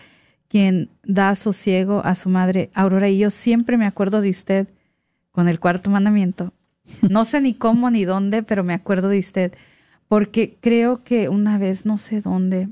quien 0.48 0.90
da 1.02 1.34
sosiego 1.34 2.02
a 2.04 2.14
su 2.14 2.28
madre. 2.28 2.70
Aurora, 2.74 3.08
y 3.08 3.18
yo 3.18 3.30
siempre 3.30 3.78
me 3.78 3.86
acuerdo 3.86 4.20
de 4.20 4.30
usted 4.30 4.68
con 5.32 5.48
el 5.48 5.58
cuarto 5.58 5.90
mandamiento. 5.90 6.52
No 7.00 7.24
sé 7.24 7.40
ni 7.40 7.54
cómo 7.54 7.90
ni 7.90 8.04
dónde, 8.04 8.42
pero 8.42 8.62
me 8.62 8.74
acuerdo 8.74 9.08
de 9.08 9.18
usted, 9.18 9.52
porque 10.08 10.56
creo 10.60 11.02
que 11.02 11.28
una 11.28 11.58
vez, 11.58 11.86
no 11.86 11.98
sé 11.98 12.20
dónde, 12.20 12.68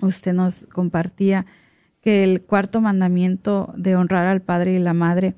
usted 0.00 0.32
nos 0.32 0.66
compartía 0.66 1.46
que 2.00 2.24
el 2.24 2.42
cuarto 2.42 2.80
mandamiento 2.80 3.72
de 3.76 3.96
honrar 3.96 4.26
al 4.26 4.40
Padre 4.40 4.74
y 4.74 4.78
la 4.78 4.94
Madre 4.94 5.34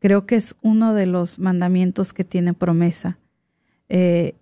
creo 0.00 0.26
que 0.26 0.36
es 0.36 0.54
uno 0.60 0.92
de 0.92 1.06
los 1.06 1.38
mandamientos 1.38 2.12
que 2.12 2.24
tiene 2.24 2.52
promesa. 2.52 3.18
Eh, 3.88 4.34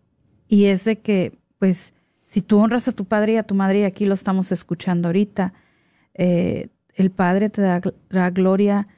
y 0.48 0.64
es 0.64 0.84
de 0.84 0.98
que, 0.98 1.38
pues, 1.58 1.94
si 2.24 2.42
tú 2.42 2.58
honras 2.58 2.88
a 2.88 2.92
tu 2.92 3.04
padre 3.04 3.34
y 3.34 3.36
a 3.36 3.42
tu 3.42 3.54
madre, 3.54 3.80
y 3.80 3.84
aquí 3.84 4.06
lo 4.06 4.14
estamos 4.14 4.50
escuchando 4.52 5.08
ahorita, 5.08 5.52
eh, 6.14 6.68
el 6.94 7.10
Padre 7.10 7.48
te 7.48 7.62
dará 7.62 8.30
gloria, 8.30 8.88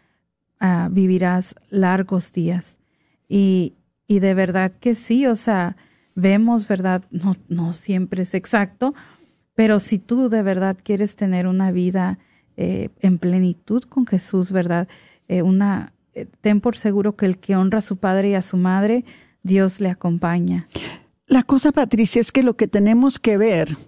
ah, 0.59 0.89
vivirás 0.91 1.55
largos 1.69 2.33
días. 2.33 2.79
Y, 3.29 3.75
y 4.07 4.21
de 4.21 4.35
verdad 4.35 4.73
que 4.81 4.95
sí, 4.95 5.27
o 5.27 5.37
sea, 5.37 5.77
vemos, 6.15 6.69
¿verdad? 6.69 7.05
No, 7.11 7.37
no 7.49 7.73
siempre 7.73 8.23
es 8.23 8.35
exacto, 8.35 8.95
pero 9.55 9.81
si 9.81 9.99
tú 9.99 10.29
de 10.29 10.43
verdad 10.43 10.77
quieres 10.83 11.17
tener 11.17 11.47
una 11.47 11.71
vida 11.71 12.19
eh, 12.57 12.91
en 13.01 13.19
plenitud 13.19 13.83
con 13.85 14.07
Jesús, 14.07 14.53
¿verdad? 14.53 14.89
una, 15.27 15.95
ten 16.43 16.61
por 16.61 16.77
seguro 16.77 17.17
que 17.17 17.25
el 17.25 17.39
que 17.39 17.57
honra 17.57 17.79
a 17.79 17.83
su 17.83 17.97
padre 17.97 18.31
y 18.31 18.35
a 18.35 18.43
su 18.43 18.59
madre, 18.59 19.05
Dios 19.43 19.81
le 19.81 19.89
acompaña. 19.89 20.69
La 21.27 21.43
cosa, 21.43 21.73
Patricia, 21.73 22.21
es 22.21 22.31
que 22.31 22.43
lo 22.43 22.57
que 22.57 22.69
tenemos 22.69 23.19
que 23.19 23.39
ver 23.39 23.79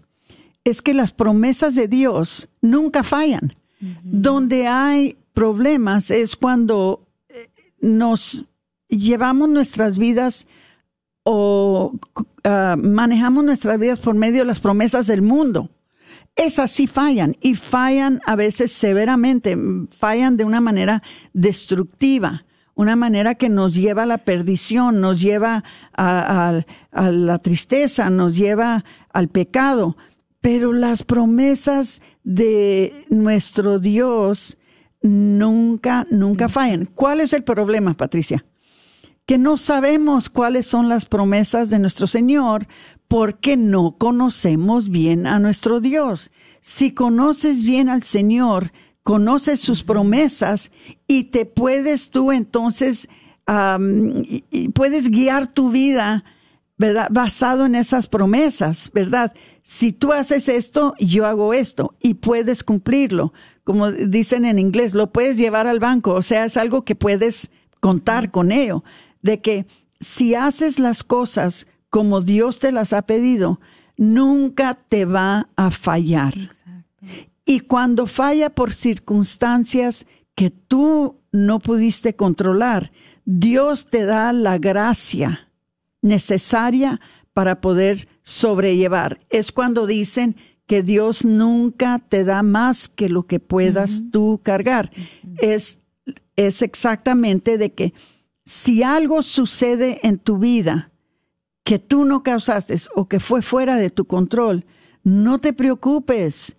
es 0.64 0.83
que 0.83 0.95
las 0.95 1.12
promesas 1.12 1.74
de 1.74 1.89
Dios 1.89 2.49
nunca 2.61 3.03
fallan. 3.03 3.55
Donde 4.03 4.66
hay 4.66 5.16
problemas 5.35 6.11
es 6.11 6.35
cuando 6.35 7.07
eh, 7.29 7.51
nos 7.81 8.47
llevamos 8.89 9.51
nuestras 9.51 9.99
vidas 9.99 10.47
o 11.29 11.93
ah, 12.45 12.77
manejamos 12.79 13.45
nuestras 13.45 13.81
vidas 13.81 13.99
por 13.99 14.14
medio 14.14 14.39
de 14.39 14.45
las 14.45 14.61
promesas 14.61 15.09
del 15.09 15.22
mundo. 15.22 15.70
Esas 16.37 16.70
sí 16.70 16.87
fallan 16.87 17.37
y 17.41 17.57
fallan 17.57 18.20
a 18.27 18.37
veces 18.37 18.70
severamente, 18.70 19.59
fallan 19.91 20.37
de 20.37 20.45
una 20.45 20.61
manera 20.61 21.03
destructiva, 21.33 22.45
una 22.74 22.95
manera 22.95 23.35
que 23.35 23.49
nos 23.49 23.74
lleva 23.74 24.05
a 24.05 24.07
la 24.07 24.18
perdición, 24.18 25.01
nos 25.01 25.20
lleva 25.20 25.64
a, 25.97 26.62
a 26.93 27.11
la 27.11 27.39
tristeza, 27.41 28.09
nos 28.09 28.37
lleva 28.37 28.85
al 29.12 29.29
pecado. 29.29 29.97
Pero 30.41 30.72
las 30.72 31.03
promesas 31.03 32.01
de 32.22 33.05
nuestro 33.09 33.81
Dios 33.81 34.59
nunca, 35.03 36.07
nunca 36.11 36.49
fallan. 36.49 36.87
¿Cuál 36.95 37.20
es 37.20 37.33
el 37.33 37.43
problema, 37.43 37.95
Patricia? 37.95 38.45
Que 39.27 39.39
no 39.39 39.57
sabemos 39.57 40.31
cuáles 40.31 40.66
son 40.66 40.89
las 40.89 41.05
promesas 41.05 41.68
de 41.68 41.81
nuestro 41.81 42.07
Señor 42.07 42.68
porque 43.09 43.57
no 43.57 43.97
conocemos 43.99 44.89
bien 44.89 45.27
a 45.27 45.39
nuestro 45.41 45.81
Dios. 45.81 46.31
Si 46.61 46.93
conoces 46.93 47.62
bien 47.62 47.89
al 47.89 48.05
Señor, 48.05 48.72
conoces 49.03 49.61
sus 49.61 49.83
promesas 49.83 50.70
y 51.07 51.24
te 51.24 51.45
puedes 51.45 52.11
tú 52.11 52.33
entonces, 52.33 53.09
puedes 54.74 55.09
guiar 55.11 55.53
tu 55.53 55.70
vida, 55.70 56.24
¿verdad? 56.79 57.09
Basado 57.11 57.66
en 57.66 57.74
esas 57.74 58.07
promesas, 58.07 58.91
¿verdad? 58.95 59.33
Si 59.62 59.93
tú 59.93 60.12
haces 60.12 60.49
esto, 60.49 60.95
yo 61.01 61.27
hago 61.27 61.53
esto 61.53 61.95
y 62.01 62.14
puedes 62.14 62.62
cumplirlo. 62.62 63.33
Como 63.64 63.91
dicen 63.91 64.45
en 64.45 64.61
inglés, 64.61 64.95
lo 64.95 65.12
puedes 65.12 65.37
llevar 65.37 65.66
al 65.66 65.81
banco, 65.81 66.12
o 66.14 66.22
sea, 66.22 66.45
es 66.45 66.57
algo 66.57 66.85
que 66.85 66.95
puedes 66.95 67.51
contar 67.81 68.31
con 68.31 68.53
ello 68.53 68.85
de 69.27 69.41
que 69.41 69.66
si 70.01 70.35
haces 70.35 70.79
las 70.79 71.05
cosas 71.05 71.66
como 71.91 72.22
Dios 72.22 72.59
te 72.61 72.72
las 72.72 72.93
ha 72.93 73.03
pedido, 73.03 73.61
nunca 73.97 74.74
te 74.74 75.05
va 75.05 75.49
a 75.57 75.70
fallar. 75.70 76.35
Y 77.45 77.61
cuando 77.61 78.07
falla 78.07 78.51
por 78.51 78.72
circunstancias 78.72 80.07
que 80.35 80.51
tú 80.51 81.20
no 81.33 81.59
pudiste 81.59 82.14
controlar, 82.14 82.93
Dios 83.24 83.89
te 83.89 84.05
da 84.05 84.33
la 84.33 84.59
gracia 84.59 85.49
necesaria 86.03 87.01
para 87.33 87.61
poder 87.61 88.09
sobrellevar. 88.22 89.20
Es 89.31 89.53
cuando 89.53 89.87
dicen 89.87 90.37
que 90.66 90.83
Dios 90.83 91.24
nunca 91.24 92.01
te 92.09 92.24
da 92.24 92.43
más 92.43 92.89
que 92.89 93.09
lo 93.09 93.27
que 93.27 93.41
puedas 93.41 94.03
tú 94.12 94.41
cargar. 94.43 94.91
Es, 95.39 95.79
es 96.37 96.62
exactamente 96.62 97.59
de 97.59 97.72
que 97.72 97.93
si 98.47 98.85
algo 98.85 99.23
sucede 99.23 99.99
en 100.07 100.19
tu 100.19 100.39
vida 100.39 100.93
que 101.65 101.81
tú 101.81 102.05
no 102.05 102.23
causaste 102.23 102.77
o 102.95 103.09
que 103.09 103.19
fue 103.19 103.43
fuera 103.43 103.75
de 103.75 103.91
tu 103.91 104.05
control, 104.07 104.65
no 105.03 105.41
te 105.41 105.53
preocupes. 105.53 106.57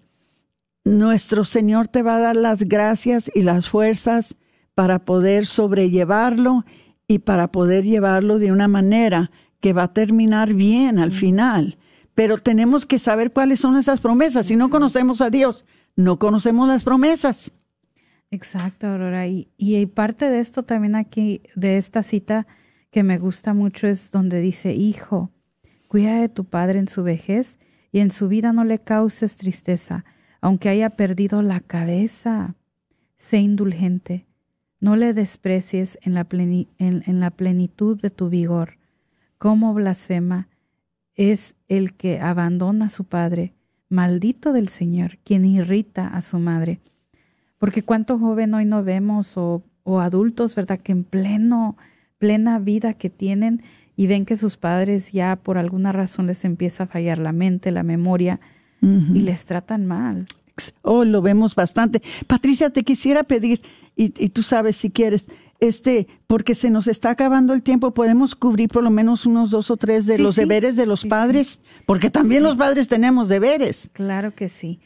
Nuestro 0.84 1.46
Señor 1.46 1.88
te 1.88 2.04
va 2.04 2.18
a 2.18 2.20
dar 2.20 2.36
las 2.36 2.64
gracias 2.64 3.32
y 3.34 3.42
las 3.42 3.70
fuerzas 3.70 4.36
para 4.76 5.06
poder 5.06 5.46
sobrellevarlo 5.46 6.66
y 7.08 7.20
para 7.20 7.54
poder 7.54 7.86
llevarlo 7.86 8.38
de 8.38 8.52
una 8.52 8.68
manera 8.68 9.32
que 9.62 9.72
va 9.72 9.84
a 9.84 9.94
terminar 9.94 10.54
bien 10.54 11.00
al 11.00 11.14
final. 11.14 11.78
Pero 12.14 12.38
tenemos 12.38 12.86
que 12.86 13.00
saber 13.00 13.32
cuáles 13.32 13.62
son 13.62 13.78
esas 13.78 14.02
promesas. 14.02 14.48
Si 14.48 14.58
no 14.58 14.70
conocemos 14.70 15.22
a 15.22 15.30
Dios, 15.30 15.66
no 15.96 16.20
conocemos 16.20 16.68
las 16.68 16.84
promesas. 16.84 17.54
Exacto, 18.32 18.88
Aurora. 18.88 19.28
Y, 19.28 19.50
y 19.58 19.86
parte 19.86 20.30
de 20.30 20.40
esto 20.40 20.64
también 20.64 20.96
aquí, 20.96 21.42
de 21.56 21.78
esta 21.78 22.04
cita 22.04 22.48
que 22.92 23.04
me 23.04 23.18
gusta 23.18 23.54
mucho, 23.54 23.88
es 23.88 24.12
donde 24.12 24.42
dice, 24.42 24.74
hijo, 24.74 25.32
cuida 25.88 26.20
de 26.20 26.30
tu 26.30 26.46
padre 26.46 26.80
en 26.80 26.88
su 26.88 27.04
vejez 27.04 27.58
y 27.92 28.00
en 28.00 28.12
su 28.12 28.28
vida 28.28 28.52
no 28.54 28.64
le 28.64 28.80
causes 28.80 29.38
tristeza, 29.38 30.04
aunque 30.42 30.70
haya 30.70 30.92
perdido 30.92 31.42
la 31.42 31.60
cabeza. 31.60 32.56
Sé 33.18 33.40
indulgente, 33.40 34.26
no 34.80 34.96
le 34.96 35.14
desprecies 35.14 35.98
en 36.02 36.14
la, 36.14 36.28
en 36.30 37.20
la 37.20 37.32
plenitud 37.32 38.00
de 38.00 38.10
tu 38.10 38.30
vigor. 38.30 38.78
Como 39.38 39.74
blasfema 39.74 40.50
es 41.16 41.56
el 41.68 41.94
que 41.94 42.20
abandona 42.20 42.86
a 42.86 42.90
su 42.90 43.06
padre, 43.06 43.54
maldito 43.90 44.54
del 44.54 44.68
Señor, 44.68 45.18
quien 45.24 45.46
irrita 45.46 46.08
a 46.08 46.22
su 46.22 46.38
madre. 46.38 46.80
Porque 47.60 47.84
cuánto 47.84 48.20
joven 48.20 48.54
hoy 48.54 48.66
no 48.66 48.84
vemos 48.84 49.34
o, 49.36 49.64
adultos, 50.00 50.54
¿verdad? 50.54 50.80
Que 50.80 50.92
en 50.92 51.04
pleno, 51.04 51.78
plena 52.18 52.60
vida 52.60 52.94
que 52.94 53.10
tienen 53.10 53.64
y 53.96 54.08
ven 54.08 54.26
que 54.26 54.36
sus 54.36 54.58
padres 54.58 55.12
ya 55.12 55.38
por 55.38 55.58
alguna 55.58 55.92
razón 55.92 56.28
les 56.28 56.44
empieza 56.46 56.84
a 56.84 56.88
fallar 56.88 57.20
la 57.20 57.32
mente, 57.32 57.72
la 57.72 57.84
memoria 57.84 58.40
y 58.82 59.22
les 59.22 59.46
tratan 59.46 59.88
mal. 59.88 60.28
Oh, 60.82 61.04
lo 61.04 61.22
vemos 61.22 61.56
bastante. 61.56 62.02
Patricia, 62.28 62.70
te 62.70 62.84
quisiera 62.84 63.24
pedir, 63.24 63.62
y, 63.96 64.10
tú 64.10 64.44
sabes 64.44 64.76
si 64.76 64.92
quieres, 64.92 65.28
este, 65.60 66.08
porque 66.28 66.54
se 66.54 66.70
nos 66.70 66.88
está 66.88 67.10
acabando 67.12 67.54
el 67.54 67.64
tiempo, 67.64 67.94
podemos 67.94 68.36
cubrir 68.36 68.70
por 68.70 68.84
lo 68.84 68.92
menos 68.92 69.26
unos 69.26 69.50
dos 69.50 69.72
o 69.72 69.78
tres 69.78 70.06
de 70.06 70.20
los 70.20 70.36
deberes 70.36 70.76
de 70.76 70.86
los 70.86 71.06
padres, 71.06 71.62
porque 71.86 72.10
también 72.10 72.44
los 72.44 72.56
padres 72.56 72.88
tenemos 72.88 73.30
deberes. 73.30 73.90
Claro 73.94 74.36
que 74.36 74.50
sí 74.50 74.80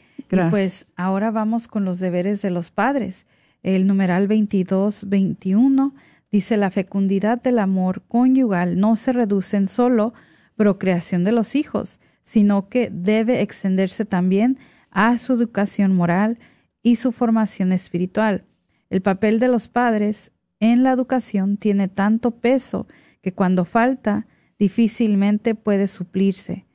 pues 0.50 0.86
ahora 0.96 1.30
vamos 1.30 1.68
con 1.68 1.84
los 1.84 1.98
deberes 1.98 2.42
de 2.42 2.50
los 2.50 2.70
padres. 2.70 3.26
El 3.62 3.86
numeral 3.86 4.26
22, 4.28 5.08
21 5.08 5.94
dice 6.30 6.56
la 6.56 6.70
fecundidad 6.70 7.40
del 7.42 7.58
amor 7.58 8.02
conyugal 8.08 8.80
no 8.80 8.96
se 8.96 9.12
reduce 9.12 9.56
en 9.56 9.66
solo 9.66 10.14
procreación 10.56 11.24
de 11.24 11.32
los 11.32 11.54
hijos, 11.54 12.00
sino 12.22 12.68
que 12.68 12.88
debe 12.90 13.42
extenderse 13.42 14.04
también 14.04 14.58
a 14.90 15.18
su 15.18 15.34
educación 15.34 15.94
moral 15.94 16.38
y 16.82 16.96
su 16.96 17.12
formación 17.12 17.72
espiritual. 17.72 18.44
El 18.90 19.02
papel 19.02 19.38
de 19.38 19.48
los 19.48 19.68
padres 19.68 20.32
en 20.60 20.82
la 20.82 20.92
educación 20.92 21.56
tiene 21.56 21.88
tanto 21.88 22.30
peso 22.30 22.86
que 23.20 23.32
cuando 23.32 23.64
falta 23.64 24.26
difícilmente 24.58 25.54
puede 25.54 25.86
suplirse. 25.86 26.66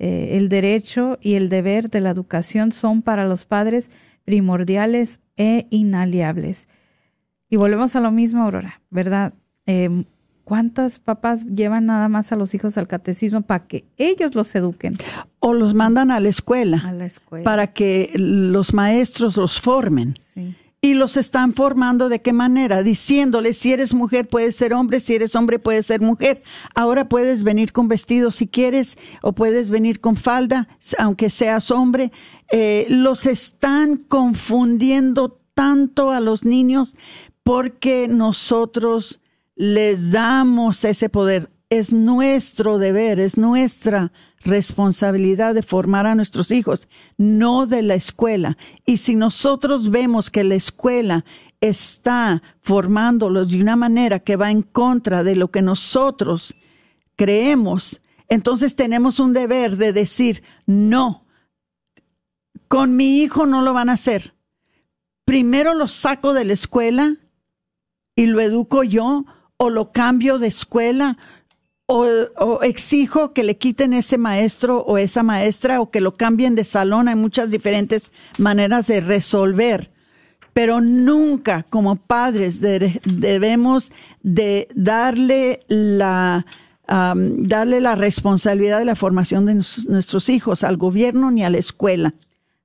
Eh, 0.00 0.38
el 0.38 0.48
derecho 0.48 1.18
y 1.20 1.34
el 1.34 1.50
deber 1.50 1.90
de 1.90 2.00
la 2.00 2.08
educación 2.08 2.72
son 2.72 3.02
para 3.02 3.26
los 3.26 3.44
padres 3.44 3.90
primordiales 4.24 5.20
e 5.36 5.66
inaliables. 5.68 6.68
Y 7.50 7.56
volvemos 7.56 7.94
a 7.96 8.00
lo 8.00 8.10
mismo, 8.10 8.42
Aurora, 8.42 8.80
¿verdad? 8.90 9.34
Eh, 9.66 10.04
¿Cuántos 10.44 10.98
papás 10.98 11.44
llevan 11.44 11.86
nada 11.86 12.08
más 12.08 12.32
a 12.32 12.36
los 12.36 12.54
hijos 12.54 12.78
al 12.78 12.88
catecismo 12.88 13.42
para 13.42 13.66
que 13.66 13.84
ellos 13.98 14.34
los 14.34 14.54
eduquen? 14.54 14.96
O 15.38 15.52
los 15.52 15.74
mandan 15.74 16.10
a 16.10 16.18
la 16.18 16.30
escuela. 16.30 16.82
A 16.84 16.92
la 16.92 17.04
escuela. 17.04 17.44
Para 17.44 17.68
que 17.68 18.10
los 18.14 18.72
maestros 18.72 19.36
los 19.36 19.60
formen. 19.60 20.16
Sí 20.34 20.56
y 20.82 20.94
los 20.94 21.16
están 21.18 21.52
formando 21.52 22.08
de 22.08 22.22
qué 22.22 22.32
manera, 22.32 22.82
diciéndoles 22.82 23.58
si 23.58 23.72
eres 23.72 23.92
mujer 23.92 24.28
puedes 24.28 24.56
ser 24.56 24.72
hombre, 24.72 25.00
si 25.00 25.14
eres 25.14 25.36
hombre 25.36 25.58
puedes 25.58 25.86
ser 25.86 26.00
mujer. 26.00 26.42
Ahora 26.74 27.08
puedes 27.08 27.42
venir 27.42 27.72
con 27.72 27.88
vestido 27.88 28.30
si 28.30 28.46
quieres 28.46 28.96
o 29.20 29.32
puedes 29.32 29.68
venir 29.68 30.00
con 30.00 30.16
falda, 30.16 30.68
aunque 30.98 31.28
seas 31.28 31.70
hombre. 31.70 32.12
Eh, 32.50 32.86
los 32.88 33.26
están 33.26 33.96
confundiendo 33.96 35.38
tanto 35.52 36.12
a 36.12 36.20
los 36.20 36.44
niños 36.44 36.96
porque 37.42 38.08
nosotros 38.08 39.20
les 39.56 40.10
damos 40.10 40.84
ese 40.84 41.10
poder. 41.10 41.50
Es 41.68 41.92
nuestro 41.92 42.78
deber, 42.78 43.20
es 43.20 43.36
nuestra 43.36 44.12
responsabilidad 44.40 45.54
de 45.54 45.62
formar 45.62 46.06
a 46.06 46.14
nuestros 46.14 46.50
hijos, 46.50 46.88
no 47.16 47.66
de 47.66 47.82
la 47.82 47.94
escuela. 47.94 48.56
Y 48.86 48.98
si 48.98 49.14
nosotros 49.14 49.90
vemos 49.90 50.30
que 50.30 50.44
la 50.44 50.54
escuela 50.54 51.24
está 51.60 52.42
formándolos 52.60 53.50
de 53.50 53.60
una 53.60 53.76
manera 53.76 54.18
que 54.18 54.36
va 54.36 54.50
en 54.50 54.62
contra 54.62 55.22
de 55.22 55.36
lo 55.36 55.50
que 55.50 55.62
nosotros 55.62 56.54
creemos, 57.16 58.00
entonces 58.28 58.76
tenemos 58.76 59.20
un 59.20 59.32
deber 59.32 59.76
de 59.76 59.92
decir, 59.92 60.42
no, 60.64 61.26
con 62.68 62.96
mi 62.96 63.20
hijo 63.20 63.46
no 63.46 63.62
lo 63.62 63.72
van 63.74 63.90
a 63.90 63.94
hacer. 63.94 64.34
Primero 65.24 65.74
lo 65.74 65.86
saco 65.86 66.32
de 66.32 66.44
la 66.44 66.54
escuela 66.54 67.16
y 68.16 68.26
lo 68.26 68.40
educo 68.40 68.84
yo, 68.84 69.24
o 69.56 69.68
lo 69.68 69.92
cambio 69.92 70.38
de 70.38 70.46
escuela, 70.46 71.18
o, 71.90 72.62
exijo 72.62 73.32
que 73.32 73.42
le 73.42 73.56
quiten 73.56 73.92
ese 73.92 74.16
maestro 74.16 74.80
o 74.80 74.98
esa 74.98 75.22
maestra 75.22 75.80
o 75.80 75.90
que 75.90 76.00
lo 76.00 76.16
cambien 76.16 76.54
de 76.54 76.64
salón. 76.64 77.08
Hay 77.08 77.16
muchas 77.16 77.50
diferentes 77.50 78.10
maneras 78.38 78.86
de 78.86 79.00
resolver, 79.00 79.90
pero 80.52 80.80
nunca 80.80 81.64
como 81.64 81.96
padres 81.96 82.60
debemos 82.60 83.92
de 84.22 84.68
darle 84.74 85.60
la 85.68 86.46
darle 86.86 87.80
la 87.80 87.94
responsabilidad 87.94 88.80
de 88.80 88.84
la 88.84 88.96
formación 88.96 89.46
de 89.46 89.54
nuestros 89.54 90.28
hijos 90.28 90.64
al 90.64 90.76
gobierno 90.76 91.30
ni 91.30 91.44
a 91.44 91.50
la 91.50 91.58
escuela, 91.58 92.14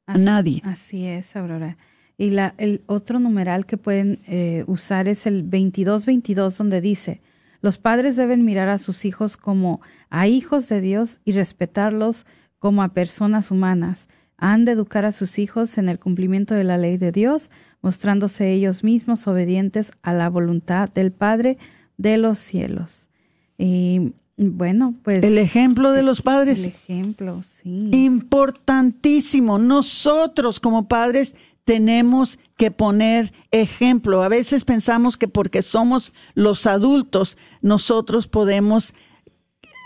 a 0.08 0.18
nadie. 0.18 0.64
Así 0.66 1.06
es, 1.06 1.36
Aurora. 1.36 1.78
Y 2.18 2.32
la, 2.32 2.56
el 2.58 2.82
otro 2.88 3.20
numeral 3.20 3.68
que 3.68 3.78
pueden 3.78 4.20
eh, 4.26 4.64
usar 4.66 5.08
es 5.08 5.28
el 5.28 5.44
2222, 5.44 6.58
donde 6.58 6.82
dice, 6.82 7.22
los 7.66 7.80
padres 7.80 8.16
deben 8.16 8.46
mirar 8.46 8.70
a 8.70 8.78
sus 8.78 9.06
hijos 9.06 9.38
como 9.38 9.82
a 10.12 10.28
hijos 10.28 10.70
de 10.70 10.82
Dios 10.82 11.20
y 11.26 11.32
respetarlos 11.32 12.28
como 12.60 12.84
a 12.84 12.90
personas 12.90 13.50
humanas. 13.50 14.08
Han 14.38 14.66
de 14.66 14.74
educar 14.74 15.04
a 15.04 15.12
sus 15.12 15.40
hijos 15.40 15.80
en 15.80 15.90
el 15.90 15.98
cumplimiento 15.98 16.54
de 16.54 16.64
la 16.64 16.78
ley 16.78 16.98
de 16.98 17.12
Dios, 17.12 17.50
mostrándose 17.82 18.52
ellos 18.52 18.84
mismos 18.84 19.28
obedientes 19.28 19.94
a 20.04 20.14
la 20.14 20.30
voluntad 20.30 20.90
del 20.94 21.12
Padre 21.12 21.58
de 21.98 22.18
los 22.18 22.38
cielos. 22.38 23.10
Y 23.58 24.14
bueno, 24.38 24.94
pues... 25.02 25.24
El 25.24 25.40
ejemplo 25.40 25.92
de 25.92 26.04
los 26.04 26.22
padres. 26.22 26.60
El 26.60 26.70
ejemplo, 26.70 27.42
sí. 27.42 27.90
Importantísimo. 27.94 29.58
Nosotros 29.58 30.60
como 30.60 30.88
padres 30.88 31.36
tenemos 31.66 32.40
que 32.58 32.72
poner 32.72 33.34
ejemplo. 33.52 34.24
A 34.24 34.30
veces 34.30 34.64
pensamos 34.64 35.18
que 35.18 35.28
porque 35.28 35.62
somos 35.62 36.14
los 36.36 36.68
adultos, 36.68 37.38
nosotros 37.62 38.28
podemos 38.28 38.94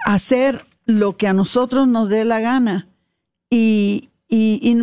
hacer 0.05 0.65
lo 0.85 1.17
que 1.17 1.27
a 1.27 1.33
nosotros 1.33 1.87
nos 1.87 2.09
dé 2.09 2.25
la 2.25 2.39
gana. 2.39 2.87
Y, 3.49 4.09
y, 4.27 4.75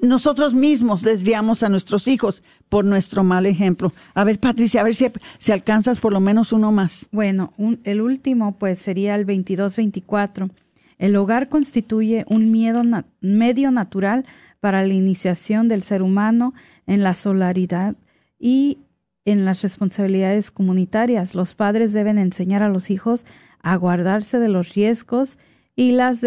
nosotros 0.00 0.54
mismos 0.54 1.02
desviamos 1.02 1.62
a 1.62 1.68
nuestros 1.68 2.08
hijos 2.08 2.42
por 2.70 2.84
nuestro 2.84 3.24
mal 3.24 3.44
ejemplo. 3.44 3.92
A 4.14 4.24
ver, 4.24 4.38
Patricia, 4.38 4.80
a 4.80 4.84
ver 4.84 4.94
si, 4.94 5.06
si 5.38 5.52
alcanzas 5.52 5.98
por 5.98 6.12
lo 6.12 6.20
menos 6.20 6.52
uno 6.52 6.72
más. 6.72 7.08
Bueno, 7.12 7.52
el 7.84 8.00
último 8.00 8.56
pues 8.56 8.78
sería 8.78 9.14
el 9.16 9.26
22-24. 9.26 10.50
El 10.98 11.16
hogar 11.16 11.48
constituye 11.48 12.24
un 12.28 12.50
miedo 12.50 12.82
medio 13.20 13.70
natural 13.70 14.24
para 14.60 14.86
la 14.86 14.94
iniciación 14.94 15.68
del 15.68 15.82
ser 15.82 16.02
humano 16.02 16.54
en 16.86 17.02
la 17.02 17.14
solidaridad 17.14 17.96
y 18.38 18.78
en 19.24 19.44
las 19.44 19.62
responsabilidades 19.62 20.50
comunitarias. 20.50 21.34
Los 21.34 21.54
padres 21.54 21.92
deben 21.92 22.18
enseñar 22.18 22.62
a 22.62 22.68
los 22.68 22.90
hijos 22.90 23.26
a 23.60 23.76
guardarse 23.76 24.38
de 24.38 24.48
los 24.48 24.74
riesgos 24.74 25.36
y 25.74 25.92
las 25.92 26.22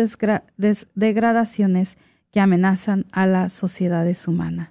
degradaciones 0.93 1.97
que 2.31 2.39
amenazan 2.39 3.05
a 3.11 3.25
las 3.25 3.53
sociedades 3.53 4.27
humanas. 4.27 4.69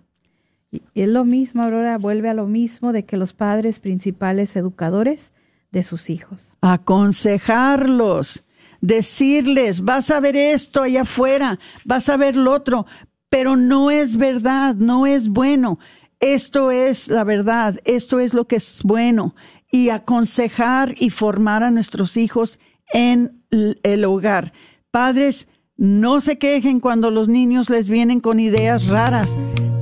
Y 0.71 0.83
es 0.95 1.09
lo 1.09 1.25
mismo, 1.25 1.63
Aurora, 1.63 1.97
vuelve 1.99 2.29
a 2.29 2.35
lo 2.35 2.47
mismo 2.47 2.93
de 2.93 3.05
que 3.05 3.17
los 3.17 3.33
padres 3.33 3.81
principales 3.81 4.55
educadores 4.55 5.33
de 5.73 5.83
sus 5.83 6.11
hijos. 6.11 6.57
Aconsejarlos, 6.61 8.45
decirles, 8.81 9.83
vas 9.83 10.11
a 10.11 10.21
ver 10.21 10.37
esto 10.37 10.83
allá 10.83 11.03
afuera, 11.03 11.59
vas 11.85 12.09
a 12.09 12.17
ver 12.17 12.37
lo 12.37 12.53
otro, 12.53 12.87
pero 13.31 13.57
no 13.57 13.91
es 13.91 14.17
verdad, 14.17 14.75
no 14.75 15.07
es 15.07 15.29
bueno. 15.29 15.79
Esto 16.21 16.71
es 16.71 17.09
la 17.09 17.25
verdad, 17.25 17.79
esto 17.85 18.21
es 18.21 18.35
lo 18.35 18.47
que 18.47 18.57
es 18.57 18.81
bueno. 18.83 19.35
Y 19.71 19.91
aconsejar 19.91 20.95
y 20.99 21.11
formar 21.11 21.63
a 21.63 21.71
nuestros 21.71 22.17
hijos 22.17 22.59
en 22.93 23.45
el 23.51 24.05
hogar. 24.05 24.53
Padres, 24.91 25.47
no 25.77 26.21
se 26.21 26.39
quejen 26.39 26.81
cuando 26.81 27.11
los 27.11 27.29
niños 27.29 27.71
les 27.71 27.89
vienen 27.89 28.21
con 28.21 28.41
ideas 28.41 28.89
raras, 28.89 29.31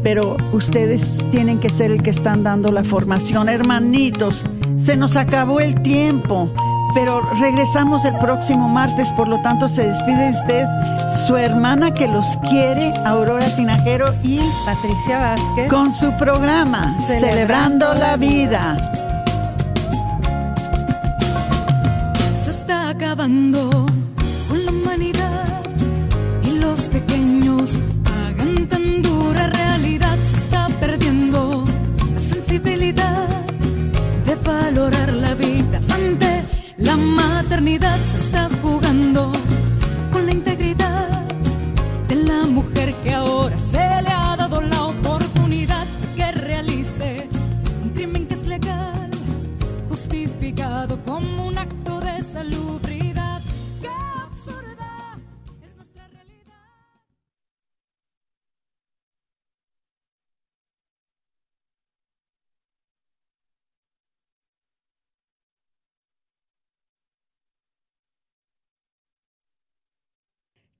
pero 0.02 0.36
ustedes 0.52 1.24
tienen 1.30 1.58
que 1.58 1.70
ser 1.70 1.90
el 1.90 2.02
que 2.02 2.10
están 2.10 2.42
dando 2.42 2.70
la 2.70 2.84
formación. 2.84 3.48
Hermanitos, 3.48 4.44
se 4.76 4.96
nos 4.96 5.16
acabó 5.16 5.60
el 5.60 5.80
tiempo, 5.82 6.52
pero 6.96 7.20
regresamos 7.38 8.06
el 8.06 8.16
próximo 8.16 8.70
martes, 8.70 9.10
por 9.10 9.28
lo 9.28 9.38
tanto 9.42 9.68
se 9.68 9.86
despide 9.86 10.16
de 10.16 10.30
ustedes 10.30 10.68
su 11.26 11.36
hermana 11.36 11.92
que 11.92 12.08
los 12.08 12.38
quiere, 12.48 12.94
Aurora 13.04 13.54
Tinajero 13.54 14.06
y 14.22 14.40
Patricia 14.64 15.18
Vázquez, 15.18 15.68
con 15.68 15.92
su 15.92 16.10
programa 16.16 16.96
Celebrando, 17.06 17.92
la 17.92 18.16
Vida. 18.16 18.78
Se 22.42 22.50
está 22.50 22.88
acabando 22.88 23.85
la 36.78 36.96
maternidad, 36.96 37.96
se 37.96 38.18
está 38.18 38.48
jugando 38.62 39.32
con 40.12 40.26
la 40.26 40.32
integridad 40.32 41.08
de 42.08 42.16
la 42.16 42.44
mujer 42.46 42.94
que 43.02 43.14
ahora 43.14 43.56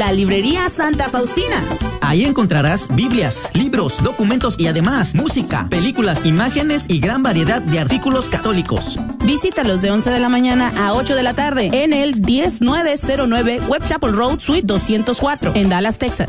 la 0.00 0.12
librería 0.12 0.70
Santa 0.70 1.10
Faustina. 1.10 1.62
Ahí 2.00 2.24
encontrarás 2.24 2.88
Biblias, 2.94 3.50
libros, 3.52 4.02
documentos 4.02 4.58
y 4.58 4.66
además 4.66 5.14
música, 5.14 5.68
películas, 5.68 6.24
imágenes 6.24 6.86
y 6.88 7.00
gran 7.00 7.22
variedad 7.22 7.60
de 7.60 7.80
artículos 7.80 8.30
católicos. 8.30 8.98
Visítalos 9.26 9.82
de 9.82 9.90
11 9.90 10.08
de 10.08 10.18
la 10.18 10.30
mañana 10.30 10.72
a 10.78 10.94
8 10.94 11.14
de 11.14 11.22
la 11.22 11.34
tarde 11.34 11.68
en 11.84 11.92
el 11.92 12.22
10909 12.22 13.60
Web 13.68 13.84
Chapel 13.84 14.16
Road, 14.16 14.38
Suite 14.38 14.66
204, 14.66 15.52
en 15.54 15.68
Dallas, 15.68 15.98
Texas. 15.98 16.28